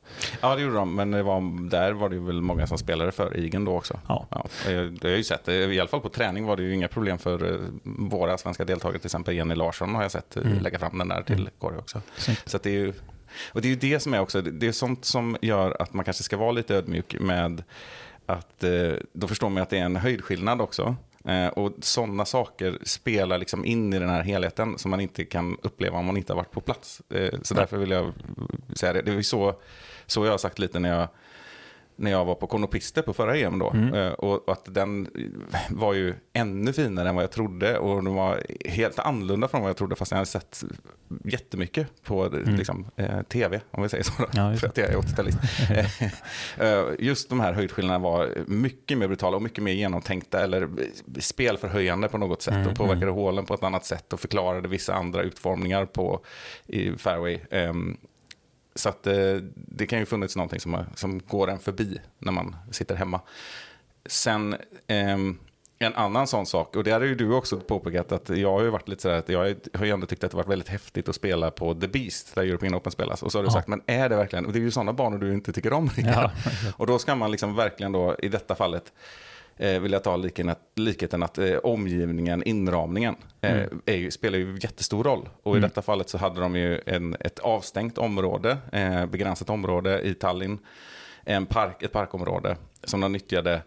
Ja, 0.41 0.55
det 0.55 0.61
gjorde 0.61 0.75
de, 0.75 0.95
men 0.95 1.11
det 1.11 1.23
var, 1.23 1.69
där 1.69 1.91
var 1.91 2.09
det 2.09 2.19
väl 2.19 2.41
många 2.41 2.67
som 2.67 2.77
spelade 2.77 3.11
för 3.11 3.37
Igen 3.37 3.65
då 3.65 3.77
också. 3.77 3.99
Ja. 4.07 4.25
Ja, 4.29 4.45
det 4.65 5.03
har 5.03 5.09
jag 5.09 5.17
ju 5.17 5.23
sett. 5.23 5.47
I 5.47 5.79
alla 5.79 5.89
fall 5.89 6.01
på 6.01 6.09
träning 6.09 6.45
var 6.45 6.55
det 6.57 6.63
ju 6.63 6.73
inga 6.73 6.87
problem 6.87 7.17
för 7.17 7.53
eh, 7.53 7.59
våra 7.83 8.37
svenska 8.37 8.65
deltagare, 8.65 8.99
till 8.99 9.07
exempel 9.07 9.35
Jenny 9.35 9.55
Larsson 9.55 9.95
har 9.95 10.01
jag 10.01 10.11
sett 10.11 10.37
eh, 10.37 10.43
Mm. 10.45 10.59
lägga 10.59 10.79
fram 10.79 10.97
den 10.97 11.07
där 11.07 11.21
till 11.23 11.35
Mm. 11.39 11.49
korg 11.59 11.77
också. 11.77 12.01
Snyggt. 12.17 12.49
Så 12.49 12.57
det 12.57 12.69
är 12.69 12.73
ju, 12.73 12.93
och 13.53 13.61
det 13.61 13.67
är 13.67 13.69
ju 13.69 13.75
det 13.75 13.99
som 13.99 14.13
är 14.13 14.19
också, 14.19 14.41
det 14.41 14.67
är 14.67 14.71
sånt 14.71 15.05
som 15.05 15.37
gör 15.41 15.81
att 15.81 15.93
man 15.93 16.05
kanske 16.05 16.23
ska 16.23 16.37
vara 16.37 16.51
lite 16.51 16.75
ödmjuk 16.75 17.15
med 17.19 17.63
att 18.25 18.63
eh, 18.63 18.93
då 19.13 19.27
förstår 19.27 19.49
man 19.49 19.63
att 19.63 19.69
det 19.69 19.77
är 19.77 19.83
en 19.85 19.95
höjdskillnad 19.95 20.61
också. 20.61 20.95
Eh, 21.25 21.47
och 21.47 21.73
sådana 21.81 22.25
saker 22.25 22.77
spelar 22.83 23.37
liksom 23.37 23.65
in 23.65 23.93
i 23.93 23.99
den 23.99 24.09
här 24.09 24.21
helheten 24.21 24.77
som 24.77 24.91
man 24.91 24.99
inte 24.99 25.25
kan 25.25 25.57
uppleva 25.61 25.97
om 25.97 26.05
man 26.05 26.17
inte 26.17 26.33
har 26.33 26.37
varit 26.37 26.51
på 26.51 26.61
plats. 26.61 27.01
Eh, 27.09 27.39
så 27.43 27.53
därför 27.53 27.77
vill 27.77 27.91
jag 27.91 28.13
säga 28.75 28.93
det. 28.93 29.01
Det 29.01 29.11
är 29.11 29.21
så, 29.21 29.55
så 30.05 30.25
jag 30.25 30.31
har 30.31 30.37
sagt 30.37 30.59
lite 30.59 30.79
när 30.79 30.89
jag 30.99 31.07
när 31.99 32.11
jag 32.11 32.25
var 32.25 32.35
på 32.35 32.47
Konopister 32.47 33.01
på 33.01 33.13
förra 33.13 33.37
EM 33.37 33.59
då. 33.59 33.69
Mm. 33.71 33.93
Eh, 33.93 34.11
Och 34.11 34.51
att 34.51 34.73
den 34.73 35.07
var 35.69 35.93
ju 35.93 36.13
ännu 36.33 36.73
finare 36.73 37.09
än 37.09 37.15
vad 37.15 37.23
jag 37.23 37.31
trodde. 37.31 37.77
Och 37.79 38.03
den 38.03 38.13
var 38.13 38.43
helt 38.65 38.99
annorlunda 38.99 39.47
från 39.47 39.61
vad 39.61 39.69
jag 39.69 39.77
trodde 39.77 39.95
fast 39.95 40.11
jag 40.11 40.17
hade 40.17 40.25
sett 40.29 40.63
jättemycket 41.25 41.87
på 42.03 42.27
liksom, 42.45 42.85
eh, 42.95 43.21
tv, 43.21 43.61
om 43.71 43.83
vi 43.83 43.89
säger 43.89 44.03
så. 44.03 44.13
Mm. 44.17 44.51
Ja, 44.51 44.57
För 44.57 44.67
att 44.67 44.77
jag 44.77 44.89
är 44.89 44.95
80-talist. 44.97 45.37
Eh, 46.57 46.83
Just 46.99 47.29
de 47.29 47.39
här 47.39 47.53
höjdskillnaderna 47.53 48.03
var 48.03 48.29
mycket 48.47 48.97
mer 48.97 49.07
brutala 49.07 49.35
och 49.37 49.43
mycket 49.43 49.63
mer 49.63 49.73
genomtänkta 49.73 50.43
eller 50.43 50.69
spelförhöjande 51.19 52.07
på 52.07 52.17
något 52.17 52.41
sätt. 52.41 52.53
Mm, 52.53 52.67
Och 52.67 52.75
påverkade 52.75 53.11
hålen 53.11 53.45
på 53.45 53.53
ett 53.53 53.63
annat 53.63 53.85
sätt 53.85 54.13
och 54.13 54.19
förklarade 54.19 54.67
vissa 54.67 54.93
andra 54.93 55.21
utformningar 55.21 55.85
på 55.85 56.19
i 56.67 56.91
fairway. 56.97 57.39
Ehm, 57.51 57.97
så 58.79 58.89
att, 58.89 59.07
eh, 59.07 59.35
det 59.55 59.87
kan 59.87 59.99
ju 59.99 60.05
funnits 60.05 60.35
någonting 60.35 60.59
som, 60.59 60.83
som 60.95 61.19
går 61.19 61.49
en 61.49 61.59
förbi 61.59 61.99
när 62.19 62.31
man 62.31 62.55
sitter 62.71 62.95
hemma. 62.95 63.21
Sen 64.05 64.55
ehm, 64.87 65.37
en 65.81 65.93
annan 65.95 66.27
sån 66.27 66.45
sak, 66.45 66.75
och 66.75 66.83
det 66.83 66.91
hade 66.91 67.05
ju 67.07 67.15
du 67.15 67.33
också 67.33 67.59
påpekat, 67.59 68.11
att 68.11 68.29
jag 68.29 68.51
har 68.51 68.61
ju 68.63 68.69
varit 68.69 68.87
lite 68.87 69.01
sådär 69.01 69.17
att 69.17 69.29
jag 69.29 69.55
har 69.73 69.85
ju 69.85 69.91
ändå 69.91 70.07
tyckt 70.07 70.23
att 70.23 70.31
det 70.31 70.37
varit 70.37 70.47
väldigt 70.49 70.67
häftigt 70.69 71.09
att 71.09 71.15
spela 71.15 71.51
på 71.51 71.73
The 71.73 71.87
Beast, 71.87 72.35
där 72.35 72.41
European 72.43 72.75
Open 72.75 72.91
spelas. 72.91 73.23
Och 73.23 73.31
så 73.31 73.37
har 73.37 73.43
du 73.43 73.47
Ja. 73.47 73.53
sagt, 73.53 73.67
men 73.67 73.81
är 73.85 74.09
det 74.09 74.15
verkligen, 74.15 74.45
och 74.45 74.53
det 74.53 74.59
är 74.59 74.61
ju 74.61 74.71
sådana 74.71 74.93
banor 74.93 75.17
du 75.17 75.33
inte 75.33 75.53
tycker 75.53 75.73
om. 75.73 75.89
Ja. 75.97 76.31
Och 76.77 76.87
då 76.87 76.99
ska 76.99 77.15
man 77.15 77.31
liksom 77.31 77.55
verkligen 77.55 77.91
då, 77.91 78.15
i 78.19 78.27
detta 78.29 78.55
fallet, 78.55 78.93
eh, 79.59 79.79
vill 79.79 79.91
jag 79.91 80.03
ta 80.03 80.17
likheten 80.17 80.49
att, 80.49 80.59
likheten 80.75 81.23
att 81.23 81.37
eh, 81.37 81.55
omgivningen, 81.57 82.43
inramningen, 82.43 83.15
eh, 83.41 83.51
Mm. 83.57 83.81
ju, 83.85 84.11
spelar 84.11 84.37
ju 84.37 84.57
jättestor 84.61 85.03
roll. 85.03 85.29
Och 85.43 85.55
i 85.55 85.57
Mm. 85.57 85.69
detta 85.69 85.81
fallet 85.81 86.09
så 86.09 86.17
hade 86.17 86.41
de 86.41 86.55
ju 86.55 86.81
en, 86.85 87.15
ett 87.19 87.39
avstängt 87.39 87.97
område, 87.97 88.57
eh, 88.71 89.05
begränsat 89.05 89.49
område 89.49 90.01
i 90.01 90.13
Tallinn, 90.13 90.57
en 91.23 91.45
park, 91.45 91.83
ett 91.83 91.91
parkområde 91.91 92.57
som 92.83 92.99
de 93.01 93.11
nyttjade. 93.11 93.61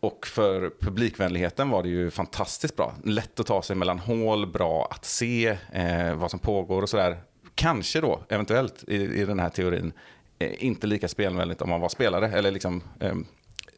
Och 0.00 0.26
för 0.26 0.70
publikvänligheten 0.80 1.70
var 1.70 1.82
det 1.82 1.88
ju 1.88 2.10
fantastiskt 2.10 2.76
bra. 2.76 2.94
Lätt 3.04 3.40
att 3.40 3.46
ta 3.46 3.62
sig 3.62 3.76
mellan 3.76 3.98
hål, 3.98 4.46
bra 4.46 4.88
att 4.90 5.04
se 5.04 5.56
eh, 5.72 6.14
vad 6.14 6.30
som 6.30 6.38
pågår 6.40 6.82
och 6.82 6.88
sådär. 6.88 7.16
Kanske 7.54 8.00
då, 8.00 8.20
eventuellt, 8.28 8.84
i, 8.88 8.96
i 8.96 9.24
den 9.24 9.38
här 9.38 9.48
teorin, 9.48 9.92
eh, 10.38 10.64
inte 10.64 10.86
lika 10.86 11.08
spelvänligt 11.08 11.62
om 11.62 11.68
man 11.68 11.80
var 11.80 11.88
spelare. 11.88 12.28
Eller 12.28 12.50
liksom 12.50 12.82
eh, 13.00 13.14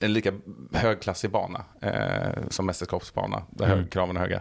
en 0.01 0.13
lika 0.13 0.33
högklassig 0.73 1.31
bana 1.31 1.65
eh, 1.81 2.49
som 2.49 2.67
mästerskapsbana, 2.67 3.43
där 3.51 3.73
Mm. 3.73 3.87
kraven 3.89 4.17
är 4.17 4.21
höga 4.21 4.41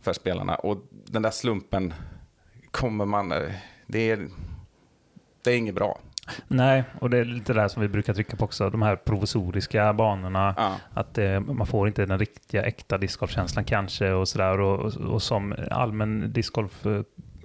för 0.00 0.12
spelarna. 0.12 0.54
Och 0.54 0.78
den 0.90 1.22
där 1.22 1.30
slumpen 1.30 1.94
kommer 2.70 3.04
man... 3.04 3.32
eh, 3.32 3.38
Det 3.86 4.10
är, 4.10 4.28
det 5.44 5.50
är 5.50 5.56
inget 5.58 5.74
bra. 5.74 5.98
Nej, 6.48 6.84
och 7.00 7.10
det 7.10 7.18
är 7.18 7.24
lite 7.24 7.52
det 7.52 7.60
där 7.60 7.68
som 7.68 7.82
vi 7.82 7.88
brukar 7.88 8.14
trycka 8.14 8.36
på 8.36 8.44
också. 8.44 8.70
De 8.70 8.82
här 8.82 8.96
provisoriska 8.96 9.92
banorna. 9.92 10.54
Ja. 10.56 10.76
Att 10.94 11.18
eh, 11.18 11.40
man 11.40 11.66
får 11.66 11.88
inte 11.88 12.06
den 12.06 12.18
riktiga 12.18 12.62
äkta 12.62 12.98
discgolfkänslan 12.98 13.64
kanske 13.64 14.10
och 14.12 14.28
sådär. 14.28 14.60
Och, 14.60 14.78
och, 14.80 14.94
och 14.96 15.22
som 15.22 15.54
allmän 15.70 16.32
discgolf 16.32 16.86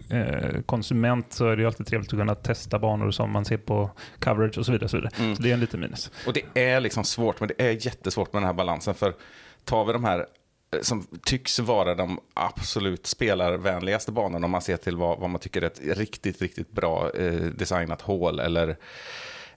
eh, 0.09 0.61
konsument 0.65 1.33
så 1.33 1.47
är 1.47 1.55
det 1.55 1.61
ju 1.61 1.67
alltid 1.67 1.87
trevligt 1.87 2.13
att 2.13 2.19
kunna 2.19 2.35
testa 2.35 2.79
banor 2.79 3.11
som 3.11 3.31
man 3.31 3.45
ser 3.45 3.57
på 3.57 3.91
coverage 4.19 4.57
och 4.57 4.65
så 4.65 4.71
vidare. 4.71 4.85
Och 4.85 4.91
så, 4.91 4.97
vidare. 4.97 5.11
Mm. 5.19 5.35
så 5.35 5.41
det 5.41 5.49
är 5.49 5.53
en 5.53 5.59
liten 5.59 5.79
minus. 5.79 6.11
Och 6.27 6.33
det 6.33 6.41
är 6.53 6.79
liksom 6.79 7.03
svårt, 7.03 7.39
men 7.39 7.49
det 7.57 7.63
är 7.63 7.85
jättesvårt 7.85 8.33
med 8.33 8.41
den 8.41 8.47
här 8.47 8.53
balansen. 8.53 8.93
För 8.93 9.13
tar 9.63 9.86
vi 9.86 9.93
de 9.93 10.03
här 10.03 10.19
eh, 10.75 10.81
som 10.81 11.07
tycks 11.23 11.60
vara 11.60 11.95
de 11.95 12.19
absolut 12.34 13.07
spelarvänligaste 13.07 14.12
banorna 14.12 14.45
om 14.45 14.51
man 14.51 14.62
ser 14.62 14.77
till 14.77 14.95
vad, 14.95 15.19
vad 15.19 15.29
man 15.29 15.41
tycker 15.41 15.62
är 15.62 15.67
ett 15.67 15.81
riktigt, 15.97 16.41
riktigt 16.41 16.71
bra 16.71 17.12
eh, 17.12 17.34
designat 17.34 18.01
hål 18.01 18.39
eller, 18.39 18.77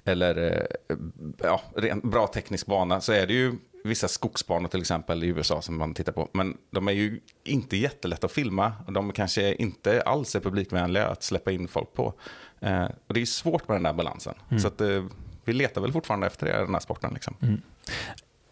eller 0.05 0.53
eh, 0.53 0.97
ja, 1.39 1.63
bra 2.03 2.27
teknisk 2.27 2.67
bana 2.67 3.01
så 3.01 3.13
är 3.13 3.27
det 3.27 3.35
ju 3.35 3.53
vissa 3.85 4.09
skogsbanor 4.09 4.69
till 4.69 4.81
exempel 4.81 5.25
i 5.25 5.27
USA 5.27 5.63
som 5.63 5.79
man 5.79 5.95
tittar 5.95 6.13
på. 6.13 6.29
Men 6.33 6.57
de 6.71 6.89
är 6.89 6.93
ju 6.93 7.21
inte 7.45 7.77
jättelätta 7.77 8.27
att 8.27 8.33
filma 8.33 8.73
och 8.87 8.93
de 8.93 9.13
kanske 9.13 9.55
inte 9.55 10.03
alls 10.03 10.37
är 10.37 10.41
publikvänliga 10.41 11.07
att 11.07 11.23
släppa 11.23 11.53
in 11.53 11.69
folk 11.69 11.93
på. 11.93 12.15
Eh, 12.61 12.85
och 13.07 13.15
det 13.15 13.21
är 13.21 13.27
svårt 13.27 13.69
med 13.69 13.75
den 13.75 13.83
där 13.83 13.93
balansen. 13.93 14.35
Så 14.61 14.69
att, 14.69 14.81
eh, 14.81 15.05
vi 15.45 15.53
letar 15.53 15.81
väl 15.81 15.93
fortfarande 15.93 16.27
efter 16.27 16.47
det 16.47 16.53
i 16.53 16.65
den 16.65 16.75
här 16.75 16.81
sporten. 16.81 17.11
Liksom. 17.15 17.63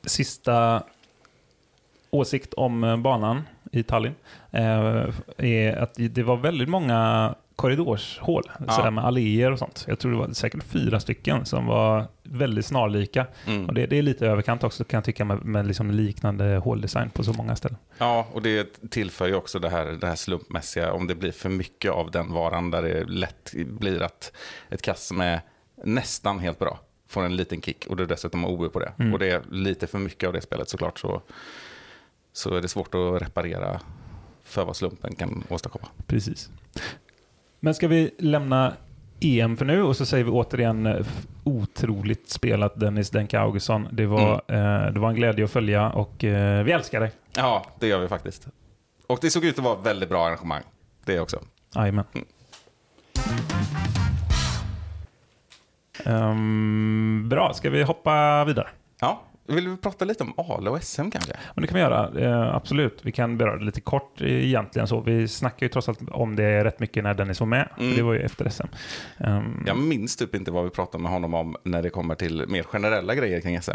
Sista 0.03 0.83
åsikt 2.11 2.55
om 2.55 2.85
eh, 2.85 2.97
banan 2.97 3.43
i 3.73 3.83
Tallinn 3.83 4.15
eh, 4.51 5.09
är 5.37 5.77
att 5.77 5.95
det 5.95 6.23
var 6.23 6.37
väldigt 6.37 6.69
många 6.69 7.35
korridorshål, 7.61 8.51
Ja. 8.67 8.73
sådär 8.73 8.91
med 8.91 9.05
alléer 9.05 9.53
och 9.53 9.59
sånt. 9.59 9.85
Jag 9.89 9.99
tror 9.99 10.13
det 10.13 10.19
var 10.19 10.33
säkert 10.33 10.63
fyra 10.63 11.01
stycken 11.01 11.45
som 11.47 11.67
var 11.67 12.07
väldigt 12.23 12.67
snarlika. 12.67 13.27
Mm. 13.47 13.67
Och 13.67 13.75
det, 13.75 13.87
det 13.87 13.99
är 13.99 14.03
lite 14.03 14.27
överkant 14.27 14.65
också 14.65 14.85
kan 14.85 14.99
jag 14.99 15.05
tycka 15.05 15.25
med, 15.25 15.45
med 15.45 15.67
liksom 15.67 15.91
liknande 15.91 16.57
håldesign 16.57 17.11
på 17.11 17.25
så 17.25 17.33
många 17.33 17.57
ställen. 17.57 17.79
Ja, 17.99 18.29
och 18.33 18.43
det 18.43 18.91
tillför 18.91 19.27
ju 19.27 19.35
också 19.35 19.59
det 19.59 19.69
här, 19.69 19.87
det 19.87 20.07
här 20.07 20.15
slumpmässiga, 20.15 20.93
om 20.93 21.07
det 21.07 21.15
blir 21.15 21.33
för 21.33 21.49
mycket 21.49 21.91
av 21.91 22.11
den 22.11 22.33
varan 22.33 22.71
där 22.71 22.83
det 22.83 23.05
lätt 23.05 23.53
blir 23.67 24.03
att 24.03 24.33
ett 24.69 24.83
kast 24.83 25.07
som 25.07 25.21
är 25.21 25.41
nästan 25.85 26.39
helt 26.39 26.59
bra 26.59 26.81
får 27.09 27.25
en 27.25 27.37
liten 27.37 27.63
kick 27.63 27.87
och 27.87 28.01
är 28.01 28.07
dessutom 28.07 28.45
OB 28.45 28.73
på 28.73 28.79
det. 28.79 28.93
Mm. 28.99 29.13
Och 29.13 29.19
det 29.19 29.31
är 29.31 29.43
lite 29.51 29.87
för 29.87 29.99
mycket 29.99 30.27
av 30.27 30.33
det 30.33 30.41
spelet 30.41 30.69
såklart 30.69 30.99
så, 30.99 31.23
så 32.33 32.55
är 32.55 32.61
det 32.61 32.69
svårt 32.69 32.95
att 32.95 33.23
reparera 33.23 33.81
för 34.43 34.65
vad 34.65 34.77
slumpen 34.77 35.15
kan 35.15 35.45
åstadkomma. 35.49 35.89
Precis. 36.07 36.51
Men 37.61 37.75
ska 37.75 37.89
vi 37.89 38.11
lämna 38.19 38.73
EM 39.21 39.57
för 39.57 39.65
nu 39.65 39.83
och 39.83 39.97
så 39.97 40.07
säger 40.07 40.25
vi 40.25 40.31
återigen 40.31 40.87
eh, 40.87 41.07
otroligt 41.45 42.31
spelat 42.31 42.81
Dennis 42.81 43.11
Denke 43.11 43.41
Augustsson. 43.41 43.89
Det 43.93 44.07
var, 44.07 44.33
eh, 44.33 44.93
det 44.93 45.01
var 45.01 45.09
en 45.09 45.15
glädje 45.15 45.45
att 45.45 45.51
följa 45.51 45.91
och 45.91 46.25
eh, 46.25 46.65
vi 46.65 46.73
älskar 46.73 47.01
dig. 47.01 47.13
Ja, 47.37 47.67
det 47.79 47.87
gör 47.87 47.99
vi 47.99 48.09
faktiskt. 48.09 48.49
Och 49.07 49.19
det 49.21 49.31
såg 49.31 49.45
ut 49.45 49.59
att 49.59 49.65
vara 49.65 49.81
väldigt 49.81 50.09
bra 50.09 50.27
arrangemang. 50.27 50.63
Det 51.05 51.21
också. 51.21 51.41
Jajamän. 51.75 52.05
Mm. 52.13 52.27
Ehm, 56.05 57.29
bra, 57.29 57.53
ska 57.55 57.71
vi 57.71 57.83
hoppa 57.83 58.45
vidare? 58.45 58.69
Ja, 59.01 59.23
vill 59.55 59.69
vi 59.69 59.77
prata 59.77 60.05
lite 60.05 60.25
om 60.25 60.35
Ale 60.37 60.71
och 60.71 60.83
SM 60.85 61.11
kanske? 61.11 61.33
Men 61.55 61.63
det 61.63 61.67
kan 61.69 61.75
vi 61.75 61.81
göra, 61.81 62.21
eh, 62.21 62.55
absolut. 62.55 62.99
Vi 63.03 63.13
kan 63.13 63.39
beröra 63.39 63.59
det 63.59 63.65
lite 63.65 63.81
kort 63.81 64.21
egentligen. 64.21 64.89
Så 64.89 65.01
vi 65.01 65.29
snackar 65.29 65.67
ju 65.67 65.69
trots 65.71 65.89
allt 65.89 66.01
om 66.11 66.37
det 66.37 66.65
rätt 66.65 66.81
mycket 66.81 67.05
när 67.05 67.15
Dennis 67.15 67.41
var 67.41 67.47
med. 67.47 67.69
Mm. 67.79 67.97
Det 67.97 68.03
var 68.03 68.13
ju 68.15 68.21
efter 68.21 68.49
SM. 68.49 68.67
Ehm, 69.19 69.65
Jag 69.67 69.79
minns 69.79 70.17
typ 70.17 70.35
inte 70.35 70.51
vad 70.51 70.65
vi 70.65 70.71
pratade 70.71 71.03
med 71.03 71.13
honom 71.13 71.35
om 71.35 71.57
när 71.65 71.83
det 71.83 71.91
kommer 71.91 72.15
till 72.15 72.45
mer 72.49 72.63
generella 72.63 73.15
grejer 73.15 73.41
kring 73.41 73.63
SM. 73.63 73.71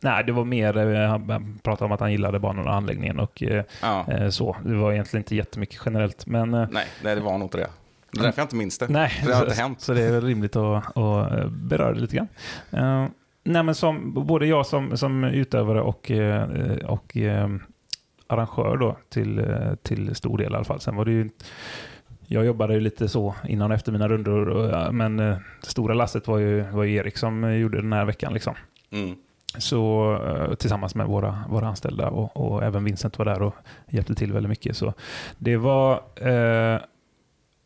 Nej, 0.00 0.24
det 0.24 0.32
var 0.32 0.44
mer, 0.44 0.76
eh, 0.94 1.08
han 1.08 1.58
pratade 1.62 1.84
om 1.84 1.92
att 1.92 2.00
han 2.00 2.12
gillade 2.12 2.38
banan 2.38 2.66
och 2.68 2.74
anläggningen 2.74 3.18
och 3.20 3.42
eh, 3.42 3.64
Ja. 3.82 4.06
eh, 4.12 4.28
så. 4.28 4.56
Det 4.64 4.74
var 4.74 4.92
egentligen 4.92 5.20
inte 5.20 5.36
jättemycket 5.36 5.80
generellt. 5.84 6.26
Men 6.26 6.50
Nej, 6.50 6.86
nej, 7.02 7.14
det 7.14 7.20
var 7.20 7.32
nog 7.32 7.42
inte 7.42 7.58
det. 7.58 7.68
Det 8.12 8.18
är 8.20 8.22
därför 8.22 8.40
jag 8.40 8.44
inte 8.44 8.56
minns 8.56 8.78
det. 8.78 8.88
nej, 8.88 9.08
För 9.10 9.26
det 9.28 9.34
har 9.34 9.42
inte 9.44 9.54
hänt. 9.62 9.80
så 9.80 9.92
det 9.94 10.02
är 10.02 10.12
väl 10.12 10.24
rimligt 10.24 10.56
att, 10.56 10.96
att 10.96 11.50
beröra 11.50 11.92
det 11.94 12.00
lite 12.00 12.16
grann. 12.16 12.28
Nej, 13.46 13.62
men 13.62 13.74
som 13.74 14.12
både 14.26 14.46
jag 14.46 14.66
som, 14.66 14.96
som 14.96 15.24
utövare 15.24 15.80
och, 15.80 16.10
eh, 16.10 16.48
och 16.86 17.16
eh, 17.16 17.48
arrangör 18.26 18.76
då 18.76 18.96
till, 19.08 19.38
eh, 19.38 19.74
till 19.82 20.14
stor 20.14 20.38
del 20.38 20.52
i 20.52 20.56
alla 20.56 20.64
fall. 20.64 20.80
Sen 20.80 20.96
var 20.96 21.04
det 21.04 21.10
ju 21.10 21.28
jag 22.26 22.46
jobbade 22.46 22.74
ju 22.74 22.80
lite 22.80 23.08
så 23.08 23.34
innan 23.48 23.70
och 23.70 23.74
efter 23.74 23.92
mina 23.92 24.08
rundor, 24.08 24.48
och, 24.48 24.94
men 24.94 25.20
eh, 25.20 25.36
det 25.60 25.66
stora 25.66 25.94
lasset 25.94 26.28
var 26.28 26.38
ju, 26.38 26.62
var 26.62 26.84
ju 26.84 26.94
Erik 26.94 27.16
som 27.16 27.58
gjorde 27.58 27.80
den 27.80 27.92
här 27.92 28.04
veckan. 28.04 28.32
Liksom. 28.32 28.54
Mm. 28.90 29.16
Så, 29.58 30.12
eh, 30.26 30.54
tillsammans 30.54 30.94
med 30.94 31.06
våra, 31.06 31.44
våra 31.50 31.68
anställda 31.68 32.08
och, 32.08 32.36
och 32.36 32.64
även 32.64 32.84
Vincent 32.84 33.18
var 33.18 33.24
där 33.24 33.42
och 33.42 33.54
hjälpte 33.88 34.14
till 34.14 34.32
väldigt 34.32 34.50
mycket. 34.50 34.76
Så 34.76 34.94
det 35.38 35.56
var, 35.56 35.94
eh, 36.16 36.80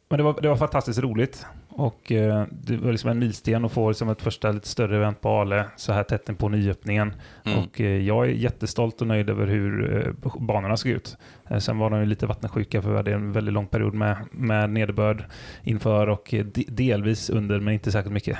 men 0.09 0.17
det 0.17 0.23
var, 0.23 0.41
det 0.41 0.49
var 0.49 0.57
fantastiskt 0.57 0.99
roligt. 0.99 1.47
Och 1.73 2.13
eh, 2.13 2.45
det 2.51 2.77
var 2.77 2.93
liksom 2.93 3.11
en 3.11 3.19
milsten 3.19 3.65
att 3.65 3.73
få 3.73 3.89
liksom 3.89 4.09
ett 4.09 4.23
första 4.23 4.53
lite 4.53 4.69
större 4.69 4.97
event 4.97 5.21
på 5.21 5.29
Ale 5.29 5.65
så 5.77 5.93
här 5.93 6.03
tätt 6.03 6.39
på 6.39 6.49
nyöppningen. 6.49 7.15
Mm. 7.45 7.59
Och 7.59 7.81
eh, 7.81 8.03
jag 8.03 8.27
är 8.27 8.31
jättestolt 8.31 9.01
och 9.01 9.07
nöjd 9.07 9.31
över 9.31 9.47
hur 9.47 9.97
eh, 10.07 10.31
banorna 10.41 10.77
såg 10.77 10.93
ut. 10.93 11.17
Sen 11.59 11.79
var 11.79 11.91
de 11.91 12.05
lite 12.05 12.27
vattensjuka 12.27 12.83
för 12.83 12.91
vi 12.91 12.97
hade 12.97 13.13
en 13.13 13.33
väldigt 13.33 13.55
lång 13.55 13.67
period 13.67 13.95
med, 13.95 14.17
med 14.33 14.71
nederbörd 14.71 15.25
inför 15.63 16.07
och 16.07 16.29
de, 16.31 16.65
delvis 16.69 17.31
under 17.31 17.61
men 17.61 17.75
inte 17.75 17.93
särskilt 17.93 18.15
mycket 18.15 18.39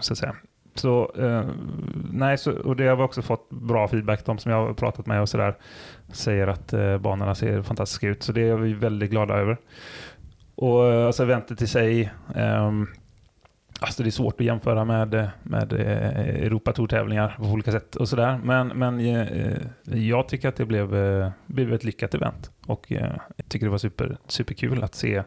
så 0.00 0.12
att 0.12 0.18
säga. 0.18 0.34
Så, 0.74 1.12
eh, 1.18 1.44
nej, 2.12 2.38
så, 2.38 2.52
och 2.52 2.76
det 2.76 2.86
har 2.86 2.96
vi 2.96 3.02
också 3.02 3.22
fått 3.22 3.50
bra 3.50 3.88
feedback. 3.88 4.24
De 4.24 4.38
som 4.38 4.52
jag 4.52 4.66
har 4.66 4.74
pratat 4.74 5.06
med 5.06 5.20
och 5.20 5.28
sådär 5.28 5.54
säger 6.12 6.46
att 6.46 6.72
eh, 6.72 6.98
banorna 6.98 7.34
ser 7.34 7.62
fantastiska 7.62 8.08
ut. 8.08 8.22
Så 8.22 8.32
det 8.32 8.48
är 8.48 8.56
vi 8.56 8.72
väldigt 8.72 9.10
glada 9.10 9.34
över. 9.34 9.56
Och 10.54 10.86
eh, 10.86 11.06
alltså 11.06 11.22
eventet 11.22 11.62
i 11.62 11.66
sig, 11.66 12.12
ehm, 12.34 12.86
Alltså 13.80 14.02
det 14.02 14.08
är 14.08 14.10
svårt 14.10 14.40
att 14.40 14.46
jämföra 14.46 14.84
med, 14.84 15.30
med 15.42 15.72
eh, 15.72 16.18
Europatour-tävlingar 16.44 17.36
på 17.38 17.44
olika 17.44 17.72
sätt 17.72 17.96
och 17.96 18.08
sådär. 18.08 18.40
Men, 18.44 18.68
men 18.68 19.00
eh, 19.00 19.56
jag 19.84 20.28
tycker 20.28 20.48
att 20.48 20.56
det 20.56 20.64
blev, 20.66 20.88
blev 21.46 21.72
ett 21.72 21.84
lyckat 21.84 22.14
event. 22.14 22.50
Och 22.66 22.84
jag 22.88 23.20
tycker 23.48 23.66
det 23.66 23.70
var 23.70 23.78
super, 23.78 24.18
superkul 24.28 24.84
att 24.84 24.94
se 24.94 25.22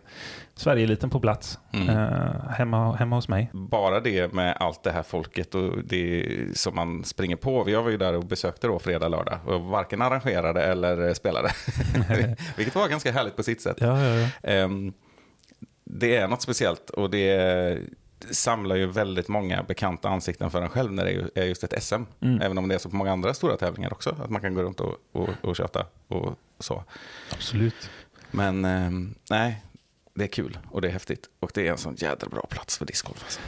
Sverige-eliten 0.56 1.10
på 1.10 1.20
plats 1.20 1.60
Mm. 1.74 1.90
eh, 1.90 2.50
hemma, 2.50 2.96
hemma 2.96 3.16
hos 3.16 3.28
mig. 3.28 3.50
Bara 3.54 4.00
det 4.00 4.34
med 4.34 4.58
allt 4.60 4.84
det 4.84 4.92
här 4.92 5.04
folket 5.04 5.56
och 5.56 5.84
det 5.84 6.26
som 6.54 6.76
man 6.76 7.04
springer 7.04 7.36
på. 7.36 7.70
Jag 7.70 7.84
var 7.84 7.90
ju 7.90 7.98
där 7.98 8.13
och 8.13 8.24
besökte 8.26 8.68
då 8.68 8.80
fredag, 8.80 9.08
lördag 9.08 9.40
och 9.46 9.62
varken 9.62 10.02
arrangerade 10.02 10.63
eller 10.63 11.13
spelade. 11.13 11.50
Vilket 12.58 12.76
var 12.76 12.88
ganska 12.88 13.12
härligt 13.12 13.36
på 13.36 13.44
sitt 13.44 13.62
sätt. 13.62 13.78
Ja, 13.80 14.04
ja, 14.04 14.16
ja. 14.16 14.50
Ehm, 14.50 14.94
det 15.89 16.15
är 16.15 16.28
något 16.28 16.41
speciellt 16.41 16.89
och 16.89 17.10
det 17.10 17.80
samlar 18.32 18.76
ju 18.76 18.86
väldigt 18.88 19.28
många 19.28 19.63
bekanta 19.63 20.10
ansikten 20.10 20.50
för 20.52 20.62
en 20.62 20.69
själv 20.69 20.91
när 20.93 21.06
det 21.06 21.10
är 21.12 21.13
ju- 21.13 21.30
är 21.36 21.43
just 21.45 21.63
ett 21.63 21.84
SM. 21.84 22.02
Mm. 22.21 22.41
Även 22.41 22.58
om 22.58 22.67
det 22.67 22.76
är 22.76 22.80
så 22.80 22.89
på 22.89 22.95
många 22.95 23.12
andra 23.12 23.34
stora 23.34 23.58
tävlingar 23.58 23.93
också. 23.93 24.10
Att 24.23 24.30
man 24.30 24.41
kan 24.41 24.54
gå 24.54 24.62
runt 24.63 24.80
och, 24.80 24.95
och, 25.12 25.30
och 25.41 25.56
köta 25.56 25.86
och 26.08 26.39
så. 26.60 26.84
Absolut. 27.34 27.89
Men 28.32 28.65
ehm, 28.65 29.15
nej, 29.30 29.63
det 30.13 30.23
är 30.23 30.28
kul 30.28 30.58
och 30.71 30.82
det 30.82 30.88
är 30.88 30.91
häftigt. 30.91 31.30
Och 31.39 31.52
det 31.54 31.67
är 31.67 31.71
en 31.71 31.78
sån 31.78 31.95
jädra 31.97 32.30
bra 32.30 32.45
plats 32.50 32.78
för 32.78 32.86
discgolf. 32.86 33.23
Alltså. 33.23 33.39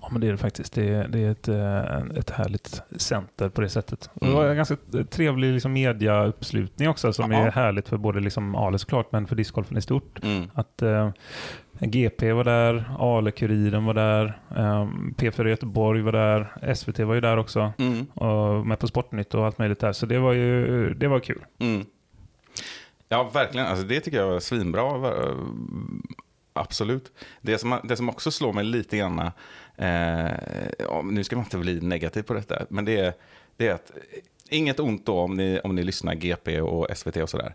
Ja, 0.00 0.08
men 0.12 0.20
det 0.20 0.26
är 0.26 0.32
det 0.32 0.38
faktiskt. 0.38 0.72
Det 0.72 0.88
är, 0.88 1.08
det 1.08 1.18
är 1.18 1.30
ett, 1.30 1.48
eh, 1.48 2.18
ett 2.18 2.30
härligt 2.30 2.82
center 2.96 3.48
på 3.48 3.60
det 3.60 3.68
sättet. 3.68 4.10
Och 4.14 4.20
Det 4.20 4.26
Mm. 4.26 4.38
var 4.38 4.48
en 4.48 4.56
ganska 4.56 4.76
trevlig 5.10 5.52
liksom, 5.52 5.72
mediauppslutning 5.72 6.88
också 6.88 7.12
som 7.12 7.32
Ja. 7.32 7.38
är 7.46 7.50
härligt 7.50 7.88
för 7.88 7.96
både 7.96 8.20
liksom 8.20 8.54
Ale 8.54 8.78
såklart, 8.78 9.12
men 9.12 9.26
för 9.26 9.36
discgolfen 9.36 9.76
i 9.76 9.82
stort. 9.82 10.22
Mm. 10.24 10.50
Att 10.54 10.82
eh, 10.82 11.10
GP 11.80 12.32
var 12.32 12.44
där, 12.44 12.84
Ale-Kuriren 12.98 13.84
var 13.84 13.94
där, 13.94 14.40
eh, 14.56 14.88
P4 15.16 15.48
Göteborg 15.48 16.02
var 16.02 16.12
där, 16.12 16.74
SVT 16.74 16.98
var 16.98 17.14
ju 17.14 17.20
där 17.20 17.36
också. 17.36 17.72
Mm. 17.78 18.06
Och 18.06 18.66
med 18.66 18.78
På 18.78 18.86
Sportnytt 18.86 19.34
och 19.34 19.46
allt 19.46 19.58
möjligt 19.58 19.80
där. 19.80 19.92
Så 19.92 20.06
det 20.06 20.18
var 20.18 20.32
ju 20.32 20.94
det 20.94 21.08
var 21.08 21.20
kul. 21.20 21.44
Mm. 21.58 21.86
Ja, 23.08 23.30
verkligen. 23.34 23.66
Alltså, 23.66 23.84
det 23.84 24.00
tycker 24.00 24.18
jag 24.18 24.28
var 24.28 24.40
svinbra. 24.40 25.12
Absolut. 26.52 27.12
Det 27.40 27.58
som, 27.58 27.80
det 27.84 27.96
som 27.96 28.08
också 28.08 28.30
slår 28.30 28.52
mig 28.52 28.64
lite 28.64 28.96
grann, 28.96 29.18
eh, 29.76 30.30
nu 31.04 31.24
ska 31.24 31.36
man 31.36 31.44
inte 31.44 31.58
bli 31.58 31.80
negativ 31.80 32.22
på 32.22 32.34
detta, 32.34 32.66
men 32.68 32.84
det 32.84 32.96
är, 32.96 33.12
det 33.56 33.68
är 33.68 33.74
att 33.74 33.92
inget 34.48 34.80
ont 34.80 35.06
då 35.06 35.18
om 35.18 35.36
ni, 35.36 35.60
om 35.64 35.74
ni 35.74 35.84
lyssnar 35.84 36.14
GP 36.14 36.60
och 36.60 36.96
SVT 36.96 37.16
och 37.16 37.30
sådär. 37.30 37.54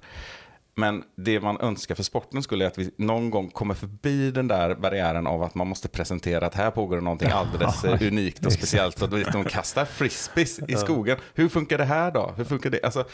Men 0.76 1.04
det 1.16 1.40
man 1.40 1.62
önskar 1.62 1.96
för 1.96 2.04
sporten 2.04 2.44
skulle 2.44 2.66
är 2.66 2.68
att 2.68 2.78
vi 2.78 2.92
någon 2.98 3.30
gång 3.30 3.50
kommer 3.50 3.74
förbi 3.74 4.32
den 4.32 4.48
där 4.48 4.76
barriären 4.76 5.28
av 5.28 5.44
att 5.44 5.56
man 5.56 5.68
måste 5.68 5.88
presentera 5.88 6.46
att 6.46 6.56
här 6.56 6.72
pågår 6.72 7.02
någonting 7.02 7.30
alldeles 7.30 7.84
eh, 7.84 8.08
unikt 8.08 8.46
och 8.46 8.54
speciellt. 8.54 9.02
Att 9.02 9.12
de 9.32 9.44
kastar 9.44 9.86
frisbees 9.86 10.60
i 10.68 10.76
skogen. 10.76 11.18
Hur 11.34 11.50
funkar 11.50 11.78
det 11.78 11.86
här 11.86 12.12
då? 12.12 12.34
Hur 12.38 12.44
funkar 12.44 12.70
det? 12.70 12.84
Alltså, 12.84 13.06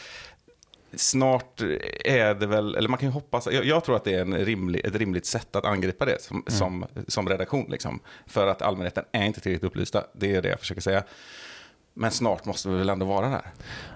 snart 0.96 1.62
är 2.06 2.36
det 2.36 2.48
väl, 2.48 2.76
eller 2.76 2.90
man 2.90 3.00
kan 3.00 3.10
ju 3.10 3.14
hoppas, 3.14 3.48
jag, 3.52 3.66
jag 3.66 3.84
tror 3.84 3.96
att 3.96 4.04
det 4.04 4.14
är 4.14 4.22
en 4.22 4.38
rimlig, 4.38 4.86
ett 4.86 4.96
rimligt 4.96 5.26
sätt 5.26 5.56
att 5.56 5.66
angripa 5.66 6.06
det 6.06 6.22
som, 6.22 6.44
som, 6.48 6.86
som 7.08 7.30
redaktion. 7.30 7.66
Liksom. 7.70 8.00
För 8.28 8.48
att 8.48 8.62
allmänheten 8.62 9.04
är 9.12 9.24
inte 9.24 9.42
tillräckligt 9.42 9.72
upplysta, 9.72 10.04
det 10.14 10.36
är 10.36 10.42
det 10.42 10.50
jag 10.50 10.60
försöker 10.60 10.82
säga. 10.82 11.04
Men 11.94 12.12
snart 12.12 12.46
måste 12.46 12.70
vi 12.70 12.78
väl 12.78 12.90
ändå 12.90 13.06
vara 13.06 13.30
där. 13.30 13.42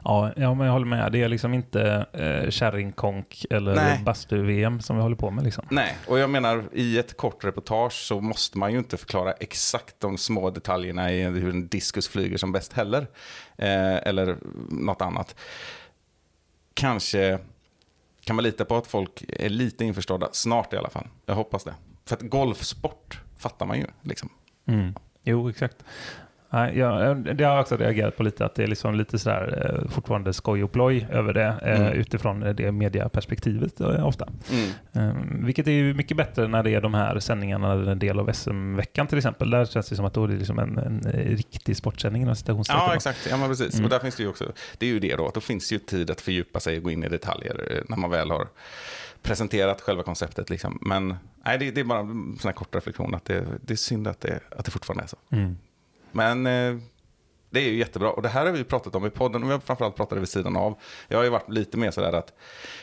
Ja, 0.03 0.34
ja 0.36 0.53
men 0.53 0.65
jag 0.65 0.73
håller 0.73 0.86
med. 0.86 1.12
Det 1.12 1.23
är 1.23 1.29
liksom 1.29 1.53
inte 1.53 2.06
eh, 2.13 2.49
kärringkonk 2.49 3.45
eller 3.49 4.03
bastu-VM 4.03 4.82
som 4.82 4.95
vi 4.95 5.01
håller 5.01 5.15
på 5.15 5.32
med. 5.32 5.43
Liksom. 5.43 5.65
Nej, 5.71 5.97
och 6.08 6.19
jag 6.19 6.29
menar 6.29 6.63
i 6.71 6.97
ett 6.97 7.17
kort 7.17 7.43
reportage 7.43 7.93
så 7.93 8.21
måste 8.21 8.58
man 8.58 8.71
ju 8.71 8.77
inte 8.77 8.97
förklara 8.97 9.32
exakt 9.32 9.99
de 9.99 10.17
små 10.17 10.49
detaljerna 10.49 11.12
i 11.12 11.23
hur 11.23 11.49
en 11.49 11.67
diskus 11.67 12.08
flyger 12.08 12.38
som 12.38 12.51
bäst 12.51 12.73
heller. 12.73 13.08
Eh, 13.58 13.95
eller 13.95 14.38
något 14.69 15.01
annat. 15.01 15.36
Kanske 16.73 17.39
kan 18.23 18.36
man 18.36 18.43
lita 18.43 18.65
på 18.65 18.77
att 18.77 18.88
folk 18.88 19.23
är 19.29 19.49
lite 19.49 19.86
införstådda, 19.86 20.29
snart 20.32 20.73
i 20.73 20.77
alla 20.77 20.89
fall. 20.89 21.08
Jag 21.25 21.36
hoppas 21.36 21.63
det. 21.63 21.73
För 22.06 22.15
att 22.15 22.21
golfsport 22.21 23.19
fattar 23.38 23.65
man 23.65 23.77
ju. 23.77 23.86
Liksom. 24.01 24.29
Mm. 24.65 24.95
Jo, 25.23 25.49
exakt. 25.49 25.84
Nej, 26.53 26.77
jag, 26.77 27.17
det 27.37 27.43
har 27.43 27.53
jag 27.53 27.61
också 27.61 27.77
reagerat 27.77 28.17
på 28.17 28.23
lite, 28.23 28.45
att 28.45 28.55
det 28.55 28.63
är 28.63 28.67
liksom 28.67 28.95
lite 28.95 29.19
sådär, 29.19 29.75
eh, 29.83 29.89
fortfarande 29.89 30.33
skoj 30.33 30.63
och 30.63 30.71
ploj 30.71 31.07
över 31.11 31.33
det 31.33 31.55
eh, 31.61 31.81
Mm. 31.81 31.93
utifrån 31.93 32.39
det 32.39 32.71
mediaperspektivet 32.71 33.81
eh, 33.81 34.07
ofta. 34.07 34.27
Mm. 34.51 34.69
Eh, 35.09 35.15
vilket 35.45 35.67
är 35.67 35.71
ju 35.71 35.93
mycket 35.93 36.17
bättre 36.17 36.47
när 36.47 36.63
det 36.63 36.69
är 36.75 36.81
de 36.81 36.93
här 36.93 37.19
sändningarna, 37.19 37.91
en 37.91 37.99
del 37.99 38.19
av 38.19 38.33
SM-veckan 38.33 39.07
till 39.07 39.17
exempel. 39.17 39.49
Där 39.49 39.65
känns 39.65 39.89
det 39.89 39.95
som 39.95 40.05
att 40.05 40.13
då 40.13 40.23
är 40.23 40.27
det 40.27 40.35
liksom 40.35 40.59
en, 40.59 40.77
en 40.77 41.01
riktig 41.13 41.77
sportsändning 41.77 42.21
inom 42.21 42.35
citationstecken. 42.35 42.81
Ja, 42.87 42.95
exakt. 42.95 43.27
Ja, 43.29 43.37
men 43.37 43.49
precis. 43.49 43.73
Mm. 43.73 43.83
Och 43.85 43.89
där 43.89 43.99
finns 43.99 44.15
det 44.15 44.23
ju 44.23 44.29
också, 44.29 44.51
det 44.77 44.85
är 44.85 44.89
ju 44.89 44.99
det 44.99 45.15
då, 45.15 45.31
då 45.33 45.41
finns 45.41 45.73
ju 45.73 45.79
tid 45.79 46.11
att 46.11 46.21
fördjupa 46.21 46.59
sig 46.59 46.77
och 46.77 46.83
gå 46.83 46.91
in 46.91 47.03
i 47.03 47.09
detaljer 47.09 47.83
när 47.89 47.97
man 47.97 48.09
väl 48.09 48.31
har 48.31 48.47
presenterat 49.21 49.81
själva 49.81 50.03
konceptet. 50.03 50.49
Liksom. 50.49 50.79
Men 50.81 51.15
nej, 51.45 51.57
det, 51.57 51.71
det 51.71 51.81
är 51.81 51.85
bara 51.85 51.99
en 51.99 52.37
sån 52.41 52.53
kort 52.53 52.75
reflektion 52.75 53.15
att 53.15 53.25
det, 53.25 53.45
det 53.61 53.73
är 53.73 53.77
synd 53.77 54.07
att 54.07 54.21
det, 54.21 54.39
att 54.57 54.65
det 54.65 54.71
fortfarande 54.71 55.03
är 55.03 55.07
så. 55.07 55.17
Mm. 55.31 55.57
Men 56.13 56.47
eh, 56.47 56.76
det 57.54 57.60
är 57.60 57.69
ju 57.69 57.78
jättebra. 57.78 58.12
Och 58.12 58.21
det 58.21 58.30
här 58.30 58.45
har 58.45 58.52
vi 58.52 58.63
pratat 58.63 58.95
om 58.95 59.06
i 59.06 59.10
podden 59.10 59.43
och 59.43 59.49
vi 59.49 59.54
har 59.54 59.60
framförallt 59.60 59.95
pratat 59.95 60.17
vid 60.17 60.30
sidan 60.30 60.56
av. 60.56 60.80
Jag 61.08 61.17
har 61.17 61.23
ju 61.23 61.30
varit 61.30 61.49
lite 61.49 61.78
mer 61.78 61.91
sådär 61.91 62.13
att 62.13 62.34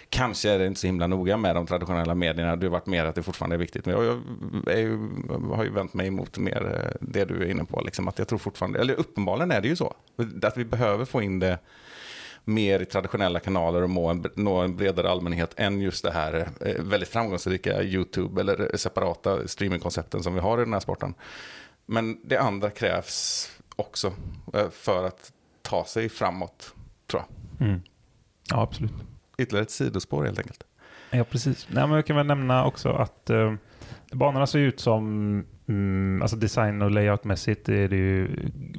kanske 0.08 0.50
är 0.50 0.58
det 0.58 0.66
inte 0.66 0.80
så 0.80 0.86
himla 0.86 1.06
noga 1.06 1.36
med 1.36 1.54
de 1.54 1.66
traditionella 1.66 2.14
medierna. 2.14 2.56
Du 2.56 2.66
har 2.66 2.72
varit 2.72 2.86
mer 2.86 3.04
att 3.04 3.14
det 3.14 3.22
fortfarande 3.22 3.56
är 3.56 3.58
viktigt. 3.58 3.86
Men 3.86 3.94
jag, 3.94 4.04
jag, 4.04 4.74
är 4.74 4.78
ju, 4.78 4.98
har 5.54 5.64
ju 5.64 5.70
vänt 5.70 5.94
mig 5.94 6.06
emot 6.06 6.38
mer 6.38 6.82
eh, 6.84 6.96
det 7.00 7.24
du 7.24 7.42
är 7.42 7.50
inne 7.50 7.64
på. 7.64 7.80
Liksom, 7.80 8.08
att 8.08 8.18
jag 8.18 8.28
tror 8.28 8.38
fortfarande, 8.38 8.80
eller 8.80 8.94
uppenbarligen 8.94 9.50
är 9.50 9.60
det 9.60 9.68
ju 9.68 9.76
så. 9.76 9.94
Att 10.42 10.56
vi 10.56 10.64
behöver 10.64 11.04
få 11.04 11.22
in 11.22 11.38
det 11.38 11.58
mer 12.44 12.80
i 12.80 12.84
traditionella 12.84 13.40
kanaler 13.40 13.82
och 13.82 13.90
nå 13.90 14.08
en, 14.08 14.24
nå 14.34 14.56
en 14.56 14.76
bredare 14.76 15.10
allmänhet 15.10 15.52
än 15.56 15.80
just 15.80 16.04
det 16.04 16.10
här 16.10 16.48
eh, 16.60 16.74
väldigt 16.78 17.08
framgångsrika 17.08 17.82
YouTube 17.82 18.40
eller 18.40 18.76
separata 18.76 19.48
streamingkoncepten 19.48 20.22
som 20.22 20.34
vi 20.34 20.40
har 20.40 20.58
i 20.58 20.64
den 20.64 20.72
här 20.72 20.80
sporten. 20.80 21.14
Men 21.92 22.20
det 22.22 22.36
andra 22.36 22.70
krävs 22.70 23.48
också 23.76 24.12
eh, 24.54 24.70
för 24.70 25.06
att 25.06 25.32
ta 25.62 25.84
sig 25.84 26.08
framåt, 26.08 26.74
tror 27.06 27.22
jag. 27.22 27.68
Mm. 27.68 27.80
Ja, 28.50 28.62
absolut. 28.62 28.92
Ytterligare 29.38 29.62
ett 29.64 29.70
sidospår 29.70 30.24
helt 30.24 30.38
enkelt. 30.38 30.64
Ja, 31.10 31.24
precis. 31.24 31.66
Nej, 31.70 31.86
men 31.86 31.96
jag 31.96 32.06
kan 32.06 32.16
väl 32.16 32.26
nämna 32.26 32.66
också 32.66 32.88
att 32.88 33.30
eh, 33.30 33.54
banorna 34.12 34.46
ser 34.46 34.58
ut 34.58 34.80
som, 34.80 35.44
mm, 35.70 36.22
alltså 36.22 36.36
design 36.36 36.82
och 36.82 36.90
layoutmässigt 36.90 37.68
är 37.68 37.88
det 37.88 37.96
ju 37.96 38.28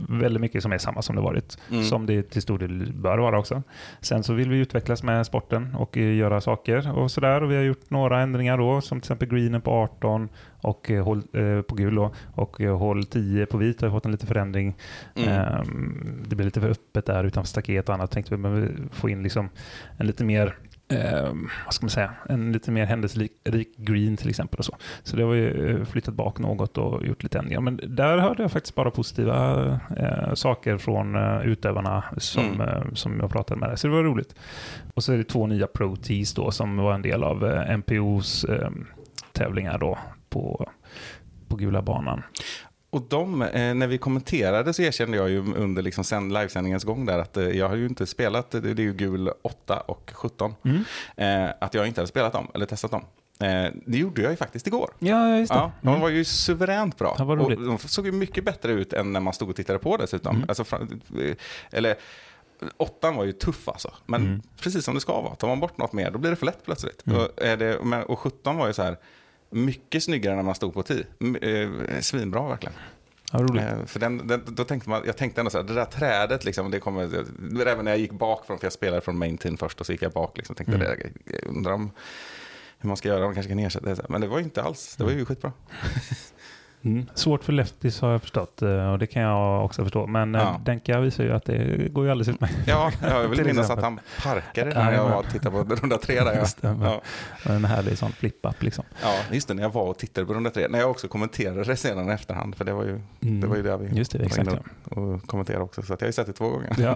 väldigt 0.10 0.42
mycket 0.42 0.64
som 0.64 0.72
är 0.72 0.78
samma 0.78 1.02
som 1.02 1.16
det 1.16 1.22
varit. 1.22 1.58
Mm. 1.72 1.84
Som 1.84 2.06
det 2.06 2.24
till 2.24 2.42
stor 2.42 2.60
del 2.60 2.94
bör 2.94 3.18
vara 3.18 3.40
också. 3.40 3.64
Sen 4.02 4.24
så 4.24 4.34
vill 4.34 4.50
vi 4.50 4.58
utvecklas 4.58 5.04
med 5.04 5.26
sporten 5.26 5.76
och 5.76 5.98
eh, 5.98 6.16
göra 6.16 6.42
saker 6.42 6.98
och 6.98 7.12
sådär. 7.12 7.44
Och 7.44 7.52
vi 7.52 7.56
har 7.56 7.64
gjort 7.64 7.90
några 7.90 8.22
ändringar 8.22 8.58
då, 8.58 8.82
som 8.82 9.00
till 9.00 9.06
exempel 9.06 9.28
greenen 9.28 9.62
på 9.62 9.72
18 9.72 10.30
och 10.62 10.92
eh, 10.92 11.04
hål, 11.04 11.24
eh, 11.34 11.62
på 11.62 11.76
gul 11.76 11.96
då, 11.96 12.12
och 12.36 12.62
eh, 12.62 12.78
hål 12.78 13.06
10 13.06 13.46
på 13.46 13.58
vit 13.58 13.82
har 13.82 13.90
fått 13.90 14.06
en 14.06 14.12
liten 14.12 14.28
förändring. 14.28 14.76
Mm. 15.16 15.30
Ehm, 15.30 16.24
det 16.28 16.36
blir 16.36 16.46
lite 16.46 16.62
för 16.62 16.70
öppet 16.70 17.06
där 17.06 17.24
utanför 17.24 17.48
staket 17.48 17.90
och 17.90 17.96
annat. 17.96 18.12
Tänkte 18.12 18.36
vi 18.36 18.42
men 18.42 18.90
få 18.92 19.10
in 19.10 19.24
liksom 19.24 19.50
en 19.98 20.08
lite 20.08 20.24
mer 20.24 20.56
ehm, 20.92 21.50
vad 21.66 21.74
ska 21.74 21.84
man 21.86 21.90
säga, 21.90 22.14
en 22.30 22.52
lite 22.52 22.72
mer 22.72 22.86
händelserik 22.86 23.32
rik 23.44 23.78
green 23.78 24.18
till 24.18 24.30
exempel. 24.30 24.60
och 24.60 24.66
Så 24.66 24.78
Så 25.04 25.16
det 25.16 25.24
har 25.24 25.32
vi 25.32 25.70
eh, 25.72 25.86
flyttat 25.86 26.14
bak 26.14 26.40
något 26.40 26.78
och 26.78 27.06
gjort 27.06 27.24
lite 27.24 27.40
ändringar. 27.40 27.62
Men 27.62 27.80
där 27.88 28.18
hörde 28.18 28.42
jag 28.44 28.52
faktiskt 28.52 28.76
bara 28.76 28.92
positiva 28.92 29.66
eh, 29.98 30.34
saker 30.34 30.78
från 30.78 31.16
eh, 31.16 31.42
utövarna 31.42 32.04
som, 32.18 32.46
Mm. 32.46 32.62
eh, 32.62 32.84
som 32.94 33.20
jag 33.20 33.30
pratade 33.32 33.60
med. 33.60 33.80
Så 33.80 33.88
det 33.88 33.94
var 33.94 34.04
roligt. 34.04 34.36
Och 34.94 35.04
så 35.04 35.14
är 35.14 35.18
det 35.18 35.24
två 35.24 35.48
nya 35.48 35.68
Pro 35.68 35.98
då 36.36 36.52
som 36.52 36.78
var 36.78 36.94
en 36.94 37.02
del 37.02 37.24
av 37.24 37.46
eh, 37.46 37.72
MPOs 37.78 38.44
eh, 38.44 38.70
tävlingar 39.32 39.78
då 39.78 39.98
på, 40.30 40.70
på 41.48 41.56
gula 41.56 41.82
banan. 41.82 42.24
Och 42.94 43.02
de, 43.02 43.42
eh, 43.42 43.74
när 43.74 43.88
vi 43.88 43.98
kommenterade 43.98 44.74
så 44.74 44.82
erkände 44.82 45.18
jag 45.18 45.30
ju 45.30 45.38
under 45.56 45.82
liksom 45.82 46.04
sen 46.04 46.34
livesändningens 46.34 46.84
gång 46.84 47.06
där 47.06 47.20
att 47.20 47.38
eh, 47.38 47.44
jag 47.50 47.70
har 47.70 47.76
ju 47.76 47.86
inte 47.86 48.06
spelat, 48.08 48.52
det, 48.52 48.70
är 48.70 48.80
ju 48.80 48.94
gul 48.94 49.32
8 49.42 49.80
och 49.80 50.12
17, 50.14 50.56
Mm. 50.66 50.84
eh, 51.48 51.54
att 51.62 51.74
jag 51.74 51.88
inte 51.88 52.02
hade 52.02 52.08
spelat 52.08 52.34
dem 52.34 52.48
eller 52.54 52.66
testat 52.66 52.92
dem. 52.92 53.04
Det 53.86 53.98
gjorde 53.98 54.22
jag 54.22 54.32
ju 54.32 54.38
faktiskt 54.38 54.68
igår. 54.68 54.90
Ja, 55.00 55.38
just 55.38 55.52
det. 55.52 55.58
Ja, 55.58 55.72
de 55.82 55.88
Mm. 55.88 56.02
var 56.02 56.10
ju 56.10 56.24
suveränt 56.26 56.98
bra. 56.98 57.16
Ja, 57.20 57.26
och 57.26 57.52
de 57.52 57.78
såg 57.78 58.06
ju 58.06 58.12
mycket 58.12 58.44
bättre 58.44 58.72
ut 58.72 58.94
än 58.94 59.14
när 59.14 59.20
man 59.20 59.34
stod 59.34 59.50
och 59.50 59.56
tittade 59.56 59.80
på 59.80 59.98
dessutom. 59.98 60.36
Mm. 60.36 60.50
Alltså, 60.50 60.66
eller, 61.72 61.96
åttan 62.78 63.16
var 63.16 63.24
ju 63.26 63.32
tuff 63.32 63.68
alltså. 63.70 63.94
Men 64.06 64.22
Mm. 64.26 64.42
precis 64.62 64.86
som 64.86 64.94
det 64.96 65.02
ska 65.02 65.22
vara. 65.22 65.36
Tar 65.36 65.48
man 65.48 65.60
bort 65.60 65.78
något 65.78 65.94
mer, 65.94 66.12
då 66.12 66.18
blir 66.20 66.30
det 66.30 66.36
för 66.36 66.46
lätt 66.46 66.66
plötsligt. 66.66 67.08
Mm. 67.08 67.20
Och, 67.20 67.30
är 67.44 67.58
det, 67.58 67.78
och 68.06 68.20
17 68.20 68.58
var 68.58 68.68
ju 68.68 68.74
så 68.74 68.84
här, 68.84 68.98
mycket 69.52 70.04
snyggare 70.04 70.36
när 70.36 70.44
man 70.44 70.56
stod 70.56 70.74
på 70.74 70.84
10. 70.84 71.04
M- 71.20 71.36
Eh, 71.42 72.00
svinbra 72.02 72.48
verkligen. 72.50 72.74
Ja, 73.34 73.40
roligt. 73.40 73.64
Eh, 73.64 73.86
för 73.86 74.00
den, 74.00 74.28
den, 74.28 74.42
då 74.48 74.64
tänkte 74.64 74.90
man, 74.90 75.02
jag 75.06 75.18
tänkte 75.18 75.42
ändå 75.42 75.52
så 75.52 75.58
här, 75.58 75.66
det 75.66 75.74
där 75.74 75.86
trädet, 75.86 76.46
liksom, 76.46 76.72
det 76.72 76.80
kommer, 76.80 77.04
även 77.68 77.86
när 77.86 77.92
jag 77.92 78.00
gick 78.00 78.12
bakifrån, 78.12 78.60
för 78.60 78.66
jag 78.66 78.74
spelade 78.74 79.02
från 79.02 79.18
main 79.18 79.38
team 79.38 79.58
först 79.58 79.80
och 79.80 79.86
så 79.86 79.92
gick 79.92 80.02
jag 80.02 80.12
bak, 80.12 80.38
liksom, 80.38 80.56
tänkte 80.56 80.76
Mm. 80.76 80.88
det, 81.26 81.38
undrar 81.48 81.72
om 81.74 81.92
hur 82.80 82.88
man 82.88 82.98
ska 82.98 83.08
göra, 83.10 83.20
om 83.20 83.26
man 83.26 83.34
kanske 83.34 83.50
kan 83.50 83.60
ersätta 83.60 83.86
det. 83.96 84.06
Men 84.10 84.22
det 84.22 84.28
var 84.28 84.38
ju 84.38 84.44
inte 84.44 84.64
alls, 84.64 84.96
det 84.98 85.04
var 85.04 85.12
ju 85.12 85.26
skitbra. 85.26 85.52
Mm. 86.84 87.06
Svårt 87.16 87.44
för 87.44 87.54
lefties 87.54 88.02
har 88.02 88.12
jag 88.12 88.22
förstått 88.22 88.62
eh, 88.62 88.92
och 88.92 89.00
det 89.00 89.08
kan 89.08 89.22
jag 89.22 89.66
också 89.66 89.84
förstå. 89.84 90.08
Men 90.08 90.34
ja. 90.34 90.40
Ja. 90.42 90.62
Denka 90.66 91.00
visar 91.00 91.24
ju 91.24 91.34
att 91.34 91.46
det 91.46 91.88
går 91.94 92.06
ju 92.06 92.12
alldeles 92.12 92.28
utmärkt. 92.28 92.58
Ja, 92.66 92.92
jag 93.02 93.28
vill 93.28 93.46
minnas 93.46 93.70
att 93.70 93.82
han 93.82 94.00
parkade 94.24 94.74
när 94.74 94.94
jag 94.94 95.04
var 95.10 95.16
och 95.18 95.26
tittade 95.32 95.64
på 95.66 95.76
runda 95.76 95.98
tre. 95.98 96.20
Där, 96.24 96.36
Just 96.36 96.62
det, 96.62 96.68
ja. 96.68 97.02
men-. 97.46 97.56
En 97.56 97.66
härlig 97.66 97.98
sån 97.98 98.12
flip-up 98.12 98.64
liksom. 98.64 98.86
ja, 99.04 99.16
just 99.32 99.48
det, 99.48 99.54
när 99.54 99.64
jag 99.64 99.74
var 99.74 99.84
och 99.84 99.98
tittade 99.98 100.28
på 100.28 100.34
runda 100.34 100.50
tre. 100.50 100.68
När 100.70 100.80
jag 100.80 100.92
också 100.92 101.08
kommenterade 101.08 101.64
det 101.64 101.76
sedan 101.76 102.10
i 102.10 102.14
efterhand, 102.14 102.56
för 102.56 102.66
det 102.66 102.74
var 102.74 102.84
ju, 102.84 103.02
det 103.20 103.48
var 103.48 103.56
ju 103.56 103.64
där 103.64 103.78
vi 103.78 103.86
Mm. 103.86 103.98
Just 103.98 104.12
det, 104.12 104.18
var 104.18 104.26
exakt. 104.26 104.50
inne 104.50 104.60
och, 104.84 104.98
och 104.98 105.28
kommenterade 105.28 105.64
också. 105.64 105.82
Så 105.82 105.94
att 105.94 106.02
jag 106.02 106.06
har 106.06 106.10
ju 106.10 106.14
sett 106.14 106.28
det 106.28 106.34
två 106.34 106.50
gånger. 106.50 106.76
Ja. 106.78 106.96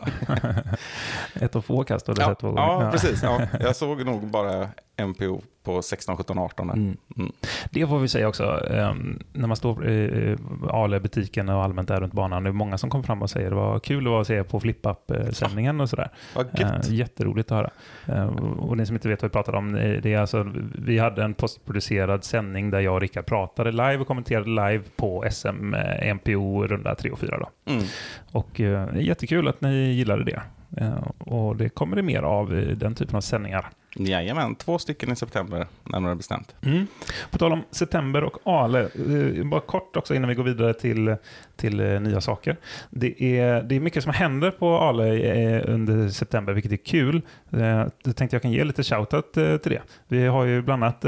Ett 1.34 1.56
av 1.56 1.62
få 1.62 1.84
kast 1.84 2.08
har 2.08 2.14
du 2.16 2.22
Ja, 2.22 2.28
sett 2.30 2.40
två 2.40 2.48
gånger. 2.52 2.62
ja, 2.86 2.92
precis. 2.92 3.24
Ja. 3.24 3.42
Jag 3.60 3.76
såg 3.76 4.06
nog 4.06 4.28
bara 4.28 4.68
MPO 4.98 5.42
på 5.64 5.82
16, 5.82 6.18
17, 6.18 6.40
18. 6.40 6.68
Där. 6.68 6.74
Mm. 6.74 6.98
Mm. 7.18 7.32
Det 7.72 7.88
får 7.88 8.00
vi 8.00 8.08
säga 8.08 8.28
också, 8.28 8.68
ehm, 8.70 9.20
när 9.34 9.48
man 9.48 9.58
står 9.58 9.88
i 9.90 10.36
Ale-butiken 10.70 11.50
och 11.50 11.64
allmänt 11.64 11.88
där 11.88 12.02
runt 12.02 12.14
banan, 12.14 12.44
det 12.44 12.50
är 12.50 12.52
många 12.52 12.78
som 12.78 12.90
kommer 12.90 13.04
fram 13.04 13.22
och 13.22 13.30
säger 13.30 13.50
det 13.50 13.56
var 13.56 13.80
kul 13.80 14.08
att 14.08 14.12
vara 14.12 14.20
och 14.20 14.28
se 14.28 14.44
på 14.44 14.60
flip-up-sändningen 14.60 15.82
och 15.82 15.90
sådär. 15.90 16.10
Vad 16.36 16.60
gött. 16.60 16.88
Eh, 16.88 16.94
jätteroligt 16.94 17.52
att 17.52 17.58
höra. 17.58 17.70
Eh, 18.06 18.28
och 18.36 18.78
ni 18.78 18.86
som 18.86 18.96
inte 18.96 19.08
vet 19.08 19.22
vad 19.22 19.32
vi 19.32 19.34
pratar 19.34 19.56
om, 19.56 19.76
eh, 19.76 20.02
det 20.02 20.14
är 20.14 20.20
alltså, 20.20 20.52
vi 20.76 21.00
hade 21.00 21.24
en 21.24 21.34
postproducerad 21.34 22.24
sändning 22.24 22.70
där 22.70 22.80
jag 22.80 22.94
och 22.94 23.02
Rickard 23.02 23.26
pratade 23.26 23.72
live 23.72 23.98
och 23.98 24.08
kommenterade 24.08 24.50
live 24.50 24.84
på 24.96 25.26
SM 25.32 25.74
eh, 25.74 26.14
MPO 26.16 26.68
runda 26.68 26.96
3 26.96 27.12
och 27.12 27.20
4. 27.20 27.38
Då. 27.38 27.72
Mm. 27.72 27.84
Och 28.32 28.60
eh, 28.60 28.88
jättekul 28.96 29.48
att 29.48 29.62
ni 29.62 29.92
gillade 29.92 30.24
det. 30.24 30.42
Eh, 30.78 31.08
och 31.20 31.56
det 31.56 31.70
kommer 31.70 31.96
det 31.96 32.02
mer 32.02 32.22
av 32.22 32.54
i 32.60 32.76
den 32.76 32.96
typen 32.96 33.16
av 33.16 33.22
sändningar. 33.22 33.70
Jajamän, 33.98 34.56
två 34.56 34.80
stycken 34.80 35.12
i 35.12 35.16
september, 35.16 35.68
närmare 35.84 36.16
bestämt. 36.16 36.56
Mm. 36.62 36.88
På 37.32 37.38
tal 37.38 37.52
om 37.52 37.64
september 37.72 38.24
och 38.24 38.38
Ale, 38.44 38.82
eh, 38.82 39.46
bara 39.46 39.62
kort 39.62 39.96
också 39.96 40.16
innan 40.16 40.30
vi 40.30 40.36
går 40.36 40.44
vidare 40.44 40.74
till, 40.74 41.16
till 41.56 41.80
eh, 41.80 42.02
nya 42.02 42.22
saker. 42.22 42.58
Det 42.90 43.24
är, 43.40 43.64
det 43.64 43.76
är 43.76 43.80
mycket 43.80 44.04
som 44.04 44.14
händer 44.14 44.52
på 44.52 44.78
Ale 44.78 45.62
under 45.62 46.10
september, 46.10 46.54
vilket 46.54 46.72
är 46.72 46.78
kul. 46.78 47.22
Jag 47.50 48.16
tänkte 48.16 48.36
jag 48.36 48.42
kan 48.42 48.52
ge 48.52 48.64
lite 48.64 48.84
shoutout 48.84 49.34
till 49.34 49.72
det. 49.72 49.82
Vi 50.08 50.28
har 50.28 50.46
ju 50.46 50.62
bland 50.62 50.84
annat 50.84 51.06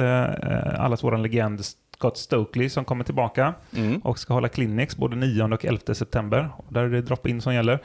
allas 0.78 1.04
våran 1.04 1.22
legend 1.22 1.62
Scott 1.98 2.18
Stokely 2.18 2.70
som 2.70 2.86
kommer 2.86 3.04
tillbaka 3.04 3.54
Mm. 3.76 4.00
och 4.00 4.20
ska 4.20 4.34
hålla 4.34 4.50
clinics 4.50 4.98
både 4.98 5.16
9 5.16 5.44
och 5.44 5.66
11 5.66 5.94
september. 5.94 6.50
Och 6.58 6.74
där 6.74 6.84
är 6.84 6.90
det 6.90 7.02
drop-in 7.02 7.42
som 7.42 7.54
gäller. 7.54 7.80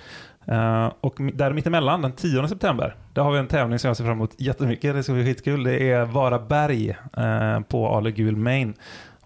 Uh, 0.49 0.93
och 1.01 1.15
där 1.35 1.53
mittemellan, 1.53 2.03
den 2.03 2.13
10 2.13 2.49
september, 2.49 2.97
där 3.13 3.23
har 3.23 3.33
vi 3.33 3.39
en 3.39 3.47
tävling 3.47 3.79
som 3.79 3.89
jag 3.89 3.97
ser 3.97 4.05
fram 4.05 4.17
emot 4.17 4.35
jättemycket. 4.39 4.95
Det 4.95 5.03
ska 5.03 5.13
bli 5.13 5.25
skitkul. 5.25 5.65
Det 5.65 5.91
är 5.91 6.05
Vara 6.05 6.39
berg 6.39 6.97
uh, 7.19 7.25
eh, 7.25 7.61
på 7.61 7.89
Ale 7.89 8.11
Gul 8.11 8.37
Main. 8.37 8.75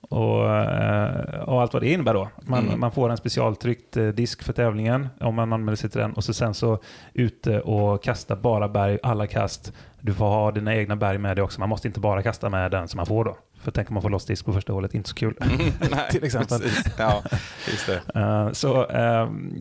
Och, 0.09 0.55
eh, 0.55 1.41
och 1.41 1.61
allt 1.63 1.73
vad 1.73 1.83
det 1.83 1.93
innebär 1.93 2.15
då. 2.15 2.29
Man, 2.43 2.67
Mm. 2.67 2.81
man 2.81 2.93
får 2.93 3.11
en 3.11 3.17
specialtryckt 3.17 3.97
eh, 3.97 4.07
disk 4.09 4.43
för 4.43 4.53
tävlingen 4.53 5.09
om 5.21 5.35
man 5.35 5.53
anmäler 5.53 5.77
sig 5.77 5.91
till 5.91 6.01
den 6.01 6.13
och 6.13 6.25
så 6.25 6.35
sen 6.35 6.55
så 6.55 6.79
ute 7.15 7.61
och 7.61 8.03
kasta 8.03 8.37
bara 8.37 8.69
berg, 8.69 8.99
alla 9.03 9.27
kast. 9.27 9.73
Du 10.01 10.15
får 10.15 10.25
ha 10.27 10.51
dina 10.51 10.75
egna 10.77 10.97
berg 10.97 11.19
med 11.19 11.37
dig 11.37 11.43
också. 11.43 11.61
Man 11.61 11.69
måste 11.69 11.89
inte 11.89 12.01
bara 12.01 12.23
kasta 12.23 12.49
med 12.49 12.71
den 12.71 12.89
som 12.89 12.97
man 12.99 13.07
får 13.07 13.25
då. 13.25 13.37
För 13.61 13.71
tänk 13.71 13.91
om 13.91 13.95
man 13.95 14.03
får 14.03 14.11
loss 14.11 14.27
disk 14.27 14.45
på 14.45 14.53
första 14.53 14.73
hålet, 14.73 14.95
inte 14.95 15.09
så 15.09 15.15
kul. 15.15 15.35
Nej, 15.41 15.73
Till 16.11 16.25
exempel. 16.25 16.61
Precis. 16.61 16.95
Ja, 16.99 17.23
just 17.71 17.87
det. 17.87 18.21
Eh, 18.21 18.53
så, 18.53 18.87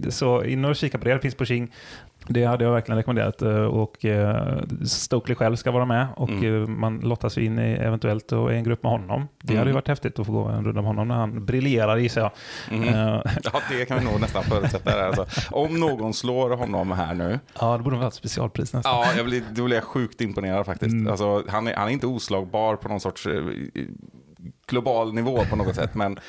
så 0.10 0.44
in 0.44 0.66
och 0.66 0.76
kika 0.76 0.98
på 0.98 1.06
det, 1.06 1.14
det 1.14 1.20
finns 1.20 1.36
på 1.36 1.46
King. 1.46 1.72
Det 2.28 2.44
hade 2.46 2.64
jag 2.64 2.72
verkligen 2.72 2.98
rekommenderat. 2.98 3.42
eh, 3.42 3.50
Och 3.66 4.06
uh, 4.06 4.62
Stokely 4.86 5.36
själv 5.36 5.56
ska 5.56 5.72
vara 5.72 5.86
med 5.86 6.08
och 6.16 6.30
Mm. 6.30 6.62
eh, 6.64 6.68
man 6.68 7.00
lottas 7.00 7.38
in 7.38 7.60
i, 7.60 7.72
eventuellt 7.72 8.32
och 8.32 8.54
i 8.54 8.56
en 8.56 8.64
grupp 8.64 8.84
med 8.84 8.92
honom. 8.92 9.28
Det 9.42 9.48
hade 9.54 9.54
ju 9.58 9.62
Mm. 9.62 9.74
varit 9.74 9.88
häftigt 9.88 10.20
att 10.20 10.26
få 10.26 10.32
gå 10.32 10.44
en 10.44 10.66
runda 10.66 10.82
med 10.82 10.86
honom 10.90 11.08
när 11.08 11.16
han 11.16 11.46
briljerar 11.46 11.98
gissar 11.98 12.22
jag. 12.22 12.32
Mm. 12.72 12.88
Eh, 12.94 13.22
Ja, 13.44 13.62
det 13.70 13.86
kan 13.86 14.00
vi 14.00 14.06
nog 14.06 14.22
nästan 14.22 14.44
förutsätta. 14.44 14.92
Här, 14.92 15.00
alltså. 15.08 15.26
Om 15.52 15.80
någon 15.80 16.14
slår 16.14 16.50
honom 16.58 16.92
här 16.92 17.14
nu, 17.14 17.40
ja, 17.60 17.78
det 17.78 17.84
borde 17.84 17.96
vara 17.98 18.08
ett 18.08 18.14
specialpris 18.14 18.74
nästan. 18.74 18.94
ja, 18.96 19.06
jag 19.18 19.26
blir, 19.26 19.44
då 19.52 19.64
blir 19.66 19.76
jag 19.76 19.84
sjukt 19.84 20.22
imponerad 20.22 20.66
faktiskt. 20.66 20.94
Mm. 20.94 21.08
Alltså, 21.12 21.44
han, 21.48 21.68
är, 21.68 21.74
han 21.76 21.88
är 21.88 21.92
inte 21.92 22.08
oslagbar 22.08 22.76
på 22.76 22.90
någon 22.90 23.00
sorts 23.00 23.28
eh, 23.28 23.44
global 24.68 25.14
nivå 25.14 25.44
på 25.50 25.56
något 25.56 25.76
sätt, 25.76 25.96
men 25.96 26.20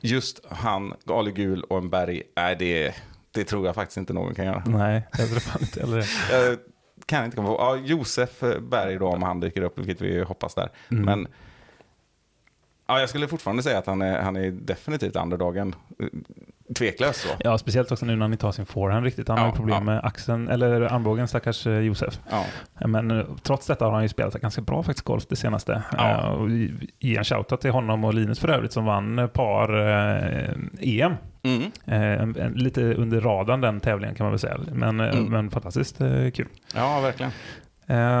just 0.00 0.40
han, 0.50 0.94
Ali 1.10 1.32
Gul 1.32 1.62
och 1.62 1.78
en 1.78 1.90
berg, 1.90 2.22
nej, 2.36 2.56
det, 2.58 2.94
det 3.34 3.44
tror 3.44 3.66
jag 3.66 3.74
faktiskt 3.74 3.96
inte 3.96 4.12
någon 4.12 4.34
kan 4.34 4.44
göra. 4.44 4.62
Nej, 4.66 5.08
jag 5.18 5.28
tror 5.28 5.40
fan 5.40 5.62
inte 5.62 5.80
heller 5.80 5.96
det. 5.96 6.58
Kan 7.06 7.24
inte 7.24 7.36
komma 7.36 7.48
på. 7.48 7.54
Ja, 7.54 7.76
Josef 7.76 8.40
Berg 8.60 8.98
då, 8.98 9.08
om 9.08 9.22
han 9.22 9.40
dyker 9.40 9.62
upp, 9.62 9.78
vilket 9.78 10.00
vi 10.00 10.22
hoppas 10.22 10.54
där. 10.54 10.70
Mm. 10.90 11.04
Men 11.04 11.28
ja, 12.86 13.00
jag 13.00 13.08
skulle 13.08 13.28
fortfarande 13.28 13.62
säga 13.62 13.78
att 13.78 13.86
han 13.86 14.02
är, 14.02 14.22
han 14.22 14.36
är 14.36 14.50
definitivt 14.50 15.16
underdogen. 15.16 15.74
Tveklöst 16.78 17.20
så. 17.20 17.28
Ja, 17.38 17.58
speciellt 17.58 17.92
också 17.92 18.06
nu 18.06 18.12
när 18.16 18.22
han 18.22 18.32
inte 18.32 18.46
har 18.46 18.52
sin 18.52 18.66
forehand 18.66 19.04
riktigt. 19.04 19.28
Han 19.28 19.38
har 19.38 19.44
Ja, 19.46 19.50
ju 19.52 19.56
problem 19.56 19.74
ja. 19.74 19.80
med 19.80 20.04
axeln, 20.04 20.48
eller 20.48 20.80
armbågen 20.80 21.28
stackars 21.28 21.66
eh, 21.66 21.78
Josef. 21.78 22.18
Ja. 22.30 22.44
Men 22.88 23.10
eh, 23.10 23.24
trots 23.42 23.66
detta 23.66 23.84
har 23.84 23.92
han 23.92 24.02
ju 24.02 24.08
spelat 24.08 24.34
ganska 24.34 24.60
bra 24.62 24.82
faktiskt 24.82 25.04
golf 25.04 25.26
det 25.28 25.36
senaste. 25.36 25.82
Ja. 25.92 26.10
Eh, 26.10 26.26
och 26.28 26.50
ge- 26.98 27.16
en 27.16 27.24
shoutout 27.24 27.60
till 27.60 27.70
honom 27.70 28.04
och 28.04 28.14
Linus 28.14 28.38
för 28.38 28.48
övrigt 28.48 28.72
som 28.72 28.84
vann 28.84 29.28
par 29.32 29.88
eh, 29.88 30.50
EM. 30.80 31.14
Mm. 31.42 32.34
Eh, 32.36 32.50
lite 32.50 32.94
under 32.94 33.20
radarn 33.20 33.60
den 33.60 33.80
tävlingen 33.80 34.14
kan 34.14 34.24
man 34.24 34.32
väl 34.32 34.38
säga. 34.38 34.58
Men, 34.72 35.00
Mm. 35.00 35.24
men 35.24 35.50
fantastiskt 35.50 36.00
eh, 36.00 36.30
kul. 36.34 36.48
ja, 36.74 37.00
verkligen. 37.00 37.32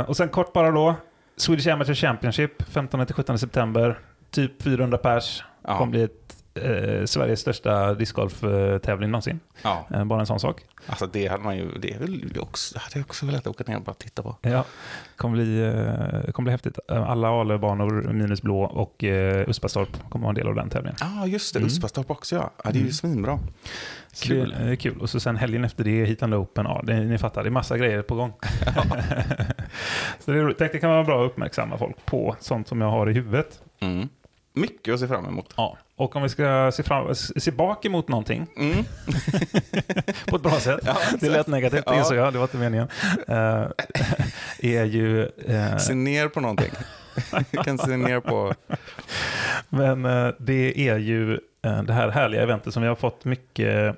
Och 0.06 0.16
sen 0.16 0.28
kort 0.28 0.52
bara 0.52 0.70
då. 0.70 0.94
Swedish 1.36 1.68
Amateur 1.72 1.94
Championship 1.94 2.62
15-17 2.62 3.36
september. 3.36 3.98
Typ 4.30 4.62
400 4.62 4.98
pers. 4.98 5.44
Ja. 5.66 5.78
Kommer 5.78 5.90
bli 5.90 6.02
ett, 6.02 6.33
eh, 6.54 7.04
Sveriges 7.04 7.40
största 7.40 7.94
discgolf-tävling 7.94 9.10
någonsin. 9.10 9.40
Ja. 9.62 9.86
Eh, 9.94 10.04
bara 10.04 10.20
en 10.20 10.26
sån 10.26 10.40
sak. 10.40 10.60
Alltså 10.86 11.06
det 11.06 11.26
hade 11.26 11.42
man 11.42 11.56
ju, 11.56 11.78
det 11.78 11.92
är 11.94 11.98
väl 11.98 12.38
också, 12.40 12.78
hade 12.78 12.98
jag 12.98 13.06
också 13.06 13.26
velat 13.26 13.46
åka 13.46 13.64
ner 13.66 13.76
och 13.76 13.82
bara 13.82 13.94
titta 13.94 14.22
på. 14.22 14.36
Ja, 14.42 14.64
kommer 15.16 15.34
bli, 15.36 15.62
eh, 15.62 16.32
kommer 16.32 16.44
bli 16.44 16.50
häftigt. 16.52 16.78
Eh, 16.88 17.10
Alla 17.10 17.28
Ale-banor 17.28 18.12
minus 18.12 18.42
blå 18.42 18.62
och 18.62 19.04
eh, 19.04 19.48
Uspastorp 19.48 20.10
kommer 20.10 20.22
vara 20.22 20.30
en 20.30 20.34
del 20.34 20.46
av 20.48 20.54
den 20.54 20.70
tävlingen. 20.70 20.96
Ja, 21.00 21.06
ah, 21.22 21.26
just 21.26 21.54
det. 21.54 21.58
Mm. 21.58 21.66
Uspastorp 21.66 22.10
också 22.10 22.36
ja. 22.36 22.50
ja. 22.64 22.70
Det 22.70 22.76
är 22.76 22.80
ju 22.80 22.80
Mm. 22.80 22.92
svinbra. 22.92 23.38
Kul. 24.22 24.54
Det 24.58 24.70
är 24.70 24.76
kul. 24.76 25.00
Och 25.00 25.10
så 25.10 25.20
sen 25.20 25.36
helgen 25.36 25.64
efter 25.64 25.84
det, 25.84 26.04
Heat 26.04 26.22
and 26.22 26.34
Open. 26.34 26.64
Ja, 26.66 26.80
det, 26.84 27.00
ni 27.00 27.18
fattar, 27.18 27.42
det 27.42 27.48
är 27.48 27.50
massa 27.50 27.78
grejer 27.78 28.02
på 28.02 28.14
gång. 28.14 28.32
så 30.20 30.30
det 30.30 30.38
är 30.38 30.42
roligt. 30.42 30.58
Det 30.58 30.68
kan 30.68 30.90
vara 30.90 31.04
bra 31.04 31.24
att 31.24 31.30
uppmärksamma 31.30 31.78
folk 31.78 32.06
på 32.06 32.36
sånt 32.40 32.68
som 32.68 32.80
jag 32.80 32.90
har 32.90 33.10
i 33.10 33.12
huvudet. 33.12 33.60
Mm. 33.80 34.08
Mycket 34.52 34.94
att 34.94 35.00
se 35.00 35.08
fram 35.08 35.26
emot. 35.26 35.54
Ja. 35.56 35.78
Och 35.96 36.16
om 36.16 36.22
vi 36.22 36.28
ska 36.28 36.70
se, 36.74 36.82
fram, 36.82 37.14
se 37.14 37.50
bak 37.50 37.84
emot 37.84 38.08
någonting 38.08 38.46
Mm. 38.56 38.76
på 40.26 40.36
ett 40.36 40.42
bra 40.42 40.52
sätt. 40.52 40.80
Ja, 40.84 40.96
det 41.20 41.28
lät 41.28 41.46
negativt, 41.46 41.82
Ja. 41.86 41.94
insåg 41.98 42.16
jag. 42.16 42.32
Det 42.32 42.38
var 42.38 42.44
inte 42.44 42.56
meningen. 42.56 42.88
Eh, 43.28 43.64
är 44.60 44.84
ju... 44.84 45.22
eh, 45.46 45.76
Se 45.76 45.94
ner 45.94 46.28
på 46.28 46.40
någonting. 46.40 46.70
Kan 47.64 47.78
se 47.78 47.96
ner 47.96 48.20
på... 48.20 48.54
Men 49.68 50.04
eh, 50.04 50.28
det 50.38 50.88
är 50.88 50.98
ju 50.98 51.38
det 51.86 51.92
här 51.92 52.08
härliga 52.08 52.42
eventet 52.42 52.72
som 52.74 52.82
vi 52.82 52.88
har 52.88 52.96
fått 52.96 53.24
mycket 53.24 53.96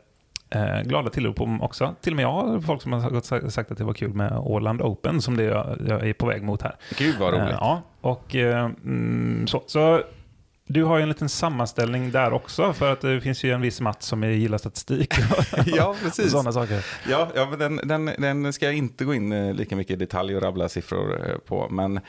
glada 0.84 1.10
tillrop 1.10 1.40
om 1.40 1.62
också. 1.62 1.94
Till 2.00 2.12
och 2.12 2.16
med 2.16 2.22
jag 2.22 2.32
har 2.32 2.60
folk 2.60 2.82
som 2.82 2.92
har 2.92 3.50
sagt- 3.50 3.70
att 3.70 3.78
det 3.78 3.84
var 3.84 3.94
kul 3.94 4.12
med 4.14 4.32
Åland 4.38 4.82
Open 4.82 5.22
som 5.22 5.36
det 5.36 5.42
jag, 5.44 5.76
jag 5.88 6.08
är 6.08 6.12
på 6.12 6.26
väg 6.26 6.42
mot 6.42 6.62
här. 6.62 6.74
Gud 6.98 7.14
vad 7.20 7.34
roligt. 7.34 7.56
Ja, 7.60 7.82
och 8.00 8.34
mm, 8.34 9.46
så. 9.46 9.62
så 9.66 10.02
du 10.66 10.84
har 10.84 10.96
ju 10.96 11.02
en 11.02 11.08
liten 11.08 11.28
sammanställning 11.28 12.10
där 12.10 12.32
också 12.32 12.72
för 12.72 12.92
att 12.92 13.00
det 13.00 13.20
finns 13.20 13.44
ju 13.44 13.52
en 13.52 13.60
viss 13.60 13.80
Mats 13.80 14.06
som 14.06 14.22
gillar 14.22 14.58
statistik 14.58 15.14
Ja, 15.66 15.94
precis. 16.02 16.30
sådana 16.30 16.52
saker. 16.52 16.84
Ja, 17.08 17.28
ja 17.34 17.46
men 17.50 17.58
den, 17.58 17.76
den, 17.88 18.04
den 18.42 18.52
ska 18.52 18.66
jag 18.66 18.74
inte 18.74 19.04
gå 19.04 19.14
in 19.14 19.32
eh, 19.32 19.54
lika 19.54 19.76
mycket 19.76 19.92
i 19.92 19.96
detalj 19.96 20.36
och 20.36 20.42
rabbla 20.42 20.68
siffror 20.68 21.28
eh, 21.30 21.38
på. 21.38 21.68
Men 21.70 22.00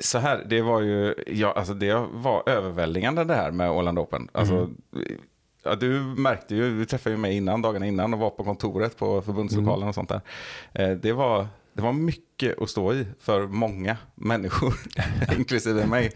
så 0.00 0.18
här, 0.18 0.44
det 0.48 0.62
var 0.62 0.80
ju, 0.80 1.14
ja, 1.26 1.52
alltså 1.52 1.74
det 1.74 1.94
var 2.12 2.42
överväldigande 2.48 3.24
det 3.24 3.34
här 3.34 3.50
med 3.50 3.70
Åland 3.70 3.98
Open. 3.98 4.28
Alltså, 4.32 4.54
Mm. 4.54 4.76
ja, 5.64 5.74
du 5.74 6.00
märkte 6.00 6.54
ju, 6.54 6.78
du 6.78 6.84
träffade 6.84 7.14
ju 7.14 7.20
mig 7.20 7.36
innan, 7.36 7.62
dagarna 7.62 7.86
innan 7.86 8.14
och 8.14 8.20
var 8.20 8.30
på 8.30 8.44
kontoret 8.44 8.96
på 8.98 9.22
förbundslokalen 9.22 9.88
och 9.88 9.94
sånt 9.94 10.08
där. 10.08 10.20
Eh, 10.72 10.90
Det 10.90 11.12
var, 11.12 11.46
det 11.74 11.82
var 11.82 11.92
mycket 11.92 12.62
att 12.62 12.70
stå 12.70 12.94
i 12.94 13.06
för 13.20 13.46
många 13.46 13.96
människor, 14.14 14.74
inklusive 15.38 15.86
mig. 15.86 16.12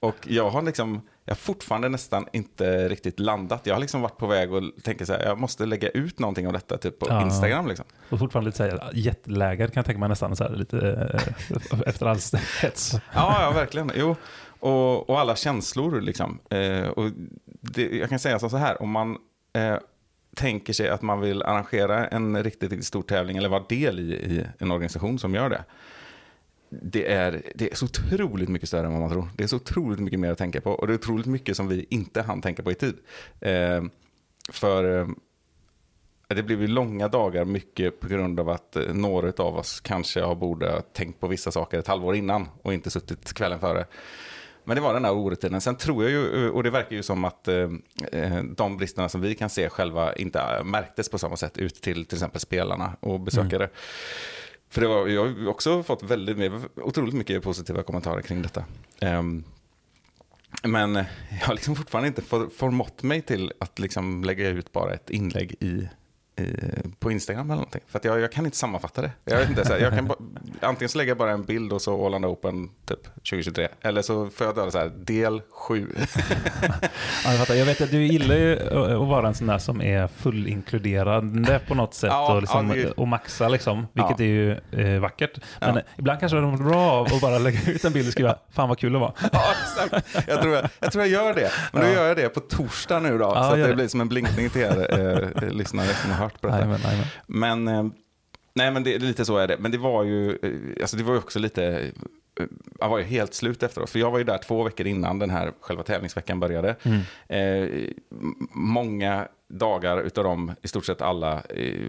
Och 0.00 0.16
jag 0.22 0.50
har 0.50 0.62
liksom, 0.62 1.00
jag 1.24 1.30
har 1.34 1.36
fortfarande 1.36 1.88
nästan 1.88 2.26
inte 2.32 2.88
riktigt 2.88 3.20
landat. 3.20 3.66
Jag 3.66 3.74
har 3.74 3.80
liksom 3.80 4.00
varit 4.02 4.16
på 4.18 4.26
väg 4.26 4.52
och 4.52 4.62
tänker 4.82 5.04
så 5.04 5.12
här, 5.12 5.24
jag 5.24 5.38
måste 5.38 5.66
lägga 5.66 5.88
ut 5.88 6.18
någonting 6.18 6.46
av 6.46 6.52
detta 6.52 6.78
typ 6.78 6.98
på 6.98 7.06
Ja. 7.08 7.22
Instagram 7.22 7.66
liksom. 7.66 7.86
Och 8.10 8.18
fortfarande 8.18 8.48
lite 8.48 8.56
så 8.56 8.64
här, 8.64 8.90
jetläger 8.92 9.66
kan 9.66 9.72
jag 9.74 9.86
tänka 9.86 9.98
mig 10.00 10.08
nästan 10.08 10.36
så 10.36 10.44
här, 10.44 10.56
lite 10.56 11.10
eh, 11.14 11.80
efter 11.86 12.06
all 12.06 12.18
hets. 12.62 12.92
Ja, 13.14 13.42
ja 13.42 13.50
verkligen. 13.50 13.90
Jo. 13.94 14.16
Och, 14.60 15.10
och 15.10 15.20
alla 15.20 15.36
känslor 15.36 16.00
liksom. 16.00 16.38
Eh, 16.50 16.88
och 16.88 17.10
det, 17.60 17.96
jag 17.96 18.08
kan 18.08 18.18
säga 18.18 18.38
så 18.38 18.56
här, 18.56 18.82
om 18.82 18.90
man 18.90 19.16
eh, 19.52 19.76
tänker 20.38 20.72
sig 20.72 20.88
att 20.88 21.02
man 21.02 21.20
vill 21.20 21.42
arrangera 21.42 22.06
en 22.06 22.42
riktigt, 22.42 22.70
riktigt 22.70 22.86
stor 22.86 23.02
tävling 23.02 23.36
eller 23.36 23.48
vara 23.48 23.64
del 23.68 24.00
i, 24.00 24.12
i 24.12 24.46
en 24.58 24.70
organisation 24.70 25.18
som 25.18 25.34
gör 25.34 25.50
det. 25.50 25.64
det 26.70 27.12
är, 27.12 27.42
det 27.54 27.72
är 27.72 27.74
så 27.74 27.84
otroligt 27.84 28.48
mycket 28.48 28.68
större 28.68 28.86
än 28.86 28.92
vad 28.92 29.00
man 29.00 29.10
tror. 29.10 29.28
Det 29.36 29.44
är 29.44 29.48
så 29.48 29.56
otroligt 29.56 30.00
mycket 30.00 30.20
mer 30.20 30.32
att 30.32 30.38
tänka 30.38 30.60
på 30.60 30.70
och 30.70 30.86
det 30.86 30.92
är 30.92 30.98
otroligt 30.98 31.26
mycket 31.26 31.56
som 31.56 31.68
vi 31.68 31.86
inte 31.90 32.22
hann 32.22 32.42
tänka 32.42 32.62
på 32.62 32.70
i 32.70 32.74
tid. 32.74 32.94
Eh, 33.40 33.82
för 34.52 35.00
eh, 35.00 35.08
det 36.28 36.42
blev 36.42 36.60
ju 36.60 36.66
långa 36.66 37.08
dagar 37.08 37.44
mycket 37.44 38.00
på 38.00 38.08
grund 38.08 38.40
av 38.40 38.48
att 38.48 38.76
eh, 38.76 38.94
några 38.94 39.44
av 39.44 39.56
oss 39.56 39.80
kanske 39.80 40.20
har 40.20 40.34
borde 40.34 40.70
ha 40.70 40.80
tänkt 40.80 41.20
på 41.20 41.28
vissa 41.28 41.50
saker 41.50 41.78
ett 41.78 41.86
halvår 41.86 42.16
innan 42.16 42.48
och 42.62 42.74
inte 42.74 42.90
suttit 42.90 43.32
kvällen 43.32 43.60
före. 43.60 43.86
Men 44.68 44.74
det 44.74 44.80
var 44.80 44.94
den 44.94 45.04
här 45.04 45.14
orutinen. 45.14 45.60
Sen 45.60 45.76
tror 45.76 46.02
jag 46.04 46.12
ju, 46.12 46.50
och 46.50 46.62
det 46.62 46.70
verkar 46.70 46.96
ju 46.96 47.02
som 47.02 47.24
att 47.24 47.48
eh, 47.48 47.70
eh, 48.12 48.42
de 48.42 48.76
bristerna 48.76 49.08
som 49.08 49.20
vi 49.20 49.34
kan 49.34 49.50
se 49.50 49.68
själva 49.68 50.14
inte 50.14 50.62
märktes 50.64 51.08
på 51.08 51.18
samma 51.18 51.36
sätt 51.36 51.58
ut 51.58 51.74
till 51.74 52.04
till 52.06 52.16
exempel 52.16 52.40
spelarna 52.40 52.96
och 53.00 53.20
besökare. 53.20 53.64
Mm. 53.64 53.76
För 54.70 54.80
det 54.80 54.86
var, 54.86 55.06
jag 55.06 55.24
har 55.24 55.48
också 55.48 55.82
fått 55.82 56.02
väldigt, 56.02 56.52
otroligt 56.76 57.14
mycket 57.14 57.42
positiva 57.42 57.82
kommentarer 57.82 58.22
kring 58.22 58.42
detta. 58.42 58.64
Um, 59.00 59.44
men 60.62 60.94
jag 60.94 61.46
har 61.46 61.54
liksom 61.54 61.76
fortfarande 61.76 62.08
inte 62.08 62.22
förmått 62.56 63.02
mig 63.02 63.22
till 63.22 63.52
att 63.60 63.78
liksom 63.78 64.24
lägga 64.24 64.48
ut 64.48 64.72
bara 64.72 64.94
ett 64.94 65.10
inlägg 65.10 65.54
i 65.60 65.88
på 66.98 67.10
Instagram 67.10 67.46
eller 67.46 67.54
någonting. 67.54 67.80
För 67.86 67.98
att 67.98 68.04
jag, 68.04 68.20
jag 68.20 68.32
kan 68.32 68.44
inte 68.44 68.56
sammanfatta 68.56 69.02
det. 69.02 69.10
Jag 69.24 69.36
vet 69.38 69.50
inte, 69.50 69.64
så 69.64 69.72
här, 69.72 69.80
jag 69.80 69.92
kan 69.92 70.06
ba, 70.06 70.14
antingen 70.60 70.88
så 70.88 70.98
lägger 70.98 71.10
jag 71.10 71.18
bara 71.18 71.30
en 71.30 71.44
bild 71.44 71.72
och 71.72 71.82
så 71.82 71.94
Åland 71.94 72.24
Open 72.24 72.70
typ 72.84 73.04
2023. 73.04 73.68
Eller 73.80 74.02
så 74.02 74.30
får 74.30 74.46
jag 74.46 74.56
döda 74.56 74.70
så 74.70 74.78
här, 74.78 74.88
del 74.96 75.42
7. 75.50 75.88
ja, 77.24 77.34
jag, 77.48 77.56
jag 77.56 77.66
vet 77.66 77.80
att 77.80 77.90
du 77.90 78.06
gillar 78.06 78.36
ju 78.36 78.58
att 78.76 79.08
vara 79.08 79.28
en 79.28 79.34
sån 79.34 79.46
där 79.46 79.58
som 79.58 79.82
är 79.82 80.08
fullinkluderande 80.08 81.60
på 81.68 81.74
något 81.74 81.94
sätt. 81.94 82.10
Ja, 82.10 82.34
och, 82.34 82.40
liksom, 82.40 82.74
ja, 82.76 82.88
och 82.96 83.08
maxa 83.08 83.48
liksom, 83.48 83.86
vilket 83.92 84.20
är 84.20 84.24
ju 84.24 84.52
eh, 84.72 85.00
vackert. 85.00 85.40
Men 85.60 85.80
ibland 85.96 86.20
kanske 86.20 86.40
det 86.40 86.46
är 86.46 86.56
bra 86.56 86.90
av 86.90 87.06
att 87.06 87.20
bara 87.20 87.38
lägga 87.38 87.72
ut 87.72 87.84
en 87.84 87.92
bild 87.92 88.06
och 88.06 88.12
skriva, 88.12 88.38
fan 88.50 88.68
vad 88.68 88.78
kul 88.78 88.92
det 88.92 88.98
var. 88.98 89.14
ja, 89.32 89.44
exakt. 89.62 90.26
Jag 90.28 90.42
tror 90.42 90.54
jag, 90.54 90.68
jag 90.80 90.92
tror 90.92 91.04
jag 91.04 91.12
gör 91.12 91.34
det. 91.34 91.50
Men 91.72 91.82
då 91.82 91.88
gör 91.88 92.06
jag 92.06 92.16
det 92.16 92.28
på 92.28 92.40
torsdag 92.40 93.00
nu 93.00 93.18
då. 93.18 93.30
så 93.30 93.36
att 93.36 93.54
det, 93.54 93.66
det 93.66 93.74
blir 93.74 93.88
som 93.88 94.00
en 94.00 94.08
blinkning 94.08 94.50
till 94.50 94.62
er 94.62 95.34
eh, 95.42 95.50
lyssnare 95.50 95.86
som 95.86 96.10
har 96.10 96.27
hört 96.28 96.40
på 96.40 96.46
detta. 96.46 96.62
Amen, 96.62 96.80
amen. 96.84 97.06
Men, 97.26 97.68
eh, 97.68 97.92
nej, 98.54 98.70
men 98.70 98.82
det, 98.84 98.98
lite 98.98 99.24
så 99.24 99.36
är 99.36 99.48
det. 99.48 99.56
Men 99.58 99.70
det 99.70 99.78
var 99.78 100.04
ju, 100.04 100.30
eh, 100.30 100.82
alltså 100.82 100.96
det 100.96 101.02
var 101.02 101.12
ju 101.12 101.18
också 101.18 101.38
lite, 101.38 101.64
eh, 102.40 102.46
jag 102.80 102.88
var 102.88 102.98
ju 102.98 103.04
helt 103.04 103.34
slut 103.34 103.62
efteråt. 103.62 103.90
För 103.90 103.98
jag 103.98 104.10
var 104.10 104.18
ju 104.18 104.24
där 104.24 104.38
två 104.38 104.62
veckor 104.62 104.86
innan 104.86 105.18
den 105.18 105.30
här 105.30 105.52
själva 105.60 105.82
tävlingsveckan 105.82 106.40
började. 106.40 106.76
Mm. 106.82 107.00
Eh, 107.28 107.90
många 108.52 109.28
dagar 109.48 110.00
utav 110.00 110.24
dem, 110.24 110.54
i 110.62 110.68
stort 110.68 110.86
sett 110.86 111.02
alla, 111.02 111.42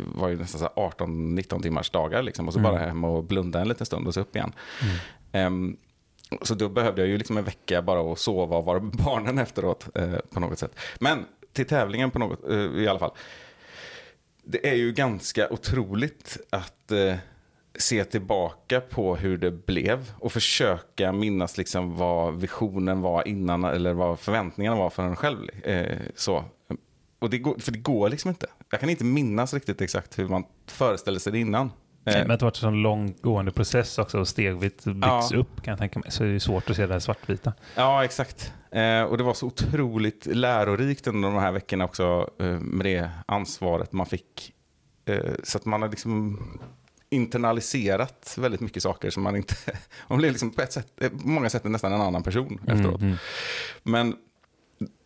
var 0.05 0.29
ju 0.29 0.37
nästan 0.37 0.69
18-19 0.75 1.61
timmars 1.61 1.89
dagar. 1.89 2.23
Liksom, 2.23 2.47
och 2.47 2.53
så 2.53 2.59
mm. 2.59 2.71
bara 2.71 2.81
hem 2.81 3.03
och 3.03 3.23
blunda 3.23 3.61
en 3.61 3.67
liten 3.67 3.85
stund 3.85 4.07
och 4.07 4.13
så 4.13 4.21
upp 4.21 4.35
igen. 4.35 4.53
Mm. 5.33 5.69
Eh, 5.71 5.75
så 6.41 6.55
då 6.55 6.69
behövde 6.69 7.01
jag 7.01 7.07
ju 7.07 7.17
liksom 7.17 7.37
en 7.37 7.43
vecka 7.43 7.81
bara 7.81 8.11
att 8.11 8.19
sova 8.19 8.57
och 8.57 8.65
vara 8.65 8.79
barnen 8.79 9.37
efteråt 9.39 9.87
eh, 9.95 10.15
på 10.33 10.39
något 10.39 10.59
sätt. 10.59 10.79
Men 10.99 11.25
till 11.53 11.65
tävlingen 11.65 12.11
på 12.11 12.19
något, 12.19 12.49
i 12.75 12.87
alla 12.87 12.99
fall 12.99 13.11
det 14.51 14.69
är 14.69 14.75
ju 14.75 14.91
ganska 14.91 15.49
otroligt 15.49 16.37
att 16.49 16.91
eh, 16.91 17.15
se 17.75 18.03
tillbaka 18.03 18.81
på 18.81 19.15
hur 19.15 19.37
det 19.37 19.51
blev 19.51 20.11
och 20.19 20.31
försöka 20.31 21.11
minnas 21.11 21.57
liksom 21.57 21.97
vad 21.97 22.39
visionen 22.39 23.01
var 23.01 23.27
innan 23.27 23.63
eller 23.63 23.93
vad 23.93 24.19
förväntningarna 24.19 24.77
var 24.77 24.89
för 24.89 25.03
en 25.03 25.15
själv. 25.15 25.49
Eh, 25.63 25.97
så. 26.15 26.45
Och 27.19 27.29
det 27.29 27.37
går, 27.37 27.59
för 27.59 27.71
det 27.71 27.79
går 27.79 28.09
liksom 28.09 28.29
inte. 28.29 28.47
Jag 28.69 28.79
kan 28.79 28.89
inte 28.89 29.03
minnas 29.03 29.53
riktigt 29.53 29.81
exakt 29.81 30.19
hur 30.19 30.27
man 30.27 30.43
föreställde 30.67 31.19
sig 31.19 31.31
det 31.31 31.39
innan. 31.39 31.71
Nej, 32.03 32.27
men 32.27 32.27
det 32.27 32.45
har 32.45 32.51
varit 32.51 32.63
en 32.63 32.81
långgående 32.81 33.51
process 33.51 33.97
också 33.97 34.19
och 34.19 34.27
stegvis 34.27 34.85
byggs 34.85 35.31
ja. 35.31 35.37
upp 35.37 35.61
kan 35.61 35.71
jag 35.71 35.79
tänka 35.79 35.99
mig. 35.99 36.11
Så 36.11 36.23
det 36.23 36.29
är 36.29 36.39
svårt 36.39 36.69
att 36.69 36.75
se 36.75 36.87
det 36.87 36.93
här 36.93 36.99
svartvita. 36.99 37.53
Ja, 37.75 38.03
exakt. 38.03 38.53
Eh, 38.71 39.01
och 39.01 39.17
det 39.17 39.23
var 39.23 39.33
så 39.33 39.45
otroligt 39.45 40.25
lärorikt 40.25 41.07
under 41.07 41.29
de 41.29 41.37
här 41.37 41.51
veckorna 41.51 41.85
också 41.85 42.29
eh, 42.39 42.45
med 42.45 42.85
det 42.85 43.09
ansvaret 43.25 43.91
man 43.91 44.05
fick. 44.05 44.53
Eh, 45.05 45.33
så 45.43 45.57
att 45.57 45.65
man 45.65 45.81
har 45.81 45.89
liksom 45.89 46.39
internaliserat 47.09 48.35
väldigt 48.37 48.61
mycket 48.61 48.83
saker 48.83 49.09
som 49.09 49.23
man 49.23 49.35
inte... 49.35 49.55
Man 50.07 50.17
blir 50.17 50.29
liksom 50.29 50.51
på, 50.51 50.61
ett 50.61 50.73
sätt, 50.73 50.87
eh, 51.01 51.09
på 51.09 51.27
många 51.27 51.49
sätt 51.49 51.63
nästan 51.63 51.93
en 51.93 52.01
annan 52.01 52.23
person 52.23 52.59
mm, 52.61 52.77
efteråt. 52.77 53.01
Mm. 53.01 53.15
Men 53.83 54.15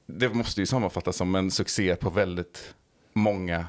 det 0.05 0.29
måste 0.29 0.61
ju 0.61 0.65
sammanfattas 0.65 1.15
som 1.15 1.35
en 1.35 1.51
succé 1.51 1.95
på 1.95 2.09
väldigt 2.09 2.75
många 3.13 3.57
eh, 3.59 3.65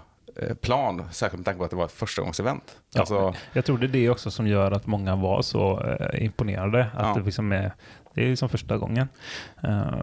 plan, 0.61 1.09
särskilt 1.13 1.39
med 1.39 1.45
tanke 1.45 1.59
på 1.59 1.65
att 1.65 1.71
det 1.71 1.77
var 1.77 1.85
ett 1.85 1.93
förstagångsevent. 1.93 2.79
Ja, 2.95 3.01
alltså, 3.01 3.35
jag 3.53 3.65
tror 3.65 3.79
det 3.79 3.87
är 3.87 3.89
det 3.89 4.11
också 4.11 4.31
som 4.31 4.47
gör 4.47 4.71
att 4.71 4.87
många 4.87 5.17
var 5.17 5.43
så 5.43 5.83
eh, 5.83 6.25
imponerade. 6.25 6.87
Att 6.95 7.07
ja. 7.07 7.15
det, 7.15 7.25
liksom 7.25 7.53
är, 7.53 7.73
det 8.15 8.25
är 8.25 8.29
liksom 8.29 8.49
första 8.49 8.79
gången. 8.79 9.09
Uh, 9.65 10.01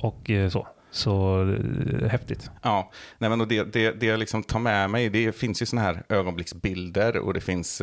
och 0.00 0.30
så. 0.50 0.66
Så 0.90 1.42
eh, 1.42 2.08
häftigt. 2.08 2.50
Ja, 2.62 2.90
Nej, 3.18 3.30
men 3.30 3.48
det, 3.48 3.72
det, 3.72 3.90
det 3.90 4.06
jag 4.06 4.18
liksom 4.18 4.42
tar 4.42 4.58
med 4.58 4.90
mig, 4.90 5.08
det 5.08 5.32
finns 5.32 5.62
ju 5.62 5.66
sådana 5.66 5.86
här 5.86 6.02
ögonblicksbilder 6.08 7.16
och 7.16 7.34
det 7.34 7.40
finns 7.40 7.82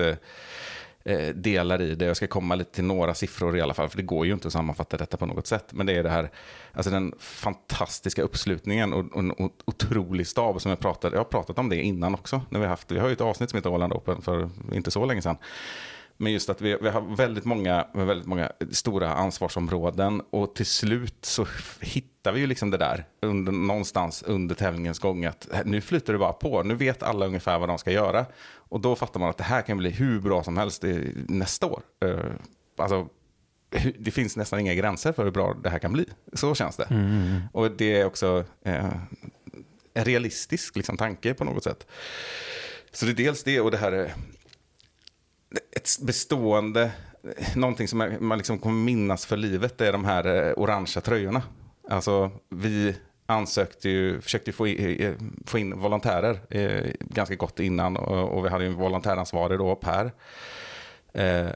eh, 1.06 1.28
delar 1.28 1.82
i 1.82 1.96
det. 1.96 2.06
Jag 2.06 2.18
ska 2.18 2.28
komma 2.28 2.56
lite 2.56 2.72
till 2.72 2.84
några 2.84 3.14
siffror 3.14 3.58
i 3.58 3.62
alla 3.62 3.74
fall, 3.74 3.90
för 3.90 3.98
det 3.98 4.04
går 4.04 4.26
ju 4.26 4.34
inte 4.34 4.48
att 4.48 4.54
sammanfatta 4.54 4.98
detta 4.98 5.18
på 5.18 5.26
något 5.26 5.48
sätt. 5.48 5.66
Men 5.74 5.86
det 5.86 5.94
är 5.94 6.04
det 6.04 6.10
här, 6.10 6.32
alltså 6.72 6.92
den 6.92 7.14
fantastiska 7.20 8.22
uppslutningen 8.22 8.94
och, 8.94 9.18
och, 9.18 9.42
och 9.42 9.52
otrolig 9.66 10.28
stab 10.28 10.62
som 10.62 10.70
jag 10.70 10.80
pratade, 10.80 11.16
jag 11.16 11.20
har 11.20 11.30
pratat 11.30 11.60
om 11.60 11.70
det 11.70 11.82
innan 11.82 12.14
också. 12.14 12.42
När 12.50 12.60
vi, 12.60 12.66
haft, 12.66 12.92
vi 12.92 13.00
har 13.00 13.08
ju 13.08 13.14
ett 13.14 13.22
avsnitt 13.22 13.50
som 13.50 13.58
heter 13.58 13.70
Åland 13.70 13.94
Open 13.94 14.22
för 14.22 14.50
inte 14.74 14.92
så 14.92 15.06
länge 15.06 15.22
sedan. 15.22 15.38
Men 16.18 16.32
just 16.32 16.50
att 16.50 16.62
vi, 16.62 16.78
vi 16.82 16.90
har 16.90 17.16
väldigt 17.16 17.46
många, 17.46 17.88
väldigt 17.94 18.28
många 18.28 18.52
stora 18.72 19.14
ansvarsområden 19.14 20.22
och 20.30 20.56
till 20.56 20.66
slut 20.66 21.26
så 21.26 21.48
hittar 21.82 22.32
vi 22.32 22.40
ju 22.40 22.48
liksom 22.48 22.72
det 22.72 22.78
där 22.78 23.06
under, 23.22 23.52
någonstans 23.52 24.24
under 24.28 24.56
tävlingens 24.56 25.00
gång 25.00 25.26
att 25.26 25.48
nu 25.66 25.82
flyter 25.82 26.14
det 26.14 26.20
bara 26.20 26.34
på. 26.34 26.64
Nu 26.64 26.76
vet 26.76 27.04
alla 27.04 27.26
ungefär 27.26 27.60
vad 27.60 27.70
de 27.70 27.78
ska 27.78 27.92
göra. 27.92 28.26
Och 28.74 28.82
då 28.82 28.96
fattar 28.96 29.20
man 29.20 29.30
att 29.30 29.38
det 29.38 29.44
här 29.44 29.62
kan 29.62 29.78
bli 29.78 29.90
hur 29.90 30.20
bra 30.20 30.44
som 30.44 30.58
helst 30.58 30.84
nästa 31.28 31.66
år. 31.66 31.82
Uh, 32.06 32.32
alltså, 32.78 33.08
det 34.00 34.12
finns 34.12 34.38
nästan 34.38 34.60
inga 34.60 34.74
gränser 34.74 35.14
för 35.14 35.24
hur 35.24 35.32
bra 35.32 35.54
det 35.64 35.70
här 35.70 35.80
kan 35.80 35.94
bli. 35.94 36.06
Så 36.34 36.56
känns 36.56 36.76
det. 36.76 36.84
Mm. 36.84 37.06
mm, 37.06 37.22
mm. 37.22 37.42
Och 37.52 37.72
det 37.72 38.00
är 38.00 38.06
också 38.06 38.38
uh, 38.68 38.96
en 39.94 40.06
realistisk 40.06 40.76
liksom, 40.76 40.98
tanke 40.98 41.34
på 41.34 41.44
något 41.44 41.64
sätt. 41.64 41.88
Så 42.92 43.06
det 43.06 43.12
är 43.12 43.16
dels 43.16 43.44
det 43.44 43.62
och 43.62 43.72
det 43.72 43.78
här 43.78 44.14
ett 45.72 45.90
bestående, 46.02 46.92
någonting 47.56 47.88
som 47.88 48.18
man 48.20 48.38
liksom 48.38 48.60
kommer 48.60 48.84
minnas 48.84 49.26
för 49.26 49.38
livet, 49.38 49.78
det 49.78 49.88
är 49.88 49.92
de 49.92 50.06
här 50.06 50.48
eh, 50.48 50.54
orangea 50.58 51.02
tröjorna. 51.02 51.44
Alltså 51.90 52.32
vi 52.50 52.96
ansökte 53.26 53.90
ju, 53.90 54.22
försökte 54.22 54.52
få 54.52 54.68
in, 54.68 55.18
få 55.46 55.58
in 55.58 55.80
volontärer 55.80 56.40
eh, 56.50 56.92
ganska 57.00 57.36
gott 57.36 57.60
innan 57.60 57.98
och, 57.98 58.38
och, 58.38 58.46
vi 58.46 58.50
hade 58.50 58.66
en 58.66 58.76
volontäransvarig 58.76 59.60
då, 59.60 59.76
Per. 59.76 60.12
Eh, 61.14 61.52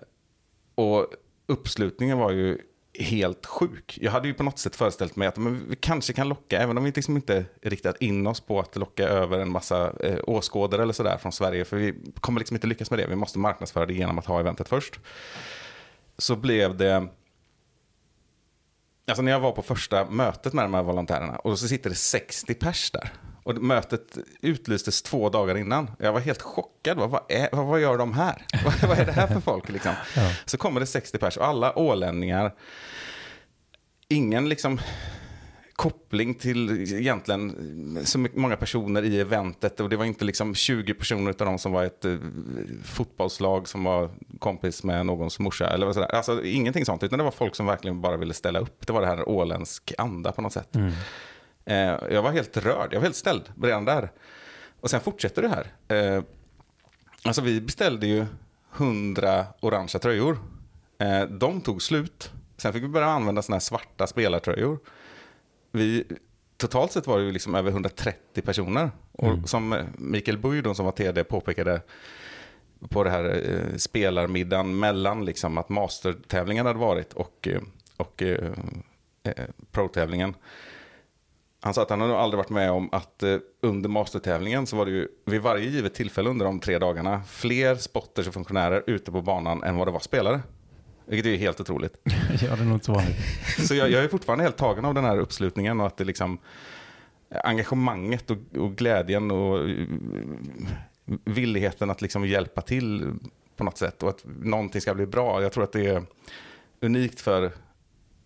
och 0.75 1.07
uppslutningen 1.47 2.17
var 2.17 2.31
ju 2.31 2.57
helt 2.99 3.45
sjuk. 3.45 3.97
Jag 4.01 4.11
hade 4.11 4.27
ju 4.27 4.33
på 4.33 4.43
något 4.43 4.59
sätt 4.59 4.75
föreställt 4.75 5.15
mig 5.15 5.27
att 5.27 5.37
men 5.37 5.69
vi 5.69 5.75
kanske 5.75 6.13
kan 6.13 6.29
locka, 6.29 6.59
även 6.59 6.77
om 6.77 6.83
vi 6.83 6.91
liksom 6.91 7.15
inte 7.15 7.45
riktat 7.61 8.01
in 8.01 8.27
oss 8.27 8.39
på 8.39 8.59
att 8.59 8.75
locka 8.75 9.07
över 9.07 9.39
en 9.39 9.51
massa 9.51 9.93
eh, 9.99 10.19
åskådare 10.23 10.83
eller 10.83 10.93
sådär 10.93 11.17
från 11.17 11.31
Sverige, 11.31 11.65
för 11.65 11.77
vi 11.77 11.93
kommer 12.19 12.39
liksom 12.39 12.55
inte 12.55 12.67
lyckas 12.67 12.91
med 12.91 12.99
det. 12.99 13.07
Vi 13.07 13.15
måste 13.15 13.39
marknadsföra 13.39 13.85
det 13.85 13.93
genom 13.93 14.19
att 14.19 14.25
ha 14.25 14.39
eventet 14.39 14.69
först. 14.69 14.99
Så 16.17 16.35
blev 16.35 16.77
det, 16.77 17.07
alltså 19.07 19.21
när 19.21 19.31
jag 19.31 19.39
var 19.39 19.51
på 19.51 19.61
första 19.61 20.05
mötet 20.05 20.53
med 20.53 20.65
de 20.65 20.73
här 20.73 20.83
volontärerna 20.83 21.35
och 21.35 21.59
så 21.59 21.67
sitter 21.67 21.89
det 21.89 21.95
60 21.95 22.53
pers 22.53 22.91
där. 22.91 23.13
Och 23.43 23.55
mötet 23.55 24.17
utlystes 24.41 25.01
två 25.01 25.29
dagar 25.29 25.57
innan. 25.57 25.91
Jag 25.99 26.13
var 26.13 26.19
helt 26.19 26.41
chockad. 26.41 26.97
Vad, 26.97 27.09
vad, 27.09 27.21
är, 27.29 27.49
vad, 27.51 27.81
gör 27.81 27.97
de 27.97 28.13
här? 28.13 28.45
vad, 28.65 28.89
vad, 28.89 28.99
är 28.99 29.05
det 29.05 29.11
här 29.11 29.27
för 29.27 29.39
folk? 29.39 29.69
Liksom? 29.69 29.93
Ja. 30.15 30.31
Så 30.45 30.57
kommer 30.57 30.79
det 30.79 30.85
60 30.85 31.17
pers 31.17 31.37
och 31.37 31.47
alla 31.47 31.79
ålänningar. 31.79 32.53
Ingen 34.07 34.49
liksom 34.49 34.79
koppling 35.77 36.33
till 36.35 36.93
egentligen 36.93 37.99
så 38.05 38.25
många 38.33 38.55
personer 38.55 39.03
i 39.03 39.19
eventet. 39.19 39.79
Och 39.79 39.89
det 39.89 39.95
var 39.95 40.05
inte 40.05 40.25
liksom 40.25 40.55
20 40.55 40.93
personer 40.93 41.29
av 41.29 41.35
dem 41.35 41.59
som 41.59 41.71
var 41.71 41.83
ett 41.83 42.05
uh, 42.05 42.19
fotbollslag 42.83 43.67
som 43.67 43.83
var 43.83 44.09
kompis 44.39 44.83
med 44.83 45.05
någons 45.05 45.39
morsa. 45.39 45.67
Eller 45.67 45.93
sådär. 45.93 46.15
Alltså 46.15 46.43
ingenting 46.43 46.85
sånt, 46.85 47.03
utan 47.03 47.19
det 47.19 47.23
var 47.23 47.31
folk 47.31 47.55
som 47.55 47.65
verkligen 47.65 48.01
bara 48.01 48.17
ville 48.17 48.33
ställa 48.33 48.59
upp. 48.59 48.87
Det 48.87 48.93
var 48.93 49.01
det 49.01 49.07
här 49.07 49.29
åländsk 49.29 49.93
anda 49.97 50.31
på 50.31 50.41
något 50.41 50.53
sätt. 50.53 50.75
Mm. 50.75 50.91
Eh, 51.65 52.13
jag 52.13 52.21
var 52.21 52.31
helt 52.31 52.57
rörd, 52.57 52.93
jag 52.93 52.99
var 52.99 53.03
helt 53.03 53.15
ställd 53.15 53.43
redan 53.61 53.85
där. 53.85 54.11
Och 54.81 54.89
sen 54.89 55.01
fortsätter 55.01 55.41
det 55.41 55.49
här. 55.49 55.95
Eh, 55.97 56.23
alltså 57.23 57.41
vi 57.41 57.61
beställde 57.61 58.07
ju 58.07 58.25
hundra 58.71 59.45
orangea 59.59 59.99
tröjor. 59.99 60.39
Eh, 60.99 61.21
de 61.21 61.61
tog 61.61 61.81
slut. 61.81 62.31
Sen 62.57 62.73
fick 62.73 62.83
vi 62.83 62.87
börja 62.87 63.07
använda 63.07 63.41
sådana 63.41 63.55
här 63.55 63.59
svarta 63.59 64.07
spelartröjor. 64.07 64.79
Vi, 65.77 66.03
totalt 66.57 66.91
sett 66.91 67.07
var 67.07 67.17
det 67.17 67.25
ju 67.25 67.31
liksom 67.31 67.55
över 67.55 67.71
130 67.71 68.41
personer. 68.41 68.91
Mm. 69.19 69.41
Och 69.41 69.49
som 69.49 69.83
Mikael 69.97 70.37
Bujdon 70.37 70.75
som 70.75 70.85
var 70.85 70.91
TD 70.91 71.23
påpekade, 71.23 71.81
på 72.89 73.03
det 73.03 73.09
här 73.09 73.23
eh, 73.25 73.77
spelarmiddagen 73.77 74.79
mellan 74.79 75.25
liksom 75.25 75.57
att 75.57 75.69
mastertävlingen 75.69 76.65
hade 76.65 76.79
varit 76.79 77.13
och, 77.13 77.47
eh, 77.47 77.61
och 77.97 78.23
eh, 78.23 78.51
eh, 79.23 79.45
pro-tävlingen. 79.71 80.35
Han 81.61 81.73
sa 81.73 81.81
att 81.81 81.89
han 81.89 82.01
hade 82.01 82.17
aldrig 82.17 82.37
varit 82.37 82.49
med 82.49 82.71
om 82.71 82.89
att 82.91 83.23
eh, 83.23 83.37
under 83.61 83.89
mastertävlingen 83.89 84.67
så 84.67 84.75
var 84.77 84.85
det 84.85 84.91
ju 84.91 85.07
vid 85.25 85.41
varje 85.41 85.69
givet 85.69 85.93
tillfälle 85.93 86.29
under 86.29 86.45
de 86.45 86.59
tre 86.59 86.77
dagarna 86.77 87.21
fler 87.27 87.75
spotters 87.75 88.27
och 88.27 88.33
funktionärer 88.33 88.83
ute 88.87 89.11
på 89.11 89.21
banan 89.21 89.63
än 89.63 89.77
vad 89.77 89.87
det 89.87 89.91
var 89.91 89.99
spelare. 89.99 90.41
Vilket 91.07 91.25
är 91.25 91.29
ju 91.29 91.37
helt 91.37 91.59
otroligt. 91.59 91.97
ja, 92.03 92.55
det 92.55 92.61
är 92.61 92.65
nog 92.65 92.75
inte 92.75 92.85
så 92.85 92.93
vanligt. 92.93 93.15
Så 93.67 93.75
jag, 93.75 93.91
jag 93.91 94.03
är 94.03 94.07
fortfarande 94.07 94.43
helt 94.43 94.57
tagen 94.57 94.85
av 94.85 94.93
den 94.93 95.03
här 95.03 95.17
uppslutningen 95.17 95.79
och 95.79 95.87
att 95.87 95.97
det 95.97 96.03
liksom 96.03 96.39
engagemanget 97.29 98.31
och, 98.31 98.37
och 98.57 98.75
glädjen 98.75 99.31
och 99.31 99.69
eh, 99.69 99.87
villigheten 101.25 101.89
att 101.89 102.01
liksom 102.01 102.27
hjälpa 102.27 102.61
till 102.61 103.13
på 103.55 103.63
något 103.63 103.77
sätt 103.77 104.03
och 104.03 104.09
att 104.09 104.25
någonting 104.41 104.81
ska 104.81 104.93
bli 104.93 105.05
bra. 105.05 105.41
Jag 105.41 105.51
tror 105.51 105.63
att 105.63 105.71
det 105.71 105.87
är 105.87 106.03
unikt 106.81 107.21
för 107.21 107.51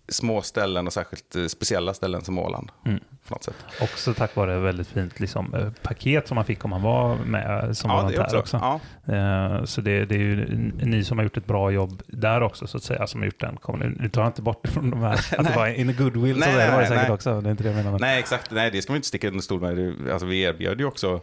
små 0.10 0.41
ställen 0.41 0.88
och 0.88 0.93
särskilt 0.93 1.36
eh, 1.36 1.45
speciella 1.45 1.93
ställen 1.93 2.22
som 2.24 2.39
Åland. 2.39 2.72
Mm. 2.86 2.99
På 3.28 3.36
något 3.36 3.43
sätt. 3.43 3.56
Också 3.82 4.14
tack 4.14 4.36
vare 4.36 4.60
väldigt 4.60 4.88
fint 4.88 5.20
liksom, 5.20 5.54
eh, 5.56 5.70
paket 5.82 6.28
som 6.28 6.36
man 6.36 6.45
fick 6.45 6.66
om 6.66 6.70
man 6.70 6.82
var 6.82 7.16
med 7.16 7.78
som 7.78 7.89
Ja, 7.91 7.97
det 7.97 8.02
volontär 8.04 8.38
också. 8.38 8.58
också. 8.58 8.80
Ja. 9.06 9.14
Eh, 9.16 9.64
Så 9.66 9.82
det, 9.82 10.06
det 10.06 10.16
är 10.16 10.20
ju 10.20 10.45
ni 10.82 11.04
som 11.04 11.18
har 11.18 11.24
gjort 11.24 11.38
ett 11.38 11.45
bra 11.45 11.72
jobb 11.72 12.02
där 12.08 12.41
också, 12.43 12.68
så 12.68 12.78
att 12.78 12.84
säga, 12.84 13.08
som 13.08 13.22
har 13.22 13.26
gjort 13.26 13.39
den. 13.41 13.58
Kom, 13.58 13.80
nu, 13.80 14.10
tar 14.10 14.22
jag 14.22 14.30
inte 14.30 14.41
bort 14.41 14.68
från 14.68 14.89
de 14.89 14.99
här, 15.02 15.14
att 15.14 15.45
det 15.47 15.54
var 15.56 15.68
in 15.68 15.89
a 15.89 15.93
goodwill, 15.97 16.38
Nej, 16.38 16.52
så 16.54 16.58
det 16.60 16.66
var 16.66 16.72
det 16.72 16.78
nej, 16.78 16.88
säkert 16.88 17.04
nej. 17.04 17.12
också. 17.14 17.41
Det 17.41 17.49
är 17.49 17.52
inte 17.52 17.64
det 17.64 17.70
jag 17.70 17.76
menar. 17.76 17.91
Men... 17.91 18.02
Nej, 18.02 18.20
exakt. 18.20 18.52
Nej, 18.52 18.72
det 18.72 18.82
ska 18.82 18.91
man 18.91 18.95
inte 18.97 19.08
sticka 19.08 19.28
under 19.28 19.41
stol 19.41 19.62
med. 19.62 19.93
Alltså, 20.12 20.26
vi 20.26 20.41
erbjöd 20.41 20.80
ju 20.80 20.86
också 20.86 21.22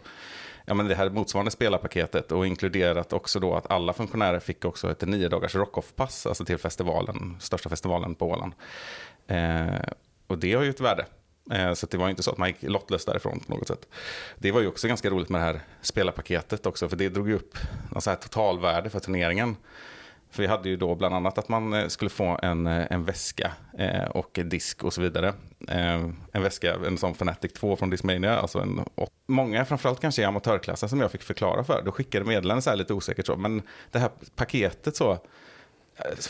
ja, 0.69 0.75
men 0.75 0.87
det 0.87 0.95
här 0.95 1.09
motsvarande 1.09 1.51
spelarpaketet 1.51 2.31
och 2.31 2.47
inkluderat 2.47 3.13
också 3.13 3.39
då 3.39 3.55
att 3.55 3.71
alla 3.71 3.93
funktionärer 3.93 4.39
fick 4.39 4.65
också 4.65 4.91
ett 4.91 5.01
nio 5.01 5.29
dagars 5.29 5.55
rock-off-pass 5.55 6.25
alltså 6.25 6.45
till 6.45 6.57
festivalen, 6.57 7.37
största 7.39 7.69
festivalen 7.69 8.15
på 8.15 8.29
Åland. 8.29 8.53
Eh, 9.27 9.91
och 10.27 10.37
det 10.37 10.53
har 10.53 10.63
ju 10.63 10.69
ett 10.69 10.79
värde. 10.79 11.05
Eh, 11.51 11.73
så 11.73 11.87
det 11.87 11.97
var 11.97 12.09
inte 12.09 12.23
så 12.23 12.31
att 12.31 12.37
man 12.37 12.47
gick 12.47 12.63
lottlös 12.63 13.05
därifrån 13.05 13.39
på 13.39 13.55
något 13.55 13.67
sätt. 13.67 13.87
Det 14.37 14.51
var 14.51 14.61
ju 14.61 14.67
också 14.67 14.87
ganska 14.87 15.09
roligt 15.09 15.29
med 15.29 15.41
det 15.41 15.45
här 15.45 15.61
spelarpaketet 15.81 16.65
också, 16.65 16.89
för 16.89 16.95
det 16.95 17.09
drog 17.09 17.29
ju 17.29 17.35
upp 17.35 17.57
något 17.91 18.03
så 18.03 18.09
här 18.09 18.17
totalvärde 18.17 18.89
för 18.89 18.99
turneringen. 18.99 19.55
För 20.31 20.43
vi 20.43 20.47
hade 20.47 20.69
ju 20.69 20.75
då 20.75 20.95
bland 20.95 21.15
annat 21.15 21.37
att 21.37 21.49
man 21.49 21.73
eh, 21.73 21.87
skulle 21.87 22.09
få 22.09 22.39
en, 22.41 22.67
eh, 22.67 22.87
en 22.89 23.03
väska 23.05 23.51
eh, 23.77 24.03
och 24.03 24.39
disk 24.45 24.83
och 24.83 24.93
så 24.93 25.01
vidare. 25.01 25.33
En 26.31 26.41
väska, 26.43 26.75
en 26.87 26.97
sån 26.97 27.11
Fnatic 27.11 27.53
2 27.53 27.75
från 27.75 27.89
Discmania. 27.89 28.37
Alltså 28.39 28.59
en, 28.59 28.79
åt- 28.95 29.11
många, 29.27 29.65
framförallt 29.65 29.99
kanske 30.01 30.21
i 30.21 30.25
amatörklassen 30.25 30.89
som 30.89 30.99
jag 31.01 31.11
fick 31.11 31.23
förklara 31.23 31.63
för. 31.63 31.81
Då 31.85 31.91
skickade 31.91 32.25
meddelanden 32.25 32.61
så 32.61 32.69
här 32.69 32.77
lite 32.77 32.93
osäkert 32.93 33.25
så. 33.25 33.35
Men 33.35 33.61
det 33.91 33.99
här 33.99 34.09
paketet 34.35 34.95
så, 34.95 35.17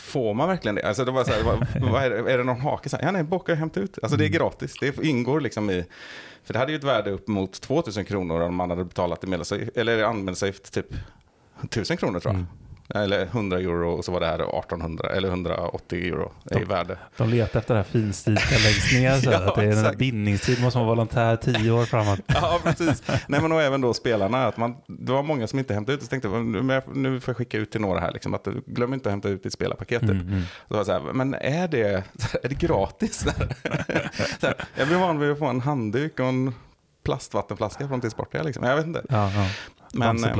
får 0.00 0.34
man 0.34 0.48
verkligen 0.48 0.74
det? 0.74 0.82
Alltså 0.88 1.04
det 1.04 1.10
var 1.10 1.24
så 1.24 1.32
här, 1.32 1.42
vad, 1.42 1.66
vad 1.92 2.02
är, 2.04 2.10
det, 2.10 2.32
är 2.32 2.38
det 2.38 2.44
någon 2.44 2.60
hake? 2.60 2.88
Så 2.88 2.96
här, 2.96 3.04
ja 3.04 3.10
nej, 3.10 3.22
boka 3.22 3.52
och 3.52 3.58
hämta 3.58 3.80
ut. 3.80 3.98
Alltså 4.02 4.16
det 4.18 4.24
är 4.24 4.28
gratis. 4.28 4.74
Det 4.80 5.02
ingår 5.04 5.40
liksom 5.40 5.70
i, 5.70 5.84
för 6.44 6.52
det 6.52 6.58
hade 6.58 6.72
ju 6.72 6.78
ett 6.78 6.84
värde 6.84 7.10
upp 7.10 7.28
mot 7.28 7.60
2000 7.60 8.04
kronor 8.04 8.40
om 8.40 8.54
man 8.54 8.70
hade 8.70 8.84
betalat 8.84 9.24
i 9.24 9.26
medlemsavgift, 9.26 9.76
eller 9.76 10.02
anmälningsavgift 10.02 10.72
typ 10.74 10.86
1000 11.64 11.96
kronor 11.96 12.20
tror 12.20 12.34
jag. 12.34 12.44
Eller 12.94 13.22
100 13.26 13.58
euro 13.58 13.90
och 13.92 14.04
så 14.04 14.12
var 14.12 14.20
det 14.20 14.26
här 14.26 14.34
1800 14.58 15.08
eller 15.08 15.28
180 15.28 15.98
euro 16.06 16.32
i 16.60 16.64
värde. 16.64 16.98
De 17.16 17.28
letar 17.28 17.58
efter 17.60 17.74
det 17.74 17.78
här 17.80 17.84
finstilta 17.90 18.42
längst 18.50 18.92
ner. 18.92 19.16
Så 19.20 19.30
Ja, 19.32 19.38
att 19.48 19.54
det 19.54 19.64
är 19.64 19.68
exakt. 19.68 19.98
bindningstid, 19.98 20.62
måste 20.62 20.78
man 20.78 20.86
vara 20.86 20.96
volontär 20.96 21.36
tio 21.36 21.70
år 21.70 21.84
framåt. 21.84 22.20
Ja, 22.26 22.60
precis. 22.62 23.02
Nej, 23.28 23.40
men 23.42 23.52
och 23.52 23.62
även 23.62 23.80
då 23.80 23.94
spelarna. 23.94 24.46
Att 24.46 24.56
man, 24.56 24.76
det 24.86 25.12
var 25.12 25.22
många 25.22 25.46
som 25.46 25.58
inte 25.58 25.74
hämtade 25.74 25.96
ut. 25.96 26.02
Så 26.02 26.08
tänkte 26.08 26.28
jag, 26.28 26.44
"Men 26.44 26.68
jag- 26.68 26.96
nu 26.96 27.20
får 27.20 27.32
jag 27.32 27.36
skicka 27.36 27.58
ut 27.58 27.70
till 27.70 27.80
några 27.80 28.00
här. 28.00 28.12
Liksom, 28.12 28.34
att 28.34 28.44
glöm 28.66 28.94
inte 28.94 29.08
att 29.08 29.12
hämta 29.12 29.28
ut 29.28 29.42
ditt 29.42 29.52
spelarpaketet. 29.52 30.10
Mm, 30.10 30.42
Så 30.68 30.74
var 30.74 30.76
jag 30.78 30.86
så 30.86 30.92
här, 30.92 31.00
men 31.00 31.34
är 31.34 31.68
det, 31.68 31.88
är 32.42 32.48
det 32.48 32.58
gratis? 32.58 33.26
så 34.40 34.46
här, 34.46 34.54
jag 34.76 34.88
blir 34.88 34.98
van 34.98 35.18
vid 35.18 35.30
att 35.30 35.38
få 35.38 35.46
en 35.46 35.60
handduk 35.60 36.20
och 36.20 36.26
en 36.26 36.54
plastvattenflaska 37.04 37.88
från 37.88 38.00
T-Sportiga. 38.00 38.42
Liksom. 38.42 38.64
Jag 38.64 38.76
vet 38.76 38.86
inte. 38.86 39.02
Ja, 39.08 39.30
ja. 39.34 39.46
Men, 39.94 40.24
eh. 40.24 40.36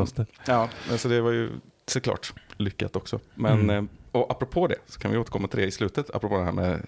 Ja, 0.46 0.68
så 0.96 1.09
det 1.09 1.20
var 1.20 1.30
ju 1.30 1.51
såklart 1.91 2.32
lyckat 2.57 2.97
också. 2.97 3.20
Men, 3.34 3.61
Mm. 3.61 3.70
eh, 3.84 3.91
och 4.12 4.30
apropå 4.30 4.66
det, 4.66 4.76
så 4.86 5.01
kan 5.01 5.11
vi 5.11 5.16
återkomma 5.16 5.49
till 5.49 5.59
det 5.61 5.66
i 5.66 5.70
slutet. 5.70 6.11
Apropå 6.14 6.38
det 6.38 6.45
här 6.45 6.53
med 6.53 6.80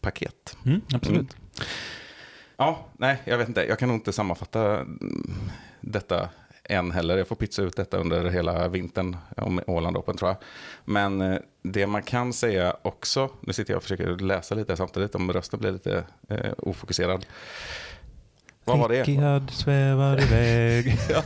paket. 0.00 0.56
Mm, 0.66 0.80
absolut. 0.94 1.36
Mm. 1.36 1.68
Ja, 2.56 2.86
nej, 2.92 3.22
jag 3.24 3.38
vet 3.38 3.48
inte. 3.48 3.64
Jag 3.64 3.78
kan 3.78 3.88
nog 3.88 3.96
inte 3.96 4.12
sammanfatta 4.12 4.80
mm, 4.80 5.30
detta 5.80 6.28
än 6.64 6.90
heller. 6.90 7.18
Jag 7.18 7.28
får 7.28 7.36
pytsa 7.36 7.62
ut 7.62 7.76
detta 7.76 7.96
under 7.98 8.24
hela 8.30 8.68
vintern 8.68 9.16
om 9.36 9.60
Åland 9.66 9.96
Open 9.96 10.16
tror 10.16 10.28
jag. 10.30 10.36
Men 10.84 11.20
eh, 11.20 11.38
det 11.62 11.86
man 11.86 12.02
kan 12.02 12.32
säga 12.32 12.76
också, 12.82 13.30
nu 13.40 13.52
sitter 13.52 13.72
jag 13.72 13.76
och 13.76 13.82
försöker 13.82 14.16
läsa 14.18 14.54
lite 14.54 14.76
samtidigt 14.76 15.14
om 15.14 15.32
rösten 15.32 15.60
blir 15.60 15.72
lite 15.72 16.04
eh, 16.28 16.52
ofokuserad. 16.58 17.26
Vad 18.68 18.78
var 18.78 18.88
det? 18.88 19.02
Rickard 19.02 19.50
svävar 19.50 20.20
iväg. 20.22 20.96
Ja. 21.10 21.22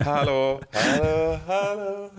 Hallå, 0.00 0.60
hallå, 0.72 1.38
hallå. 1.46 2.10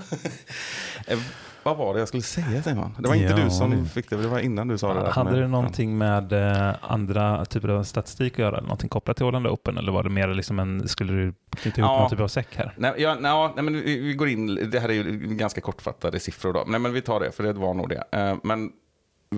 Eh, 1.07 1.19
Vad 1.63 1.77
var 1.77 1.93
det 1.93 1.99
jag 1.99 2.07
skulle 2.07 2.23
säga 2.23 2.63
Simon? 2.63 2.95
Det 2.99 3.07
var 3.07 3.15
inte 3.15 3.27
Ja. 3.33 3.43
du 3.43 3.49
som 3.49 3.85
fick 3.85 4.09
det, 4.09 4.17
det 4.21 4.27
var 4.27 4.39
innan 4.39 4.67
du 4.67 4.77
sa 4.77 4.93
det 4.93 4.99
där. 4.99 5.11
Hade 5.11 5.39
det 5.39 5.47
någonting 5.47 5.97
med 5.97 6.33
eh, 6.33 6.75
andra 6.81 7.45
typer 7.45 7.69
av 7.69 7.83
statistik 7.83 8.33
att 8.33 8.39
göra? 8.39 8.51
Eller 8.57 8.61
någonting 8.67 8.89
kopplat 8.89 9.17
till 9.17 9.25
Åland 9.25 9.47
Open? 9.47 9.77
Eller 9.77 9.91
var 9.91 10.03
det 10.03 10.09
mer 10.09 10.27
liksom 10.27 10.59
en, 10.59 10.87
skulle 10.87 11.13
du 11.13 11.33
knyta 11.55 11.81
ihop 11.81 11.89
Ja. 11.91 11.99
någon 11.99 12.09
typ 12.09 12.19
av 12.19 12.27
säck 12.27 12.47
här? 12.55 12.73
Nej, 12.77 12.93
ja, 12.97 13.15
nej, 13.19 13.49
nej, 13.55 13.63
men 13.63 13.73
vi, 13.73 14.13
går 14.13 14.29
in, 14.29 14.69
det 14.71 14.79
här 14.79 14.89
är 14.89 14.93
ju 14.93 15.17
ganska 15.35 15.61
kortfattade 15.61 16.19
siffror 16.19 16.53
då. 16.53 16.63
Nej, 16.67 16.79
men 16.79 16.93
vi 16.93 17.01
tar 17.01 17.19
det, 17.19 17.31
för 17.31 17.43
det 17.43 17.53
var 17.53 17.73
nog 17.73 17.89
det. 17.89 18.03
Eh, 18.11 18.35
Men 18.43 18.71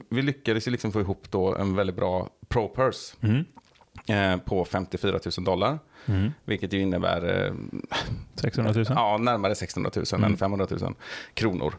vi 0.10 0.22
lyckades 0.22 0.68
ju 0.68 0.72
liksom 0.72 0.92
få 0.92 1.02
ihop 1.02 1.24
då 1.32 1.56
en 1.56 1.76
väldigt 1.76 1.96
bra 1.96 2.28
pro-purse 2.50 3.16
Mm. 3.22 3.46
Eh, 4.08 4.38
på 4.38 4.66
54 4.66 5.20
000 5.38 5.46
dollar. 5.46 5.80
Mm. 6.06 6.32
Vilket 6.46 6.74
ju 6.74 6.80
innebär 6.82 7.46
eh, 7.46 7.54
600 8.36 8.74
000? 8.74 8.86
ja, 8.90 9.18
närmare 9.18 9.56
600 9.56 9.92
000 9.96 10.06
Mm. 10.14 10.24
än 10.32 10.38
500 10.38 10.68
000 10.70 10.94
kronor. 11.34 11.74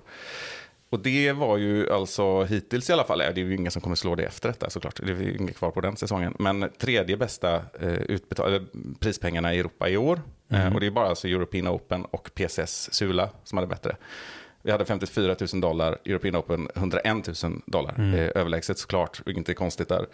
Och 0.90 1.00
det 1.00 1.32
var 1.32 1.56
ju 1.56 1.92
alltså 1.92 2.44
hittills 2.44 2.90
i 2.90 2.92
alla 2.92 3.04
fall, 3.04 3.18
det 3.18 3.24
är 3.24 3.38
ju 3.38 3.54
ingen 3.54 3.72
som 3.72 3.82
kommer 3.82 3.96
slå 3.96 4.14
det 4.14 4.22
efter 4.24 4.48
detta 4.48 4.70
såklart. 4.70 5.00
Det 5.06 5.12
är 5.12 5.16
ju 5.20 5.36
inget 5.36 5.56
kvar 5.56 5.70
på 5.70 5.80
den 5.80 5.96
säsongen. 5.96 6.34
Men 6.38 6.70
tredje 6.78 7.16
bästa 7.16 7.54
eh, 7.80 8.60
prispengarna 9.00 9.54
i 9.54 9.58
Europa 9.58 9.88
i 9.88 9.96
år. 9.96 10.20
Mm. 10.48 10.66
Eh, 10.66 10.74
och 10.74 10.80
det 10.80 10.86
är 10.86 10.90
bara 10.90 11.08
alltså 11.08 11.28
European 11.28 11.68
Open 11.68 12.04
och 12.04 12.30
PCS 12.34 12.94
Sula 12.94 13.28
som 13.44 13.58
hade 13.58 13.68
bättre. 13.68 13.96
Vi 14.66 14.70
hade 14.70 14.84
54 14.84 15.36
000 15.52 15.60
dollar, 15.60 15.98
European 16.04 16.36
Open 16.36 16.68
101 16.74 17.42
000 17.42 17.62
dollar. 17.66 17.94
Mm. 17.98 18.14
Eh, 18.14 18.30
överlägset 18.34 18.78
såklart, 18.78 19.22
vilket 19.26 19.48
är 19.48 19.54
konstigt 19.54 19.88
där. 19.88 20.06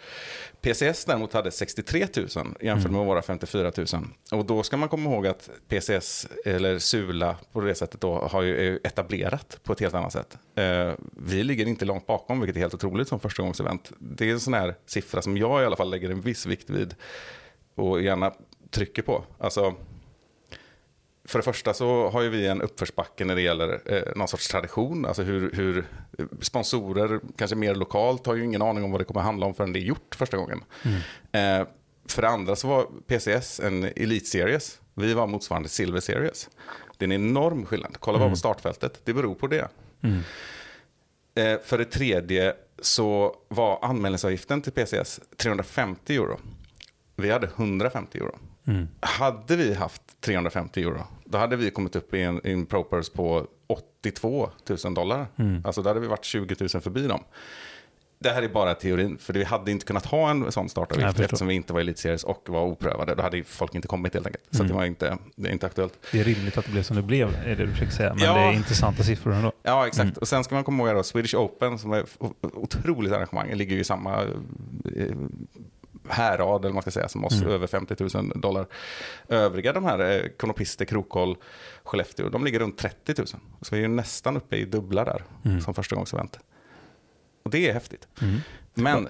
PCS 0.61 1.05
däremot 1.05 1.33
hade 1.33 1.51
63 1.51 2.07
000 2.17 2.27
jämfört 2.61 2.85
Mm. 2.85 2.97
med 2.97 3.05
våra 3.05 3.21
54 3.21 3.71
000. 3.77 3.85
Och 4.31 4.45
då 4.45 4.63
ska 4.63 4.77
man 4.77 4.89
komma 4.89 5.09
ihåg 5.09 5.27
att 5.27 5.49
PCS, 5.67 6.27
eller 6.45 6.79
Sula 6.79 7.35
på 7.51 7.61
det 7.61 7.75
sättet 7.75 8.01
då, 8.01 8.13
har 8.31 8.41
ju 8.41 8.79
etablerat 8.83 9.59
på 9.63 9.73
ett 9.73 9.79
helt 9.79 9.93
annat 9.93 10.13
sätt. 10.13 10.37
Eh, 10.55 10.91
vi 11.27 11.43
ligger 11.43 11.65
inte 11.65 11.85
långt 11.85 12.07
bakom, 12.07 12.39
vilket 12.39 12.55
är 12.55 12.59
helt 12.59 12.73
otroligt 12.73 13.07
som 13.07 13.19
förstagångsevent. 13.19 13.91
Det 13.99 14.29
är 14.29 14.33
en 14.33 14.39
sån 14.39 14.53
här 14.53 14.75
siffra 14.85 15.21
som 15.21 15.37
jag 15.37 15.61
i 15.61 15.65
alla 15.65 15.75
fall 15.75 15.89
lägger 15.91 16.09
en 16.09 16.21
viss 16.21 16.45
vikt 16.45 16.69
vid 16.69 16.95
och 17.75 18.01
gärna 18.01 18.33
trycker 18.71 19.01
på. 19.01 19.23
Alltså, 19.37 19.75
för 21.31 21.39
det 21.39 21.43
första 21.43 21.73
så 21.73 22.09
har 22.09 22.21
ju 22.21 22.29
vi 22.29 22.47
en 22.47 22.61
uppförsbacke 22.61 23.25
när 23.25 23.35
det 23.35 23.41
gäller 23.41 23.81
eh, 23.85 24.15
någon 24.15 24.27
sorts 24.27 24.47
tradition. 24.47 25.05
Alltså 25.05 25.23
hur, 25.23 25.51
hur 25.53 25.85
sponsorer, 26.41 27.19
kanske 27.37 27.55
mer 27.55 27.75
lokalt, 27.75 28.25
har 28.25 28.35
ju 28.35 28.43
ingen 28.43 28.61
aning 28.61 28.83
om 28.83 28.91
vad 28.91 29.01
det 29.01 29.05
kommer 29.05 29.21
handla 29.21 29.45
om 29.45 29.53
förrän 29.53 29.73
det 29.73 29.79
är 29.79 29.81
gjort 29.81 30.15
första 30.15 30.37
gången. 30.37 30.63
Eh, 31.31 31.67
för 32.07 32.21
det 32.21 32.29
andra 32.29 32.55
så 32.55 32.67
var 32.67 32.87
PCS 33.07 33.59
en 33.59 33.83
Elite 33.83 34.25
Series. 34.25 34.79
Vi 34.93 35.13
var 35.13 35.27
motsvarande 35.27 35.69
Silver 35.69 35.99
Series. 35.99 36.49
Det 36.97 37.05
är 37.05 37.07
en 37.07 37.11
enorm 37.11 37.65
skillnad. 37.65 37.97
Kolla 37.99 38.19
bara 38.19 38.29
på 38.29 38.35
startfältet. 38.35 39.01
Det 39.03 39.13
beror 39.13 39.35
på 39.35 39.47
det. 39.47 39.67
Mm. 40.01 40.19
Eh, 41.35 41.59
för 41.63 41.77
det 41.77 41.85
tredje 41.85 42.55
så 42.81 43.35
var 43.47 43.79
anmälningsavgiften 43.81 44.61
till 44.61 44.71
PCS 44.71 45.19
350 45.37 46.15
euro. 46.15 46.39
Vi 47.15 47.31
hade 47.31 47.47
150 47.47 48.17
euro. 48.17 48.37
Mm. 48.71 48.87
Hade 48.99 49.55
vi 49.55 49.73
haft 49.73 50.01
350 50.21 50.81
euro, 50.83 51.03
då 51.25 51.37
hade 51.37 51.55
vi 51.55 51.71
kommit 51.71 51.95
upp 51.95 52.13
i 52.13 52.21
en, 52.21 52.41
en 52.43 52.65
propers 52.65 53.09
på 53.09 53.47
82 53.67 54.49
000 54.85 54.93
dollar. 54.93 55.27
Mm. 55.35 55.61
Alltså 55.65 55.81
då 55.81 55.89
hade 55.89 55.99
vi 55.99 56.07
varit 56.07 56.25
20 56.25 56.55
000 56.59 56.69
förbi 56.69 57.07
dem. 57.07 57.23
Det 58.23 58.29
här 58.29 58.41
är 58.41 58.49
bara 58.49 58.73
teorin, 58.73 59.17
för 59.17 59.33
vi 59.33 59.43
hade 59.43 59.71
inte 59.71 59.85
kunnat 59.85 60.05
ha 60.05 60.29
en 60.29 60.51
sån 60.51 60.69
startavgift 60.69 61.19
eftersom 61.19 61.47
vi 61.47 61.53
inte 61.53 61.73
var 61.73 61.79
elitseries 61.79 62.23
och 62.23 62.43
var 62.49 62.61
oprövade. 62.61 63.15
Då 63.15 63.21
hade 63.23 63.43
folk 63.43 63.75
inte 63.75 63.87
kommit 63.87 64.13
helt 64.13 64.25
enkelt. 64.25 64.43
Så 64.51 64.57
Mm. 64.57 64.65
att 64.65 64.69
det 64.69 64.77
var 64.77 64.85
inte, 64.85 65.17
det 65.35 65.49
är 65.49 65.53
inte 65.53 65.65
aktuellt. 65.65 65.93
Det 66.11 66.19
är 66.19 66.23
rimligt 66.23 66.57
att 66.57 66.65
det 66.65 66.71
blev 66.71 66.83
som 66.83 66.95
det 66.95 67.01
blev, 67.01 67.35
är 67.45 67.55
det 67.55 67.65
du 67.65 67.71
försöker 67.71 67.91
säga. 67.91 68.13
Men 68.13 68.23
Ja. 68.23 68.33
det 68.33 68.39
är 68.39 68.51
intressanta 68.53 69.03
siffror 69.03 69.33
ändå. 69.33 69.51
Ja, 69.63 69.87
exakt. 69.87 70.03
Mm. 70.03 70.15
Och 70.21 70.27
sen 70.27 70.43
ska 70.43 70.55
man 70.55 70.63
komma 70.63 70.87
ihåg 70.87 70.95
då, 70.95 71.03
Swedish 71.03 71.35
Open, 71.35 71.79
som 71.79 71.91
är 71.93 71.99
ett 71.99 72.17
otroligt 72.41 73.11
arrangemang, 73.11 73.53
ligger 73.53 73.75
ju 73.75 73.81
i 73.81 73.83
samma 73.83 74.21
eh, 74.23 75.15
härad, 76.09 76.65
eller 76.65 76.73
man 76.73 76.81
ska 76.81 76.91
säga, 76.91 77.07
som 77.07 77.25
oss, 77.25 77.41
över 77.41 77.67
50 77.67 77.95
000 78.17 78.31
dollar. 78.35 78.67
Övriga, 79.27 79.73
de 79.73 79.85
här 79.85 79.99
eh, 79.99 80.27
konopister, 80.37 80.85
Krokhåll, 80.85 81.37
Skellefteå, 81.83 82.29
de 82.29 82.45
ligger 82.45 82.59
runt 82.59 82.77
30 82.77 83.13
000. 83.17 83.27
Så 83.61 83.75
vi 83.75 83.77
är 83.77 83.81
ju 83.81 83.87
nästan 83.87 84.37
uppe 84.37 84.55
i 84.55 84.65
dubbla 84.65 85.05
där, 85.05 85.23
som 85.61 85.73
förstagångsevent. 85.73 86.39
Och 87.43 87.51
det 87.51 87.69
är 87.69 87.73
häftigt. 87.73 88.07
Men, 88.73 89.07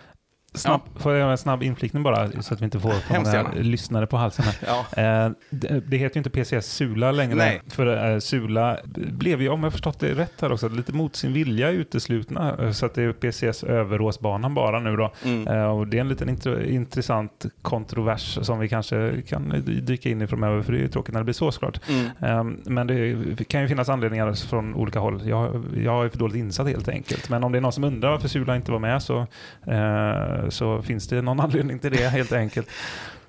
Snabb, 0.56 0.82
Får 0.96 1.12
jag 1.12 1.20
göra 1.20 1.32
en 1.32 1.38
snabb 1.38 1.64
inflikning 1.64 2.04
bara, 2.04 2.42
så 2.42 2.54
att 2.54 2.62
vi 2.62 2.66
inte 2.66 2.80
får 2.80 2.94
många 3.10 3.52
lyssnare 3.56 4.08
på 4.08 4.18
halsen 4.18 4.46
här. 4.46 4.56
ja, 4.68 5.02
Eh, 5.02 5.32
det, 5.50 5.80
det 5.88 5.98
heter 5.98 6.16
ju 6.16 6.20
inte 6.20 6.30
PCS 6.30 6.66
Sula 6.66 7.12
längre. 7.12 7.36
Nej. 7.36 7.62
För 7.68 8.12
eh, 8.14 8.20
Sula 8.20 8.78
blev 9.12 9.42
ju, 9.42 9.50
om 9.50 9.64
jag 9.64 9.72
förstått 9.72 10.00
det 10.00 10.14
rätt 10.14 10.42
här 10.42 10.52
också, 10.52 10.70
lite 10.70 10.94
mot 10.94 11.16
sin 11.16 11.34
vilja 11.34 11.70
uteslutna. 11.70 12.56
eh, 12.60 12.72
Så 12.72 12.86
att 12.86 12.94
det 12.94 13.04
är 13.04 13.12
PCS 13.14 13.64
Överåsbanan 13.64 14.54
bara 14.54 14.80
nu 14.80 14.96
då. 14.96 15.12
Mm. 15.26 15.48
Eh, 15.48 15.64
och 15.64 15.88
det 15.88 15.98
är 15.98 16.02
en 16.02 16.10
liten 16.10 16.30
intro, 16.30 16.62
intressant 16.62 17.46
kontrovers 17.62 18.40
som 18.42 18.60
vi 18.60 18.70
kanske 18.70 19.22
kan 19.28 19.54
dyka 19.66 20.10
in 20.10 20.22
i 20.22 20.28
framöver, 20.28 20.62
för 20.62 20.72
det 20.72 20.78
är 20.78 20.82
ju 20.82 20.88
tråkigt 20.88 21.14
när 21.14 21.20
det 21.22 21.26
blir 21.26 21.34
så 21.34 21.52
såklart. 21.52 21.80
mm. 21.90 22.06
Eh, 22.20 22.44
men 22.72 22.88
det 22.88 23.44
kan 23.50 23.62
ju 23.62 23.68
finnas 23.68 23.90
anledningar 23.90 24.34
från 24.34 24.76
olika 24.76 25.00
håll. 25.00 25.22
Jag, 25.26 25.64
jag 25.84 26.06
är 26.06 26.10
för 26.10 26.18
dåligt 26.18 26.36
insatt 26.38 26.68
helt 26.68 26.90
enkelt. 26.90 27.30
Men 27.30 27.44
om 27.44 27.52
det 27.52 27.58
är 27.58 27.62
någon 27.62 27.72
som 27.74 27.84
undrar 27.84 28.10
varför 28.12 28.28
Sula 28.28 28.56
inte 28.56 28.72
var 28.72 28.80
med 28.80 29.04
så, 29.04 29.20
eh, 29.68 30.41
så 30.50 30.82
finns 30.82 31.08
det 31.08 31.22
någon 31.22 31.40
anledning 31.40 31.80
till 31.80 31.92
det 31.92 32.08
helt 32.08 32.32
enkelt. 32.32 32.70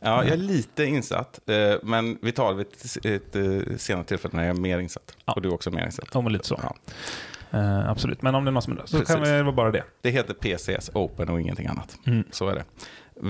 Ja, 0.00 0.24
jag 0.24 0.32
är 0.32 0.36
lite 0.36 0.84
insatt, 0.84 1.40
eh, 1.46 1.74
men 1.82 2.18
vi 2.22 2.32
tar 2.32 2.48
det 2.50 2.54
vid 2.54 2.66
ett, 2.66 3.06
ett 3.06 3.36
eh, 3.36 3.76
senare 3.76 4.04
tillfälle 4.04 4.36
när 4.36 4.46
jag 4.46 4.56
är 4.56 4.60
mer 4.60 4.78
insatt. 4.78 5.16
Ja. 5.24 5.32
Och 5.32 5.42
du 5.42 5.48
är 5.48 5.54
också 5.54 5.70
mer 5.70 5.84
insatt. 5.84 6.16
Om 6.16 6.24
och 6.24 6.30
lite 6.30 6.46
så. 6.46 6.60
Ja. 6.62 6.76
Eh, 7.58 7.90
absolut, 7.90 8.22
men 8.22 8.34
om 8.34 8.44
det 8.44 8.50
är 8.50 8.52
någon 8.52 8.62
som 8.62 8.72
undrar 8.72 8.86
så 8.86 8.98
Precis. 8.98 9.14
kan 9.14 9.24
det 9.24 9.42
vara 9.42 9.54
bara 9.54 9.70
det. 9.70 9.84
Det 10.00 10.10
heter 10.10 10.34
PCS 10.34 10.90
Open 10.94 11.28
och 11.28 11.40
ingenting 11.40 11.66
annat. 11.66 11.98
Mm. 12.06 12.24
Så 12.30 12.48
är 12.48 12.54
det. 12.54 12.64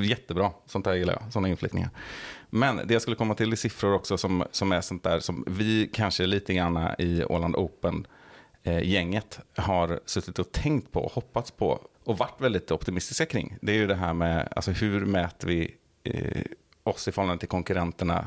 Jättebra, 0.06 0.50
sånt 0.66 0.84
där 0.84 0.94
gillar 0.94 1.12
jag, 1.12 1.32
sådana 1.32 1.48
inflyttningar. 1.48 1.90
Men 2.50 2.76
det 2.76 2.92
jag 2.92 3.02
skulle 3.02 3.16
komma 3.16 3.34
till 3.34 3.52
i 3.52 3.56
siffror 3.56 3.94
också 3.94 4.18
som, 4.18 4.44
som 4.50 4.72
är 4.72 4.80
sånt 4.80 5.02
där 5.02 5.20
som 5.20 5.44
vi 5.46 5.90
kanske 5.92 6.26
lite 6.26 6.54
grann 6.54 6.88
i 6.98 7.24
Åland 7.24 7.56
Open-gänget 8.62 9.40
har 9.56 10.00
suttit 10.06 10.38
och 10.38 10.52
tänkt 10.52 10.92
på 10.92 11.00
och 11.00 11.12
hoppats 11.12 11.50
på 11.50 11.86
och 12.04 12.18
varit 12.18 12.40
väldigt 12.40 12.70
optimistiska 12.70 13.26
kring. 13.26 13.56
Det 13.60 13.72
är 13.72 13.76
ju 13.76 13.86
det 13.86 13.94
här 13.94 14.12
med 14.12 14.48
alltså 14.56 14.70
hur 14.70 15.06
mäter 15.06 15.48
vi 15.48 15.76
eh, 16.04 16.42
oss 16.82 17.08
i 17.08 17.12
förhållande 17.12 17.40
till 17.40 17.48
konkurrenterna 17.48 18.26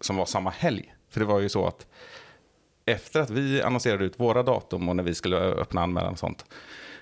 som 0.00 0.16
var 0.16 0.26
samma 0.26 0.50
helg. 0.50 0.94
För 1.10 1.20
det 1.20 1.26
var 1.26 1.40
ju 1.40 1.48
så 1.48 1.66
att 1.66 1.86
efter 2.84 3.20
att 3.20 3.30
vi 3.30 3.62
annonserade 3.62 4.04
ut 4.04 4.20
våra 4.20 4.42
datum 4.42 4.88
och 4.88 4.96
när 4.96 5.02
vi 5.02 5.14
skulle 5.14 5.36
öppna 5.36 5.82
anmälan 5.82 6.12
och 6.12 6.18
sånt, 6.18 6.44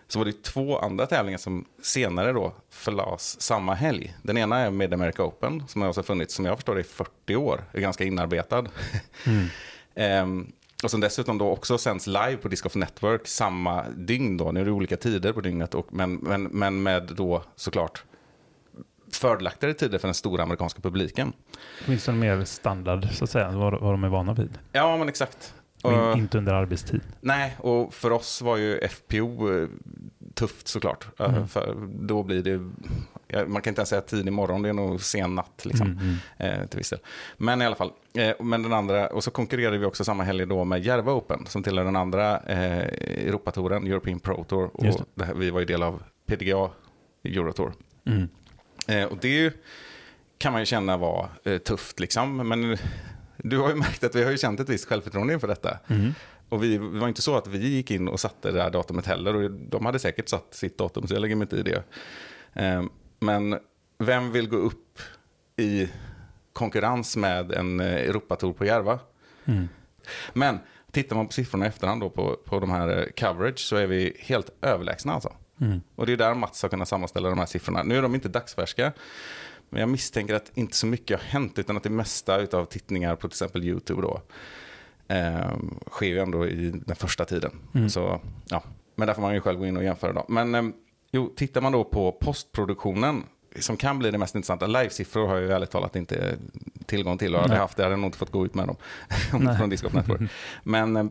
så 0.08 0.18
var 0.18 0.26
det 0.26 0.42
två 0.42 0.78
andra 0.78 1.06
tävlingar 1.06 1.38
som 1.38 1.64
senare 1.82 2.32
då 2.32 2.52
förlades 2.70 3.40
samma 3.40 3.74
helg. 3.74 4.14
Den 4.22 4.38
ena 4.38 4.58
är 4.58 4.70
Mid 4.70 4.94
America 4.94 5.24
Open, 5.24 5.68
som 5.68 5.82
har 5.82 6.02
funnits, 6.02 6.34
som 6.34 6.44
jag 6.44 6.56
förstår 6.56 6.74
det, 6.74 6.80
i 6.80 6.84
40 6.84 7.36
år. 7.36 7.64
Är 7.72 7.80
ganska 7.80 8.04
inarbetad. 8.04 8.64
Ehm, 9.94 10.52
och 10.84 10.90
som 10.90 11.00
dessutom 11.00 11.38
då 11.38 11.50
också 11.50 11.78
sänds 11.78 12.06
live 12.06 12.36
på 12.36 12.48
Disc 12.48 12.62
Golf 12.62 12.74
Network 12.74 13.26
samma 13.26 13.84
dygn 13.88 14.36
då. 14.36 14.52
Nu 14.52 14.60
är 14.60 14.64
det 14.64 14.70
olika 14.70 14.96
tider 14.96 15.32
på 15.32 15.40
dygnet, 15.40 15.74
och, 15.74 15.86
men, 15.90 16.14
men, 16.14 16.42
men 16.42 16.82
med 16.82 17.10
då 17.16 17.42
såklart 17.56 18.04
fördelaktigare 19.12 19.74
tider 19.74 19.98
för 19.98 20.08
den 20.08 20.14
stora 20.14 20.42
amerikanska 20.42 20.80
publiken. 20.80 21.32
Åtminstone 21.86 22.18
mer 22.18 22.44
standard, 22.44 23.08
så 23.12 23.24
att 23.24 23.30
säga, 23.30 23.50
vad, 23.50 23.80
vad 23.80 23.92
de 23.92 24.04
är 24.04 24.08
vana 24.08 24.34
vid. 24.34 24.58
Ja, 24.72 24.96
men 24.96 25.08
exakt. 25.08 25.54
Och- 25.82 26.18
inte 26.18 26.38
under 26.38 26.52
arbetstid. 26.52 27.00
Nej, 27.20 27.56
och 27.58 27.94
för 27.94 28.10
oss 28.10 28.42
var 28.42 28.56
ju 28.56 28.88
FPO 28.88 29.52
eh, 29.52 29.68
tufft 30.34 30.68
såklart. 30.68 31.06
Eh, 31.20 31.28
Mm. 31.34 31.48
För 31.48 31.76
då 31.88 32.22
blir 32.22 32.42
det, 32.42 32.58
man 33.46 33.62
kan 33.62 33.70
inte 33.70 33.80
ens 33.80 33.88
säga 33.88 34.00
tidig 34.00 34.32
morgon, 34.32 34.62
det 34.62 34.68
är 34.68 34.72
nog 34.72 35.00
sen 35.00 35.34
natt 35.34 35.62
liksom, 35.64 35.86
Mm, 35.86 36.16
mm. 36.38 36.60
eh, 36.60 36.66
till 36.66 36.78
viss 36.78 36.90
del. 36.90 36.98
Men 37.36 37.62
i 37.62 37.66
alla 37.66 37.76
fall, 37.76 37.92
eh, 38.18 38.32
men 38.40 38.62
den 38.62 38.72
andra, 38.72 39.06
och 39.06 39.24
så 39.24 39.30
konkurrerade 39.30 39.78
vi 39.78 39.84
också 39.86 40.04
samma 40.04 40.22
helg 40.24 40.46
då 40.46 40.64
med 40.64 40.82
Järva 40.84 41.12
Open, 41.12 41.46
som 41.46 41.62
tillhör 41.62 41.84
den 41.84 41.96
andra 41.96 42.38
eh, 42.38 42.78
Europatouren, 43.26 43.86
European 43.86 44.20
Pro 44.20 44.44
Tour. 44.44 44.70
Och 44.74 44.84
det 45.14 45.24
här, 45.24 45.34
vi 45.34 45.50
var 45.50 45.60
ju 45.60 45.66
del 45.66 45.82
av 45.82 46.02
PDGA 46.26 46.70
Eurotour. 47.24 47.72
Mm. 48.06 48.28
Eh, 48.88 49.04
och 49.04 49.18
det 49.20 49.52
kan 50.38 50.52
man 50.52 50.62
ju 50.62 50.66
känna 50.66 50.96
var 50.96 51.28
eh, 51.44 51.58
tufft 51.58 52.00
liksom, 52.00 52.36
men 52.48 52.76
du 53.36 53.58
har 53.58 53.68
ju 53.68 53.74
märkt 53.74 54.04
att 54.04 54.14
vi 54.14 54.24
har 54.24 54.30
ju 54.30 54.38
känt 54.38 54.60
ett 54.60 54.68
visst 54.68 54.88
självförtroende 54.88 55.34
inför 55.34 55.48
detta. 55.48 55.78
Mm. 55.88 56.12
Och 56.54 56.62
vi, 56.62 56.78
det 56.78 56.98
var 56.98 57.08
inte 57.08 57.22
så 57.22 57.36
att 57.36 57.46
vi 57.46 57.68
gick 57.68 57.90
in 57.90 58.08
och 58.08 58.20
satte 58.20 58.50
det 58.50 58.62
här 58.62 58.70
datumet 58.70 59.06
heller. 59.06 59.34
Och 59.36 59.50
de 59.50 59.86
hade 59.86 59.98
säkert 59.98 60.28
satt 60.28 60.54
sitt 60.54 60.78
datum, 60.78 61.06
så 61.06 61.14
jag 61.14 61.20
lägger 61.20 61.36
mig 61.36 61.44
inte 61.44 61.56
i 61.56 61.62
det. 61.62 61.82
Eh, 62.52 62.82
Men 63.20 63.58
vem 63.98 64.32
vill 64.32 64.48
gå 64.48 64.56
upp 64.56 64.98
i 65.56 65.88
konkurrens 66.52 67.16
med 67.16 67.52
en 67.52 67.80
eh, 67.80 67.86
Europatour 67.86 68.52
på 68.52 68.64
Järva? 68.64 68.98
Mm. 69.44 69.68
Men 70.32 70.58
tittar 70.92 71.16
man 71.16 71.26
på 71.26 71.32
siffrorna 71.32 71.64
i 71.64 71.68
efterhand 71.68 72.00
då 72.00 72.10
på, 72.10 72.36
på 72.44 72.60
de 72.60 72.70
här 72.70 72.98
eh, 72.98 73.04
coverage 73.16 73.58
så 73.58 73.76
är 73.76 73.86
vi 73.86 74.16
helt 74.20 74.50
överlägsna 74.62 75.12
alltså. 75.12 75.32
Mm. 75.60 75.80
Och 75.94 76.06
det 76.06 76.12
är 76.12 76.16
där 76.16 76.34
Mats 76.34 76.62
har 76.62 76.68
kunnat 76.68 76.88
sammanställa 76.88 77.28
de 77.28 77.38
här 77.38 77.46
siffrorna. 77.46 77.82
Nu 77.82 77.98
är 77.98 78.02
de 78.02 78.14
inte 78.14 78.28
dagsfärska. 78.28 78.92
Men 79.70 79.80
jag 79.80 79.88
misstänker 79.88 80.34
att 80.34 80.50
inte 80.54 80.76
så 80.76 80.86
mycket 80.86 81.20
har 81.20 81.26
hänt 81.26 81.58
utan 81.58 81.76
att 81.76 81.82
det 81.82 81.90
mesta 81.90 82.46
av 82.52 82.64
tittningar 82.64 83.16
på 83.16 83.28
till 83.28 83.34
exempel 83.34 83.64
YouTube 83.64 84.02
då 84.02 84.22
eh, 85.08 85.56
sker 85.90 86.06
ju 86.06 86.18
ändå 86.18 86.46
i 86.46 86.70
den 86.86 86.96
första 86.96 87.24
tiden. 87.24 87.50
Mm. 87.74 87.90
Så, 87.90 88.20
ja. 88.48 88.62
Men 88.96 89.06
där 89.06 89.14
får 89.14 89.22
man 89.22 89.34
ju 89.34 89.40
själv 89.40 89.58
gå 89.58 89.66
in 89.66 89.76
och 89.76 89.84
jämföra 89.84 90.12
då. 90.12 90.24
Men 90.28 90.54
eh, 90.54 90.62
jo, 91.12 91.32
tittar 91.36 91.60
man 91.60 91.72
då 91.72 91.84
på 91.84 92.12
postproduktionen 92.12 93.22
som 93.58 93.76
kan 93.76 93.98
bli 93.98 94.10
det 94.10 94.18
mest 94.18 94.34
intressanta. 94.34 94.66
Livesiffror 94.66 95.26
har 95.26 95.34
jag 95.34 95.44
ju 95.44 95.52
ärligt 95.52 95.70
talat 95.70 95.96
inte 95.96 96.38
tillgång 96.86 97.18
till 97.18 97.34
och 97.34 97.40
hade 97.40 97.54
jag 97.54 97.60
haft 97.60 97.76
det 97.76 97.82
hade 97.82 97.92
jag 97.92 98.00
nog 98.00 98.08
inte 98.08 98.18
fått 98.18 98.30
gå 98.30 98.46
ut 98.46 98.54
med 98.54 98.66
dem 98.66 98.76
från 99.58 99.70
Disc 99.70 99.82
Golf 99.82 99.94
Network. 99.94 100.30
Men 100.62 100.96
eh, 100.96 101.04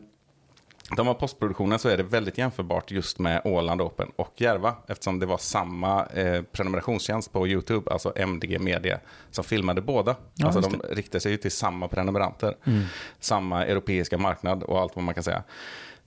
de 0.96 1.06
har 1.06 1.14
postproduktionen 1.14 1.78
så 1.78 1.88
är 1.88 1.96
det 1.96 2.02
väldigt 2.02 2.38
jämförbart 2.38 2.90
just 2.90 3.18
med 3.18 3.40
Åland 3.44 3.82
Open 3.82 4.10
och 4.16 4.32
Järva 4.40 4.74
eftersom 4.88 5.18
det 5.18 5.26
var 5.26 5.38
samma 5.38 6.06
eh, 6.06 6.42
prenumerationstjänst 6.42 7.32
på 7.32 7.48
YouTube, 7.48 7.90
alltså 7.90 8.12
MDG 8.16 8.60
Media, 8.60 9.00
som 9.30 9.44
filmade 9.44 9.80
båda. 9.82 10.16
Ja, 10.34 10.46
alltså 10.46 10.60
de 10.60 10.82
riktar 10.94 11.18
sig 11.18 11.32
ju 11.32 11.38
till 11.38 11.50
samma 11.52 11.88
prenumeranter, 11.88 12.56
Mm. 12.66 12.82
samma 13.20 13.64
europeiska 13.66 14.18
marknad 14.18 14.62
och 14.62 14.80
allt 14.80 14.96
vad 14.96 15.04
man 15.04 15.14
kan 15.14 15.22
säga. 15.24 15.42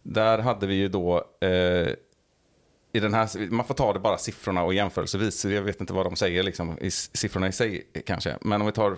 Där 0.04 0.40
hade 0.40 0.68
vi 0.68 0.76
ju 0.76 0.88
då 0.88 1.18
eh, 1.42 1.88
i 2.94 3.00
den 3.00 3.14
här, 3.14 3.50
man 3.52 3.66
får 3.66 3.74
ta 3.74 3.94
det 3.94 4.00
bara 4.00 4.18
siffrorna 4.18 4.64
och 4.64 4.74
jämförelsevis. 4.74 5.46
Jag 5.46 5.62
vet 5.62 5.82
inte 5.82 5.94
vad 5.94 6.06
de 6.06 6.16
säger 6.16 6.44
liksom, 6.44 6.78
i 6.82 6.92
siffrorna 6.92 7.48
i 7.48 7.52
sig 7.52 7.88
kanske. 8.06 8.38
Men 8.42 8.62
om 8.62 8.66
vi 8.68 8.74
tar 8.74 8.98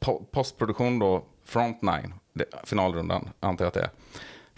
po- 0.00 0.24
postproduktion 0.30 0.98
då, 0.98 1.24
front 1.44 1.82
nine, 1.82 2.14
det, 2.32 2.44
finalrundan 2.64 3.28
antar 3.40 3.64
jag 3.64 3.68
att 3.68 3.74
det 3.74 3.80
är. 3.80 3.90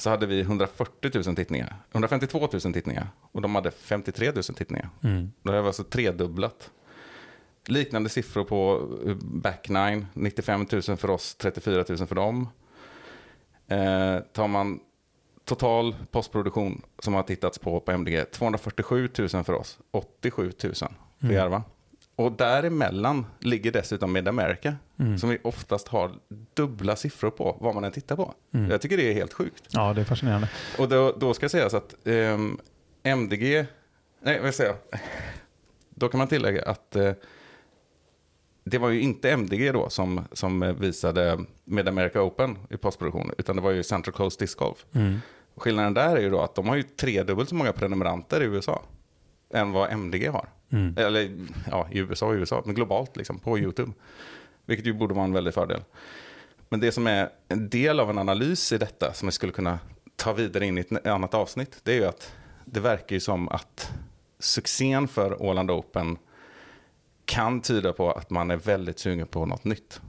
Så 0.03 0.11
hade 0.11 0.27
vi 0.27 0.41
140 0.41 1.11
000 1.27 1.37
tittningar. 1.37 1.77
152 1.93 2.49
000 2.53 2.61
tittningar. 2.61 3.09
Och 3.33 3.43
de 3.43 3.55
hade 3.55 3.71
53 3.71 4.33
000 4.33 4.43
tittningar. 4.43 4.89
Mm. 5.03 5.33
Då 5.43 5.53
har 5.53 5.61
vi 5.61 5.67
alltså 5.67 5.85
tredubblat. 5.85 6.71
Liknande 7.67 8.09
siffror 8.09 8.45
på 8.45 8.89
eh, 9.07 9.15
back 9.23 9.69
nine. 9.69 10.07
95 10.13 10.67
000 10.73 10.83
för 10.97 11.11
oss, 11.11 11.35
34 11.35 11.85
000 11.89 12.07
för 12.07 12.15
dem. 12.15 12.49
Eh, 13.69 14.19
tar 14.33 14.49
man 14.49 14.81
total 15.45 15.97
postproduktion 16.11 16.83
som 16.99 17.15
har 17.15 17.23
tittats 17.23 17.59
på 17.59 17.81
på 17.81 17.93
MDG, 17.93 18.25
247 18.33 19.09
000 19.19 19.29
för 19.29 19.53
oss, 19.53 19.79
87 19.91 20.53
000 20.65 20.75
för 20.75 20.89
Mm. 21.23 21.35
Järva. 21.35 21.63
Och 22.23 22.33
däremellan 22.33 23.27
ligger 23.39 23.73
dessutom 23.73 24.13
Mid 24.13 24.29
America, 24.29 24.77
Mm. 24.99 25.19
som 25.19 25.29
vi 25.31 25.39
oftast 25.45 25.89
har 25.89 26.13
dubbla 26.55 26.97
siffror 26.97 27.31
på, 27.31 27.57
vad 27.61 27.75
man 27.75 27.85
än 27.85 27.93
tittar 27.93 28.17
på. 28.17 28.35
Mm. 28.55 28.71
Jag 28.71 28.81
tycker 28.81 28.97
det 28.97 29.11
är 29.11 29.15
helt 29.15 29.33
sjukt. 29.33 29.65
Ja, 29.71 29.93
det 29.93 30.01
är 30.01 30.05
fascinerande. 30.05 30.49
Och 30.79 30.89
då, 30.89 31.13
då 31.21 31.35
ska 31.35 31.49
sägas 31.49 31.75
att 31.75 32.07
ehm, 32.07 32.59
MDG, 33.03 33.67
nej 34.23 34.41
vad 34.41 34.55
säger 34.55 34.71
jag, 34.91 35.01
då 35.91 36.09
kan 36.09 36.19
man 36.19 36.29
tillägga 36.29 36.63
att 36.63 36.97
eh, 36.97 37.13
det 38.65 38.79
var 38.79 38.89
ju 38.89 39.01
inte 39.01 39.31
MDG 39.31 39.73
då 39.73 39.89
som, 39.91 40.21
som 40.33 40.75
visade 40.81 41.39
Mid 41.65 41.89
America 41.89 42.23
Open 42.23 42.59
i 42.71 42.77
postproduktion, 42.77 43.31
utan 43.39 43.57
det 43.57 43.63
var 43.63 43.71
ju 43.71 43.83
Central 43.83 44.15
Coast 44.15 44.39
Disc 44.39 44.55
Golf. 44.55 44.87
Mm. 44.93 45.19
Skillnaden 45.57 45.95
där 45.95 46.17
är 46.17 46.21
ju 46.21 46.31
då 46.31 46.41
att 46.41 46.55
de 46.55 46.69
har 46.69 46.77
ju 46.77 46.83
tredubbelt 46.83 47.49
så 47.49 47.55
många 47.55 47.73
prenumeranter 47.73 48.41
i 48.41 48.45
USA 48.45 48.83
än 49.55 49.73
vad 49.73 49.91
MDG 49.93 50.27
har. 50.29 50.49
Mm. 50.73 50.95
Eller 50.97 51.47
ja, 51.71 51.89
i 51.91 51.99
USA 51.99 52.27
och 52.27 52.33
USA, 52.33 52.63
men 52.67 52.75
globalt 52.75 53.17
liksom 53.17 53.39
på 53.39 53.59
YouTube. 53.59 53.93
Vilket 54.67 54.87
ju 54.87 54.93
borde 54.93 55.15
vara 55.15 55.25
en 55.25 55.33
väldig 55.33 55.55
fördel. 55.55 55.81
Men 56.69 56.81
det 56.81 56.93
som 56.93 57.07
är 57.07 57.29
en 57.49 57.69
del 57.69 58.01
av 58.01 58.11
en 58.11 58.19
analys 58.19 58.73
i 58.73 58.79
detta, 58.79 59.13
som 59.13 59.27
jag 59.27 59.35
skulle 59.35 59.53
kunna 59.53 59.79
ta 60.17 60.33
vidare 60.33 60.67
in 60.67 60.79
i 60.79 60.81
ett 60.81 61.07
annat 61.07 61.35
avsnitt, 61.35 61.81
det 61.83 61.93
är 61.93 61.97
ju 61.97 62.05
att 62.05 62.35
det 62.65 62.81
verkar 62.81 63.17
ju 63.17 63.21
som 63.21 63.49
att 63.49 63.93
succén 64.39 65.09
för 65.09 65.43
Åland 65.43 65.71
Open 65.71 66.19
kan 67.25 67.61
tyda 67.61 67.93
på 67.93 68.11
att 68.13 68.31
man 68.31 68.51
är 68.51 68.57
väldigt 68.57 68.99
sugen 68.99 69.27
på 69.27 69.47
något 69.47 69.65
nytt. 69.65 70.01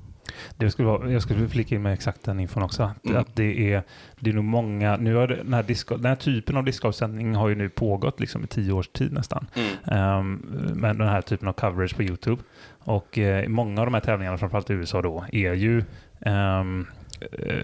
Det 0.57 0.71
skulle 0.71 0.87
vara, 0.87 1.11
jag 1.11 1.21
skulle 1.21 1.47
flika 1.49 1.75
in 1.75 1.81
med 1.81 1.93
exakt 1.93 2.23
den 2.23 2.39
infon 2.39 2.63
också. 2.63 2.83
Att, 2.83 3.05
Mm. 3.05 3.21
att 3.21 3.35
det, 3.35 3.73
är, 3.73 3.83
det 4.19 4.29
är 4.29 4.33
nog 4.33 4.43
många, 4.43 4.97
nu 4.97 5.15
har 5.15 5.27
det, 5.27 5.35
den, 5.35 5.53
här 5.53 5.63
disco, 5.63 5.95
den 5.97 6.05
här 6.05 6.15
typen 6.15 6.57
av 6.57 6.63
discgolfsändning 6.63 7.35
har 7.35 7.49
ju 7.49 7.55
nu 7.55 7.69
pågått 7.69 8.19
liksom 8.19 8.43
i 8.43 8.47
tio 8.47 8.71
års 8.73 8.87
tid 8.87 9.13
nästan. 9.13 9.47
Um, 9.83 10.35
med 10.75 10.97
den 10.97 11.07
här 11.07 11.21
typen 11.21 11.47
av 11.47 11.53
coverage 11.53 11.95
på 11.95 12.03
YouTube. 12.03 12.41
Och 12.79 13.17
eh, 13.17 13.47
många 13.47 13.81
av 13.81 13.87
de 13.87 13.93
här 13.93 14.01
tävlingarna, 14.01 14.37
framförallt 14.37 14.69
i 14.69 14.73
USA 14.73 15.01
då, 15.01 15.25
är 15.31 15.53
ju 15.53 15.83
ehm, 16.21 16.87
eh, 17.31 17.57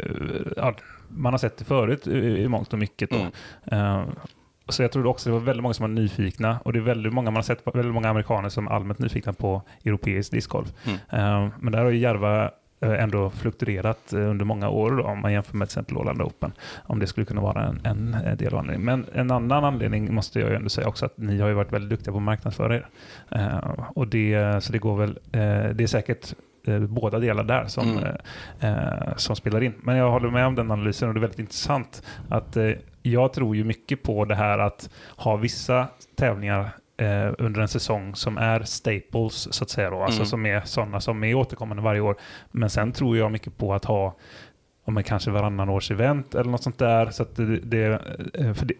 ja, 0.58 0.76
man 1.08 1.34
har 1.34 1.38
sett 1.38 1.58
det 1.58 1.66
förut 1.66 2.08
i, 2.08 2.48
mångt 2.48 2.74
och 2.74 2.80
mycket. 2.80 3.10
Då. 3.10 3.16
Mm. 3.18 3.32
Ehm, 3.66 4.10
så 4.70 4.82
jag 4.84 4.92
tror 4.92 5.06
också 5.08 5.30
det 5.30 5.34
var 5.34 5.40
väldigt 5.40 5.64
många 5.64 5.74
som 5.74 5.84
var 5.84 6.02
nyfikna 6.02 6.60
och 6.64 6.74
det 6.74 6.80
är 6.80 6.84
väldigt 6.84 7.14
många, 7.14 7.32
man 7.32 7.36
har 7.36 7.44
sett 7.44 7.62
väldigt 7.74 7.94
många 7.94 8.10
amerikaner 8.10 8.50
som 8.50 8.68
är 8.68 8.72
allmänt 8.72 9.00
nyfikna 9.00 9.34
på 9.34 9.62
europeisk 9.86 10.32
discgolf. 10.32 10.74
Mm. 10.86 11.00
Ehm, 11.10 11.52
men 11.60 11.72
där 11.72 11.84
har 11.84 11.90
ju 11.90 11.98
Järva 11.98 12.52
eh, 12.82 13.04
ändå 13.04 13.30
fluktuerat 13.30 14.14
eh, 14.14 14.30
under 14.30 14.46
många 14.46 14.70
år 14.70 14.92
då, 14.92 15.04
om 15.04 15.22
man 15.22 15.34
jämför 15.34 15.58
med 15.58 15.68
till 15.68 15.74
exempel 15.80 15.98
Åland 15.98 16.22
Open. 16.22 16.52
Om 16.84 17.00
det 17.00 17.08
skulle 17.08 17.26
kunna 17.26 17.42
vara 17.42 17.64
en, 17.64 17.80
en 17.84 18.14
eh, 18.26 18.38
del 18.38 18.54
av 18.54 18.60
anledningen. 18.60 18.86
Men 18.86 19.06
en 19.14 19.32
annan 19.32 19.66
anledning 19.66 20.14
måste 20.14 20.40
jag 20.40 20.50
ju 20.50 20.56
ändå 20.56 20.70
säga 20.70 20.88
också 20.88 21.06
att 21.06 21.18
ni 21.18 21.40
har 21.40 21.48
ju 21.48 21.54
varit 21.54 21.74
väldigt 21.74 21.90
duktiga 21.90 22.12
på 22.12 22.18
att 22.18 22.24
marknadsföra 22.24 22.76
er. 22.76 22.88
Eh, 23.32 23.58
och 23.96 24.08
det, 24.08 24.64
så 24.64 24.72
det 24.72 24.80
går 24.80 24.98
väl, 24.98 25.10
eh, 25.32 25.70
det 25.76 25.84
är 25.84 25.88
säkert 25.88 26.34
eh, 26.68 26.80
båda 26.80 27.20
delar 27.20 27.44
där 27.44 27.66
som, 27.66 28.00
Mm. 28.62 29.14
som 29.18 29.36
spelar 29.36 29.64
in. 29.64 29.74
Men 29.84 29.96
jag 29.98 30.12
håller 30.12 30.30
med 30.30 30.46
om 30.46 30.56
den 30.56 30.72
analysen 30.72 31.08
och 31.08 31.14
det 31.14 31.18
är 31.18 31.22
väldigt 31.22 31.40
intressant 31.40 32.04
att 32.30 32.58
jag 33.12 33.34
tror 33.34 33.56
ju 33.56 33.64
mycket 33.64 34.04
på 34.04 34.26
det 34.26 34.36
här 34.36 34.60
att 34.60 34.90
ha 35.16 35.36
vissa 35.36 35.88
tävlingar 36.16 36.70
eh, 36.98 37.34
under 37.38 37.62
en 37.62 37.68
säsong 37.68 38.16
som 38.16 38.38
är 38.38 38.64
staples 38.64 39.54
så 39.54 39.64
att 39.64 39.70
säga 39.70 39.90
då, 39.90 40.04
alltså 40.04 40.20
Mm. 40.20 40.26
som 40.28 40.46
är 40.46 40.62
sådana 40.62 41.00
som 41.02 41.24
är 41.24 41.34
återkommande 41.34 41.84
varje 41.84 42.02
år. 42.02 42.16
Men 42.52 42.70
sen 42.70 42.92
tror 42.92 43.18
jag 43.18 43.32
mycket 43.32 43.58
på 43.58 43.74
att 43.74 43.86
ha 43.86 44.16
om 44.86 44.94
man 44.94 45.04
kanske 45.04 45.32
varannan 45.32 45.70
års 45.70 45.92
event 45.92 46.36
eller 46.36 46.52
något 46.52 46.64
sånt 46.64 46.78
där. 46.78 47.10
Så 47.10 47.26
det, 47.36 47.46
det, 47.58 48.02
eh, 48.34 48.54
för 48.54 48.66
det, 48.66 48.74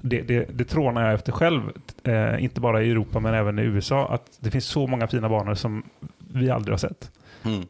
det, 0.00 0.22
det, 0.22 0.44
det 0.58 0.64
trånar 0.64 1.04
jag 1.04 1.14
efter 1.14 1.32
själv, 1.32 1.62
eh, 2.04 2.44
inte 2.44 2.60
bara 2.60 2.82
i 2.82 2.90
Europa 2.90 3.20
men 3.20 3.34
även 3.34 3.58
i 3.58 3.62
USA, 3.62 4.08
att 4.08 4.38
det 4.40 4.50
finns 4.50 4.64
så 4.64 4.86
många 4.86 5.06
fina 5.06 5.28
banor 5.28 5.54
som 5.54 5.82
vi 6.18 6.50
aldrig 6.50 6.72
har 6.72 6.78
sett. 6.78 7.10
Mm. 7.44 7.62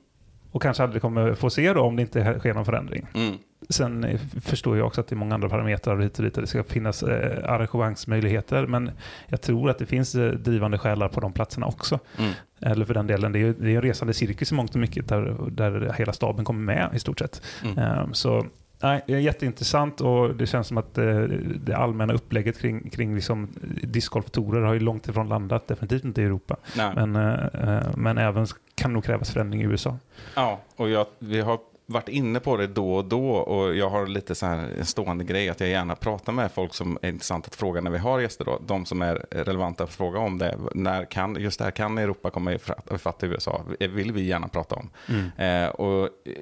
Och 0.50 0.62
kanske 0.62 0.82
aldrig 0.82 1.02
kommer 1.02 1.34
få 1.34 1.50
se 1.50 1.72
då 1.72 1.80
om 1.80 1.96
det 1.96 2.02
inte 2.02 2.38
sker 2.38 2.54
någon 2.54 2.64
förändring. 2.64 3.06
Mm. 3.14 3.34
Sen 3.68 4.04
eh, 4.04 4.20
förstår 4.40 4.76
jag 4.76 4.86
också 4.86 5.00
att 5.00 5.08
det 5.08 5.14
är 5.14 5.16
många 5.16 5.34
andra 5.34 5.48
parametrar 5.48 5.98
hit 5.98 6.18
och 6.18 6.24
dit. 6.24 6.36
och 6.36 6.40
Det 6.40 6.46
ska 6.46 6.64
finnas 6.64 7.02
eh, 7.02 7.52
arrangemangsmöjligheter. 7.52 8.66
Men 8.66 8.90
jag 9.26 9.40
tror 9.40 9.70
att 9.70 9.78
det 9.78 9.86
finns 9.86 10.14
eh, 10.14 10.32
drivande 10.32 10.78
själar 10.78 11.08
på 11.08 11.20
de 11.20 11.32
platserna 11.32 11.66
också. 11.66 11.98
Mm. 12.18 12.32
Eller 12.60 12.84
för 12.84 12.94
den 12.94 13.06
delen, 13.06 13.32
det 13.32 13.38
är, 13.38 13.54
det 13.58 13.70
är 13.70 13.76
en 13.76 13.82
resande 13.82 14.14
cirkus 14.14 14.52
i 14.52 14.54
mångt 14.54 14.74
och 14.74 14.80
mycket 14.80 15.08
där, 15.08 15.36
där 15.50 15.94
hela 15.98 16.12
staben 16.12 16.44
kommer 16.44 16.74
med 16.74 16.90
i 16.94 16.98
stort 16.98 17.18
sett. 17.18 17.42
Mm. 17.64 17.78
Eh, 17.78 18.12
så 18.12 18.46
nej, 18.82 19.02
det 19.06 19.14
är 19.14 19.18
jätteintressant 19.18 20.00
och 20.00 20.34
det 20.34 20.46
känns 20.46 20.66
som 20.66 20.78
att 20.78 20.98
eh, 20.98 21.20
det 21.64 21.76
allmänna 21.76 22.12
upplägget 22.12 22.58
kring, 22.58 22.90
kring 22.90 23.14
liksom 23.14 23.48
discgolftourer 23.82 24.60
har 24.60 24.74
ju 24.74 24.80
långt 24.80 25.08
ifrån 25.08 25.28
landat, 25.28 25.68
definitivt 25.68 26.04
inte 26.04 26.22
i 26.22 26.24
Europa. 26.24 26.56
Nej. 26.76 26.92
Men, 26.94 27.16
eh, 27.16 27.82
men 27.96 28.18
även 28.18 28.46
kan 28.74 28.92
nog 28.92 29.04
krävas 29.04 29.30
förändring 29.30 29.62
i 29.62 29.64
USA. 29.64 29.98
Ja, 30.34 30.60
och 30.76 30.88
jag, 30.88 31.06
vi 31.18 31.40
har 31.40 31.58
varit 31.86 32.08
inne 32.08 32.40
på 32.40 32.56
det 32.56 32.66
då 32.66 32.94
och 32.94 33.04
då 33.04 33.30
och 33.30 33.76
jag 33.76 33.90
har 33.90 34.06
lite 34.06 34.34
så 34.34 34.46
här 34.46 34.58
en 34.78 34.86
stående 34.86 35.24
grej 35.24 35.48
att 35.48 35.60
jag 35.60 35.68
gärna 35.68 35.96
pratar 35.96 36.32
med 36.32 36.52
folk 36.52 36.74
som 36.74 36.98
är 37.02 37.08
intressant 37.08 37.46
att 37.46 37.54
fråga 37.54 37.80
när 37.80 37.90
vi 37.90 37.98
har 37.98 38.20
gäster 38.20 38.44
då. 38.44 38.60
De 38.66 38.86
som 38.86 39.02
är 39.02 39.26
relevanta 39.30 39.84
att 39.84 39.90
fråga 39.90 40.18
om 40.18 40.38
det. 40.38 40.58
När 40.74 41.04
kan, 41.04 41.36
just 41.40 41.58
det 41.58 41.64
här, 41.64 41.70
kan 41.70 41.98
Europa 41.98 42.30
komma 42.30 42.52
ifatt 42.90 43.24
USA? 43.24 43.62
vill 43.78 44.12
vi 44.12 44.22
gärna 44.22 44.48
prata 44.48 44.74
om. 44.74 44.90
Eh, 45.36 45.68
och 45.68 46.04
eh, 46.04 46.32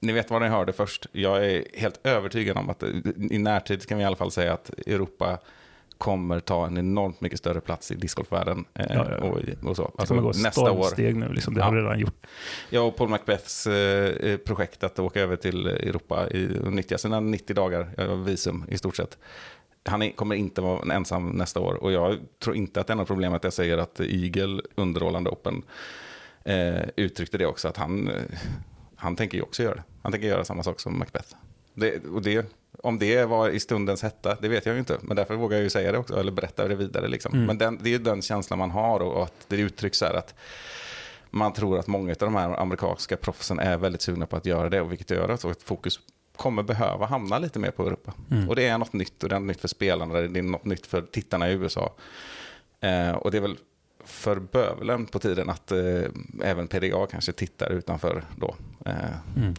ni 0.00 0.12
vet 0.12 0.30
vad 0.30 0.42
ni 0.42 0.48
hörde 0.48 0.72
först. 0.72 1.06
Jag 1.12 1.46
är 1.46 1.64
helt 1.74 2.06
övertygad 2.06 2.56
om 2.56 2.70
att 2.70 2.82
eh, 2.82 2.90
i 3.30 3.38
närtid 3.38 3.86
kan 3.86 3.98
vi 3.98 4.04
i 4.04 4.06
alla 4.06 4.16
fall 4.16 4.30
säga 4.30 4.52
att 4.52 4.70
Europa 4.86 5.38
kommer 5.98 6.40
ta 6.40 6.66
en 6.66 6.78
enormt 6.78 7.20
mycket 7.20 7.38
större 7.38 7.60
plats 7.60 7.90
i 7.90 7.94
discgolfvärlden. 7.94 8.64
Eh, 8.74 8.86
Ja, 8.88 8.94
ja, 8.94 9.16
ja. 9.20 9.24
och, 9.24 9.68
och 9.68 9.76
så. 9.76 9.82
Det 9.82 9.90
Alltså, 9.98 10.06
kommer 10.14 10.22
gå 10.22 10.28
nästa 10.28 10.60
år. 10.60 10.66
stormsteg 10.82 11.16
nu, 11.16 11.28
liksom. 11.32 11.54
det 11.54 11.62
har 11.62 11.72
Ja. 11.74 11.76
det 11.80 11.82
redan 11.86 11.98
gjort. 12.00 12.26
Jag 12.70 12.86
och 12.88 12.96
Paul 12.96 13.08
Macbeths 13.08 13.66
eh, 13.66 14.36
projekt 14.36 14.84
att 14.84 14.98
åka 14.98 15.20
över 15.20 15.36
till 15.36 15.66
Europa 15.66 16.28
i, 16.30 16.58
och 16.64 16.72
nyttja 16.72 16.98
sina 16.98 17.20
90 17.20 17.54
dagar 17.56 17.88
eh, 17.98 18.14
visum 18.16 18.64
i 18.68 18.78
stort 18.78 18.96
sett. 18.96 19.18
Han 19.84 20.02
är, 20.02 20.10
kommer 20.10 20.34
inte 20.34 20.60
vara 20.60 20.94
ensam 20.94 21.28
nästa 21.30 21.60
år 21.60 21.74
och 21.74 21.92
jag 21.92 22.16
tror 22.42 22.56
inte 22.56 22.80
att 22.80 22.86
det 22.86 22.92
är 22.92 22.96
något 22.96 23.06
problem 23.06 23.34
att 23.34 23.44
jag 23.44 23.52
säger 23.52 23.78
att 23.78 24.00
Eagle 24.00 24.62
under 24.74 25.00
Roland 25.00 25.28
Open 25.28 25.62
eh, 26.44 26.82
uttryckte 26.96 27.38
det 27.38 27.46
också 27.46 27.68
att 27.68 27.76
han, 27.76 28.08
eh, 28.08 28.14
han 28.96 29.16
tänker 29.16 29.38
ju 29.38 29.42
också 29.42 29.62
göra 29.62 29.74
det. 29.74 29.82
Han 30.02 30.12
tänker 30.12 30.28
göra 30.28 30.44
samma 30.44 30.62
sak 30.62 30.80
som 30.80 30.98
Macbeth. 30.98 31.34
Det, 31.76 32.04
och 32.04 32.22
det, 32.22 32.46
om 32.82 32.98
det 32.98 33.24
var 33.24 33.48
i 33.48 33.60
stundens 33.60 34.02
hetta, 34.02 34.36
det 34.40 34.48
vet 34.48 34.66
jag 34.66 34.72
ju 34.72 34.78
inte. 34.78 34.98
Men 35.02 35.16
därför 35.16 35.34
vågar 35.34 35.56
jag 35.56 35.64
ju 35.64 35.70
säga 35.70 35.92
det 35.92 35.98
också, 35.98 36.20
eller 36.20 36.32
berätta 36.32 36.68
det 36.68 36.74
vidare. 36.74 37.08
Liksom. 37.08 37.46
Men 37.46 37.58
den, 37.58 37.78
det 37.82 37.88
är 37.88 37.92
ju 37.92 37.98
den 37.98 38.22
känslan 38.22 38.58
man 38.58 38.70
har 38.70 39.00
och 39.00 39.22
att 39.22 39.44
det 39.48 39.56
uttrycks 39.56 39.98
så 39.98 40.04
här 40.04 40.14
att 40.14 40.34
man 41.30 41.52
tror 41.52 41.78
att 41.78 41.86
många 41.86 42.10
av 42.10 42.16
de 42.18 42.34
här 42.34 42.60
amerikanska 42.60 43.16
proffsen 43.16 43.58
är 43.58 43.76
väldigt 43.76 44.02
sugna 44.02 44.26
på 44.26 44.36
att 44.36 44.46
göra 44.46 44.68
det, 44.68 44.80
och 44.80 44.92
vilket 44.92 45.10
gör 45.10 45.28
att 45.28 45.62
fokus 45.62 46.00
kommer 46.36 46.62
behöva 46.62 47.06
hamna 47.06 47.38
lite 47.38 47.58
mer 47.58 47.70
på 47.70 47.86
Europa. 47.86 48.12
Och 48.48 48.56
det 48.56 48.66
är 48.66 48.78
något 48.78 48.92
nytt, 48.92 49.22
och 49.22 49.28
det 49.28 49.34
är 49.34 49.40
något 49.40 49.48
nytt 49.48 49.60
för 49.60 49.68
spelarna, 49.68 50.14
det 50.14 50.38
är 50.38 50.42
något 50.42 50.64
nytt 50.64 50.86
för 50.86 51.02
tittarna 51.02 51.50
i 51.50 51.52
USA. 51.52 51.94
Eh, 52.80 53.10
och 53.10 53.30
det 53.30 53.36
är 53.36 53.40
väl 53.40 53.56
för 54.06 54.38
bövelen 54.38 55.06
på 55.06 55.18
tiden 55.18 55.50
att 55.50 55.72
eh, 55.72 55.78
även 56.42 56.68
PDA 56.68 57.06
kanske 57.10 57.32
tittar 57.32 57.70
utanför 57.72 58.24
då, 58.36 58.54
eh, 58.86 58.94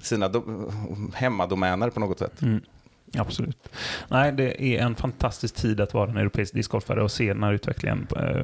sina 0.01 0.27
do- 0.29 1.11
hemmadomäner 1.13 1.89
på 1.89 1.99
något 1.99 2.19
sätt. 2.19 2.41
Mm. 2.41 2.61
Absolut. 3.17 3.69
Nej, 4.07 4.31
det 4.31 4.63
är 4.63 4.81
en 4.81 4.95
fantastisk 4.95 5.55
tid 5.55 5.81
att 5.81 5.93
vara 5.93 6.09
en 6.09 6.17
europeisk 6.17 6.53
discgolfare 6.53 7.03
och 7.03 7.11
se 7.11 7.33
den 7.33 7.43
här 7.43 7.53
utvecklingen 7.53 8.07
eh, 8.17 8.41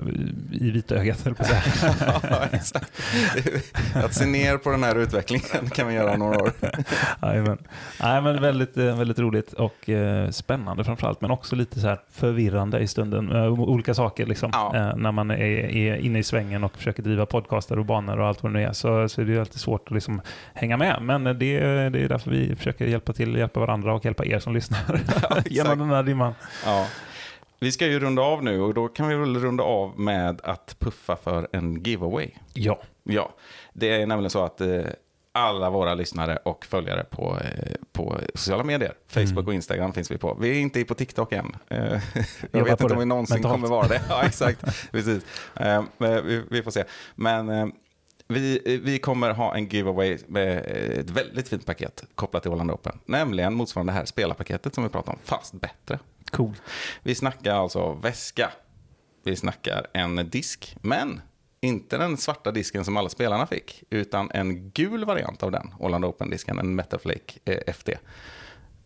i 0.52 0.72
vitögat, 0.72 1.22
höll 1.22 1.36
på 1.36 1.44
att 1.44 1.50
säga. 1.50 1.96
ja, 2.30 2.42
exakt. 2.52 2.92
Att 3.96 4.14
se 4.14 4.26
ner 4.26 4.58
på 4.58 4.70
den 4.72 4.84
här 4.84 4.96
utvecklingen 4.96 5.70
kan 5.70 5.88
vi 5.88 5.94
göra 5.94 6.18
några 6.18 6.44
år. 6.44 6.52
Jajamän. 7.22 7.58
Nej, 8.02 8.22
men 8.22 8.42
väldigt, 8.42 8.78
eh, 8.78 8.98
väldigt 8.98 9.20
roligt 9.20 9.54
och 9.54 9.90
eh, 9.90 10.30
spännande 10.30 10.84
framförallt, 10.84 11.22
men 11.22 11.32
också 11.32 11.56
lite 11.56 11.80
så 11.80 11.88
här 11.88 12.00
förvirrande 12.12 12.80
i 12.80 12.88
stunden. 12.88 13.32
Olika 13.48 13.94
saker 13.94 14.26
liksom. 14.26 14.50
Ja. 14.54 14.94
När 14.96 15.12
man 15.12 15.32
är, 15.32 15.96
inne 15.96 16.20
i 16.20 16.24
svängen 16.24 16.64
och 16.64 16.78
försöker 16.78 17.04
driva 17.04 17.26
podcaster 17.26 17.80
och 17.80 17.86
banor 17.86 18.20
och 18.20 18.28
allt 18.28 18.44
vad 18.44 18.54
det 18.54 18.60
nu 18.60 18.66
är, 18.66 18.74
så, 18.74 19.10
så 19.10 19.22
är 19.22 19.26
det 19.26 19.40
alltid 19.40 19.60
svårt 19.60 19.88
att 19.88 19.94
liksom 19.94 20.22
hänga 20.54 20.78
med. 20.78 21.02
Men 21.02 21.24
det, 21.24 21.34
det 21.90 22.04
är 22.04 22.10
därför 22.10 22.32
vi 22.32 22.56
försöker 22.56 22.86
hjälpa 22.86 23.14
till, 23.14 23.36
hjälpa 23.36 23.60
varandra 23.60 23.94
och 23.94 24.06
hjälpa 24.06 24.26
er 24.26 24.40
som 24.40 24.53
lyssnar 24.54 24.80
exakt. 25.08 25.52
genom 25.52 25.80
den 25.80 25.90
här 25.90 26.04
dimman. 26.04 26.34
Ja. 26.66 26.88
Vi 27.60 27.72
ska 27.72 27.86
ju 27.88 28.00
runda 28.00 28.22
av 28.22 28.44
nu 28.44 28.62
och 28.62 28.74
då 28.74 28.88
kan 28.88 29.08
vi 29.08 29.16
väl 29.16 29.40
runda 29.40 29.64
av 29.64 30.00
med 30.00 30.42
att 30.44 30.76
puffa 30.80 31.16
för 31.16 31.48
en 31.52 31.84
giveaway. 31.84 32.30
Ja. 32.54 32.82
Ja, 33.04 33.34
det 33.74 33.90
är 34.02 34.06
nämligen 34.08 34.30
så 34.30 34.44
att 34.44 34.62
eh, 34.62 34.82
alla 35.32 35.70
våra 35.70 35.94
lyssnare 35.94 36.38
och 36.38 36.66
följare 36.66 37.04
på, 37.04 37.38
eh, 37.44 37.74
på 37.94 38.20
sociala 38.36 38.64
medier, 38.64 38.94
Facebook 39.08 39.32
Mm. 39.32 39.48
och 39.48 39.54
Instagram 39.54 39.94
finns 39.94 40.12
vi 40.12 40.18
på. 40.18 40.38
Vi 40.42 40.50
är 40.50 40.62
inte 40.62 40.84
på 40.84 40.94
TikTok 40.96 41.32
än. 41.34 41.56
Eh, 41.70 41.80
jag 42.52 42.64
vet 42.64 42.72
inte 42.72 42.88
det, 42.88 42.94
om 42.94 43.00
vi 43.00 43.06
någonsin 43.06 43.36
mentalt. 43.36 43.54
kommer 43.54 43.68
vara 43.68 43.88
det. 43.88 44.02
Ja, 44.10 44.24
exakt. 44.24 44.92
Precis. 44.92 45.24
Eh, 45.56 45.84
vi, 45.98 46.44
vi 46.52 46.64
får 46.64 46.72
se. 46.72 46.84
Men 47.16 47.50
eh, 47.50 47.68
vi, 48.28 48.80
vi 48.84 49.00
kommer 49.00 49.32
ha 49.32 49.56
en 49.56 49.68
giveaway 49.68 50.18
med 50.28 50.58
ett 51.00 51.10
väldigt 51.10 51.50
fint 51.50 51.66
paket 51.66 52.04
kopplat 52.16 52.44
till 52.44 52.52
Åland 52.52 52.72
Open. 52.72 53.00
Nämligen 53.06 53.54
motsvarande 53.54 53.94
det 53.94 53.98
här 53.98 54.06
spelarpaketet 54.06 54.76
som 54.76 54.84
vi 54.84 54.90
pratade 54.90 55.12
om, 55.12 55.20
fast 55.24 55.54
bättre. 55.54 56.00
Cool. 56.32 56.56
Vi 57.04 57.16
snackar 57.16 57.56
alltså 57.56 57.94
väska. 57.94 58.52
Vi 59.24 59.36
snackar 59.36 59.88
en 59.94 60.30
disk, 60.30 60.78
men 60.82 61.22
inte 61.62 61.98
den 61.98 62.18
svarta 62.18 62.52
disken 62.52 62.86
som 62.86 62.98
alla 62.98 63.10
spelarna 63.10 63.48
fick, 63.48 63.84
utan 63.90 64.32
en 64.32 64.70
gul 64.70 65.06
variant 65.06 65.44
av 65.44 65.52
den, 65.52 65.74
Åland 65.80 66.06
Open-disken, 66.06 66.60
en 66.60 66.76
Metaflake 66.76 67.40
eh, 67.46 67.74
FD. 67.74 67.98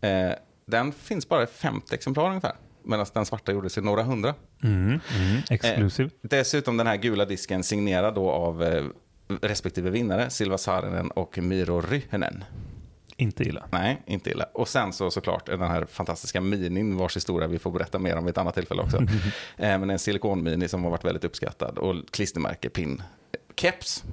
Eh, 0.00 0.30
den 0.66 0.92
finns 0.92 1.28
bara 1.28 1.42
i 1.42 1.46
50 1.46 1.94
exemplar 1.94 2.28
ungefär, 2.28 2.52
medan 2.84 3.06
den 3.14 3.26
svarta 3.26 3.52
gjordes 3.52 3.78
i 3.78 3.80
några 3.80 4.02
hundra. 4.02 4.34
Mm. 4.62 4.84
Mm. 4.86 5.00
Exclusive. 5.50 6.10
Dessutom 6.22 6.76
den 6.76 6.86
här 6.86 6.96
gula 6.96 7.24
disken 7.24 7.64
signerad 7.64 8.14
då 8.14 8.30
av 8.30 8.62
eh, 8.62 8.84
respektive 9.42 9.90
vinnare, 9.90 10.30
Silva 10.30 10.58
Saarinen 10.58 11.10
och 11.10 11.38
Miro 11.38 11.80
Ryhänen. 11.80 12.44
Inte 13.16 13.44
illa. 13.44 13.64
Nej, 13.70 14.02
inte 14.06 14.30
illa. 14.30 14.44
Och 14.54 14.68
sen 14.68 14.92
så 14.92 15.10
såklart 15.10 15.46
den 15.46 15.60
här 15.60 15.84
fantastiska 15.84 16.40
minin 16.40 16.96
vars 16.96 17.16
historia 17.16 17.48
vi 17.48 17.58
får 17.58 17.70
berätta 17.70 17.98
mer 17.98 18.16
om 18.16 18.24
vid 18.24 18.30
ett 18.30 18.38
annat 18.38 18.54
tillfälle 18.54 18.82
också. 18.82 18.96
eh, 19.56 19.78
men 19.78 19.90
en 19.90 19.98
silikonmini 19.98 20.68
som 20.68 20.84
har 20.84 20.90
varit 20.90 21.04
väldigt 21.04 21.24
uppskattad 21.24 21.78
och 21.78 21.96
klistermärke, 22.10 22.68
pin, 22.68 23.02
keps. 23.56 24.04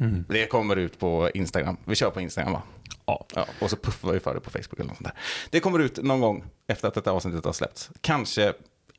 Mm. 0.00 0.24
Det 0.28 0.46
kommer 0.46 0.76
ut 0.76 0.98
på 0.98 1.30
Instagram. 1.34 1.76
Vi 1.84 1.94
kör 1.94 2.10
på 2.10 2.20
Instagram 2.20 2.52
va? 2.52 2.62
Ja. 3.06 3.26
Ja, 3.34 3.46
och 3.60 3.70
så 3.70 3.76
puffar 3.76 4.12
vi 4.12 4.20
för 4.20 4.34
det 4.34 4.40
på 4.40 4.50
Facebook 4.50 4.78
eller 4.78 4.88
något 4.88 4.96
sånt 4.96 5.08
där. 5.08 5.18
Det 5.50 5.60
kommer 5.60 5.78
ut 5.78 6.02
någon 6.02 6.20
gång 6.20 6.44
efter 6.66 6.88
att 6.88 6.94
detta 6.94 7.10
avsnittet 7.10 7.44
har 7.44 7.52
släppts. 7.52 7.90
Kanske 8.00 8.52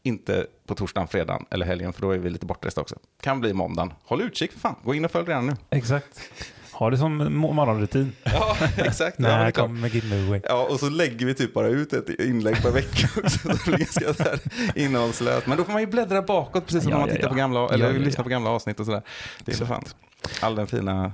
inte 0.05 0.47
på 0.67 0.75
torsdagen, 0.75 1.07
fredagen 1.07 1.45
eller 1.51 1.65
helgen, 1.65 1.93
för 1.93 2.01
då 2.01 2.11
är 2.11 2.17
vi 2.17 2.29
lite 2.29 2.45
bortresta 2.45 2.81
också. 2.81 2.95
Kan 3.21 3.39
bli 3.41 3.53
måndagen. 3.53 3.93
Håll 4.03 4.21
utkik 4.21 4.51
för 4.51 4.59
fan. 4.59 4.75
Gå 4.83 4.93
in 4.95 5.05
och 5.05 5.11
följ 5.11 5.27
redan 5.27 5.47
nu. 5.47 5.53
Exakt. 5.69 6.21
Ha 6.71 6.89
det 6.89 6.97
som 6.97 7.21
mo- 7.21 7.53
morgonrutin. 7.53 8.11
Ja, 8.23 8.57
exakt. 8.77 9.19
När 9.19 9.51
klart. 9.51 9.67
kommer 9.67 9.89
giveaway? 9.89 10.41
Ja, 10.43 10.67
och 10.71 10.79
så 10.79 10.89
lägger 10.89 11.25
vi 11.25 11.33
typ 11.33 11.53
bara 11.53 11.67
ut 11.67 11.93
ett 11.93 12.09
inlägg 12.09 12.61
per 12.61 12.71
vecka 12.71 13.07
också. 13.23 13.39
Så 13.39 13.47
det 13.47 13.63
blir 13.65 13.77
ganska 13.77 14.13
så 14.13 14.23
här 14.23 14.39
innehållslöst. 14.75 15.47
Men 15.47 15.57
då 15.57 15.63
får 15.63 15.71
man 15.71 15.81
ju 15.81 15.87
bläddra 15.87 16.21
bakåt 16.21 16.65
precis 16.65 16.83
som 16.83 16.91
Ja, 16.91 16.97
när 16.97 17.01
man 17.01 17.09
ja, 17.09 17.15
tittar 17.15 17.27
ja. 17.27 17.31
på 17.33 17.37
gamla, 17.37 17.69
eller 17.69 17.85
ja, 17.93 17.99
lyssnar 17.99 18.23
på 18.23 18.29
gamla 18.29 18.49
avsnitt 18.49 18.79
och 18.79 18.85
sådär. 18.85 19.01
Det 19.45 19.61
är 19.61 19.65
fan 19.65 19.83
all 20.41 20.55
den 20.55 20.67
fina, 20.67 21.13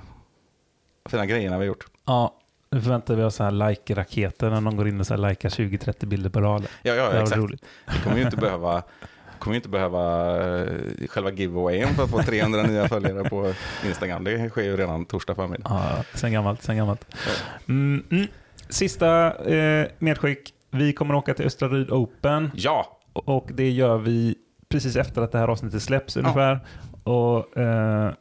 fina 1.10 1.26
grejerna 1.26 1.58
vi 1.58 1.62
har 1.64 1.66
gjort. 1.68 1.84
Ja, 2.06 2.38
nu 2.72 2.80
förväntar 2.80 3.14
vi 3.14 3.22
oss 3.22 3.34
så 3.34 3.44
här 3.44 3.50
like-raketer 3.50 4.50
när 4.50 4.60
någon 4.60 4.76
går 4.76 4.88
in 4.88 5.00
och 5.00 5.06
så 5.06 5.14
här 5.16 5.28
likar 5.28 5.48
20-30 5.48 6.06
bilder 6.06 6.30
per 6.30 6.40
dag. 6.40 6.62
Ja, 6.82 6.94
ja, 6.94 7.14
ja 7.14 7.22
exakt. 7.22 7.36
roligt. 7.36 7.64
Vi 7.92 7.98
kommer 8.02 8.16
ju 8.16 8.22
inte 8.22 8.36
behöva 8.36 8.82
kommer 9.38 9.56
inte 9.56 9.68
behöva 9.68 10.36
eh, 10.60 11.06
själva 11.08 11.30
giveawayen 11.30 11.88
för 11.94 12.04
att 12.04 12.10
få 12.10 12.22
300 12.22 12.62
nya 12.62 12.88
följare 12.88 13.28
på 13.28 13.52
Instagram. 13.86 14.24
Det 14.24 14.50
sker 14.50 14.62
ju 14.62 14.76
redan 14.76 15.04
torsdag 15.04 15.34
förmiddag. 15.34 15.66
Ja, 15.68 16.04
sen 16.14 16.32
gammalt, 16.32 16.62
sen 16.62 16.76
gammalt. 16.76 17.16
Mm, 17.68 18.04
mm. 18.10 18.26
Sista 18.68 19.34
eh, 19.54 19.86
medskick. 19.98 20.54
Vi 20.70 20.92
kommer 20.92 21.14
åka 21.14 21.34
till 21.34 21.46
Östra 21.46 21.68
Ryd 21.68 21.90
Open 21.90 22.50
Ja, 22.54 22.98
och 23.12 23.50
det 23.52 23.70
gör 23.70 23.98
vi 23.98 24.34
precis 24.68 24.96
efter 24.96 25.22
att 25.22 25.32
det 25.32 25.38
här 25.38 25.48
avsnittet 25.48 25.82
släpps 25.82 26.16
ungefär. 26.16 26.60
Och 27.04 27.56
eh, 27.56 28.12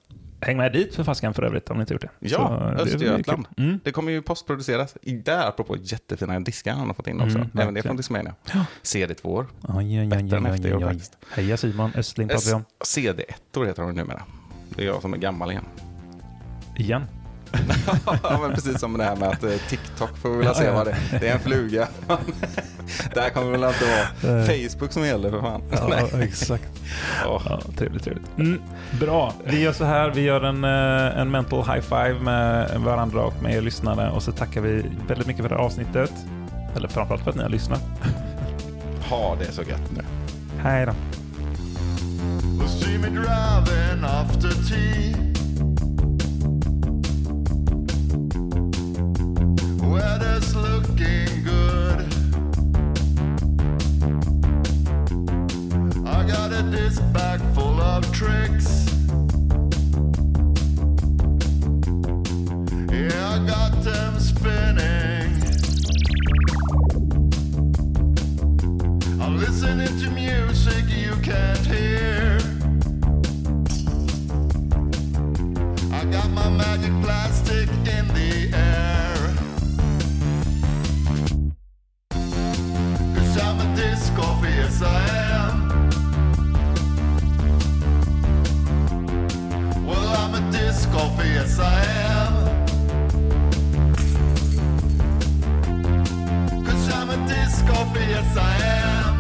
Häng 0.42 0.58
med 0.58 0.74
dit 0.74 0.96
för 0.96 1.04
faskan 1.04 1.34
för 1.34 1.44
övrigt 1.44 1.70
om 1.70 1.78
ni 1.78 1.82
inte 1.82 1.94
gjort 1.94 2.02
det. 2.02 2.10
Ja, 2.20 2.38
Så 2.78 2.86
det 2.86 2.92
Östergötland. 2.94 3.48
kul. 3.56 3.66
Mm. 3.66 3.80
det 3.84 3.92
kommer 3.92 4.12
ju 4.12 4.22
postproduceras. 4.22 4.98
Där, 5.02 5.48
apropå 5.48 5.78
jättefina 5.82 6.40
diskar 6.40 6.74
han 6.74 6.88
har 6.88 6.94
fått 6.94 7.08
in 7.08 7.22
också. 7.22 7.38
Mm, 7.38 7.50
Även 7.60 7.74
det 7.74 7.82
från 7.82 7.98
Discmania. 7.98 8.36
Ja. 8.54 8.66
CD2. 8.84 9.46
Oj, 9.62 9.76
oj, 9.78 10.00
oj, 10.00 10.08
Bättre 10.08 10.38
än 10.38 10.46
oj, 10.46 10.52
efter 10.56 10.70
oj, 10.72 10.76
oj. 10.78 10.84
faktiskt. 10.84 11.18
Heja 11.32 11.58
Simon, 11.58 11.92
Östling 11.96 12.28
pratar 12.28 12.48
vi 12.48 12.54
om. 12.54 12.66
CD1 12.86 13.66
heter 13.68 13.82
de 13.84 13.92
numera. 13.96 14.22
Det 14.76 14.82
är 14.82 14.86
jag 14.86 15.02
som 15.02 15.14
är 15.14 15.18
gammal 15.18 15.52
igen. 15.52 15.66
Igen. 16.78 17.06
ja, 18.24 18.40
men 18.42 18.54
precis 18.54 18.80
som 18.80 18.98
det 18.98 19.04
här 19.04 19.16
med 19.16 19.30
att 19.30 19.44
eh, 19.44 19.52
TikTok 19.70 20.18
får 20.18 20.30
vi 20.30 20.36
vilja 20.38 20.52
Ja, 20.52 20.60
se 20.60 20.66
ja. 20.66 20.74
vad 20.74 20.86
det 20.88 20.92
är. 21.12 21.20
Det 21.20 21.28
är 21.28 21.34
en 21.34 21.40
fluga. 21.40 21.88
Där 23.14 23.30
kommer 23.30 23.52
väl 23.52 23.64
alltid 23.64 23.88
vara 23.88 24.40
Eh. 24.40 24.46
Facebook 24.46 24.92
som 24.92 25.06
gäller 25.06 25.30
för 25.30 25.42
fan. 25.42 25.62
Ja, 25.72 26.20
exakt. 26.22 26.64
Åh. 27.28 27.42
Ja, 27.50 27.62
trevligt, 27.78 28.04
trevligt. 28.04 28.38
Mm, 28.38 28.62
bra. 29.00 29.34
Vi 29.46 29.62
gör 29.62 29.74
så 29.74 29.86
här. 29.86 30.10
Vi 30.10 30.22
gör 30.22 30.42
en, 30.42 30.64
eh, 30.64 31.20
en 31.22 31.32
mental 31.32 31.64
high 31.64 31.82
five 31.82 32.16
med 32.22 32.72
varandra 32.80 33.22
och 33.24 33.44
med 33.44 33.56
er 33.56 33.62
lyssnare 33.62 34.12
och 34.12 34.24
så 34.24 34.32
tackar 34.32 34.62
vi 34.62 34.86
väldigt 35.08 35.28
mycket 35.28 35.42
för 35.42 35.50
det 35.50 35.56
här 35.56 35.64
avsnittet. 35.64 36.12
Eller 36.76 36.88
framförallt 36.88 37.24
för 37.24 37.30
att 37.30 37.38
ni 37.38 37.44
har 37.44 37.50
lyssnat. 37.50 37.82
Ha 39.10 39.36
det 39.40 39.52
så 39.52 39.62
gött 39.62 39.92
nu. 39.96 40.04
Hej 40.64 40.86
då. 40.86 40.94
Weather's 49.92 50.56
looking 50.56 51.44
good. 51.44 52.08
I 56.08 56.24
got 56.26 56.54
a 56.54 56.64
disc 56.72 57.02
bag 57.12 57.42
full 57.54 57.82
of 57.82 58.10
tricks. 58.14 58.88
Yeah, 62.90 63.36
I 63.36 63.46
got 63.46 63.84
them 63.84 64.18
spinning. 64.18 65.36
I'm 69.22 69.38
listening 69.38 69.94
to 70.00 70.10
music 70.10 70.86
you 70.88 71.18
can't 71.18 71.66
hear. 71.66 72.38
I 75.92 76.06
got 76.06 76.30
my 76.30 76.50
magic 76.50 76.94
plastic 77.04 77.68
in 77.70 78.08
the 78.14 78.52
air. 78.56 79.21
Yes 91.24 91.60
I 91.60 91.84
am. 92.08 92.34
Cause 96.66 96.90
I'm 96.94 97.10
a 97.10 97.18
disc 97.28 97.66
golfer, 97.68 98.00
yes 98.00 98.38
I 98.38 98.56
am. 98.80 99.16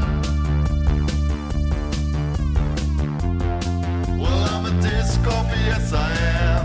Well, 4.19 4.43
I'm 4.53 4.65
a 4.65 4.81
disc 4.81 5.23
golfer, 5.23 5.61
yes 5.65 5.93
I 5.93 6.11
am. 6.11 6.60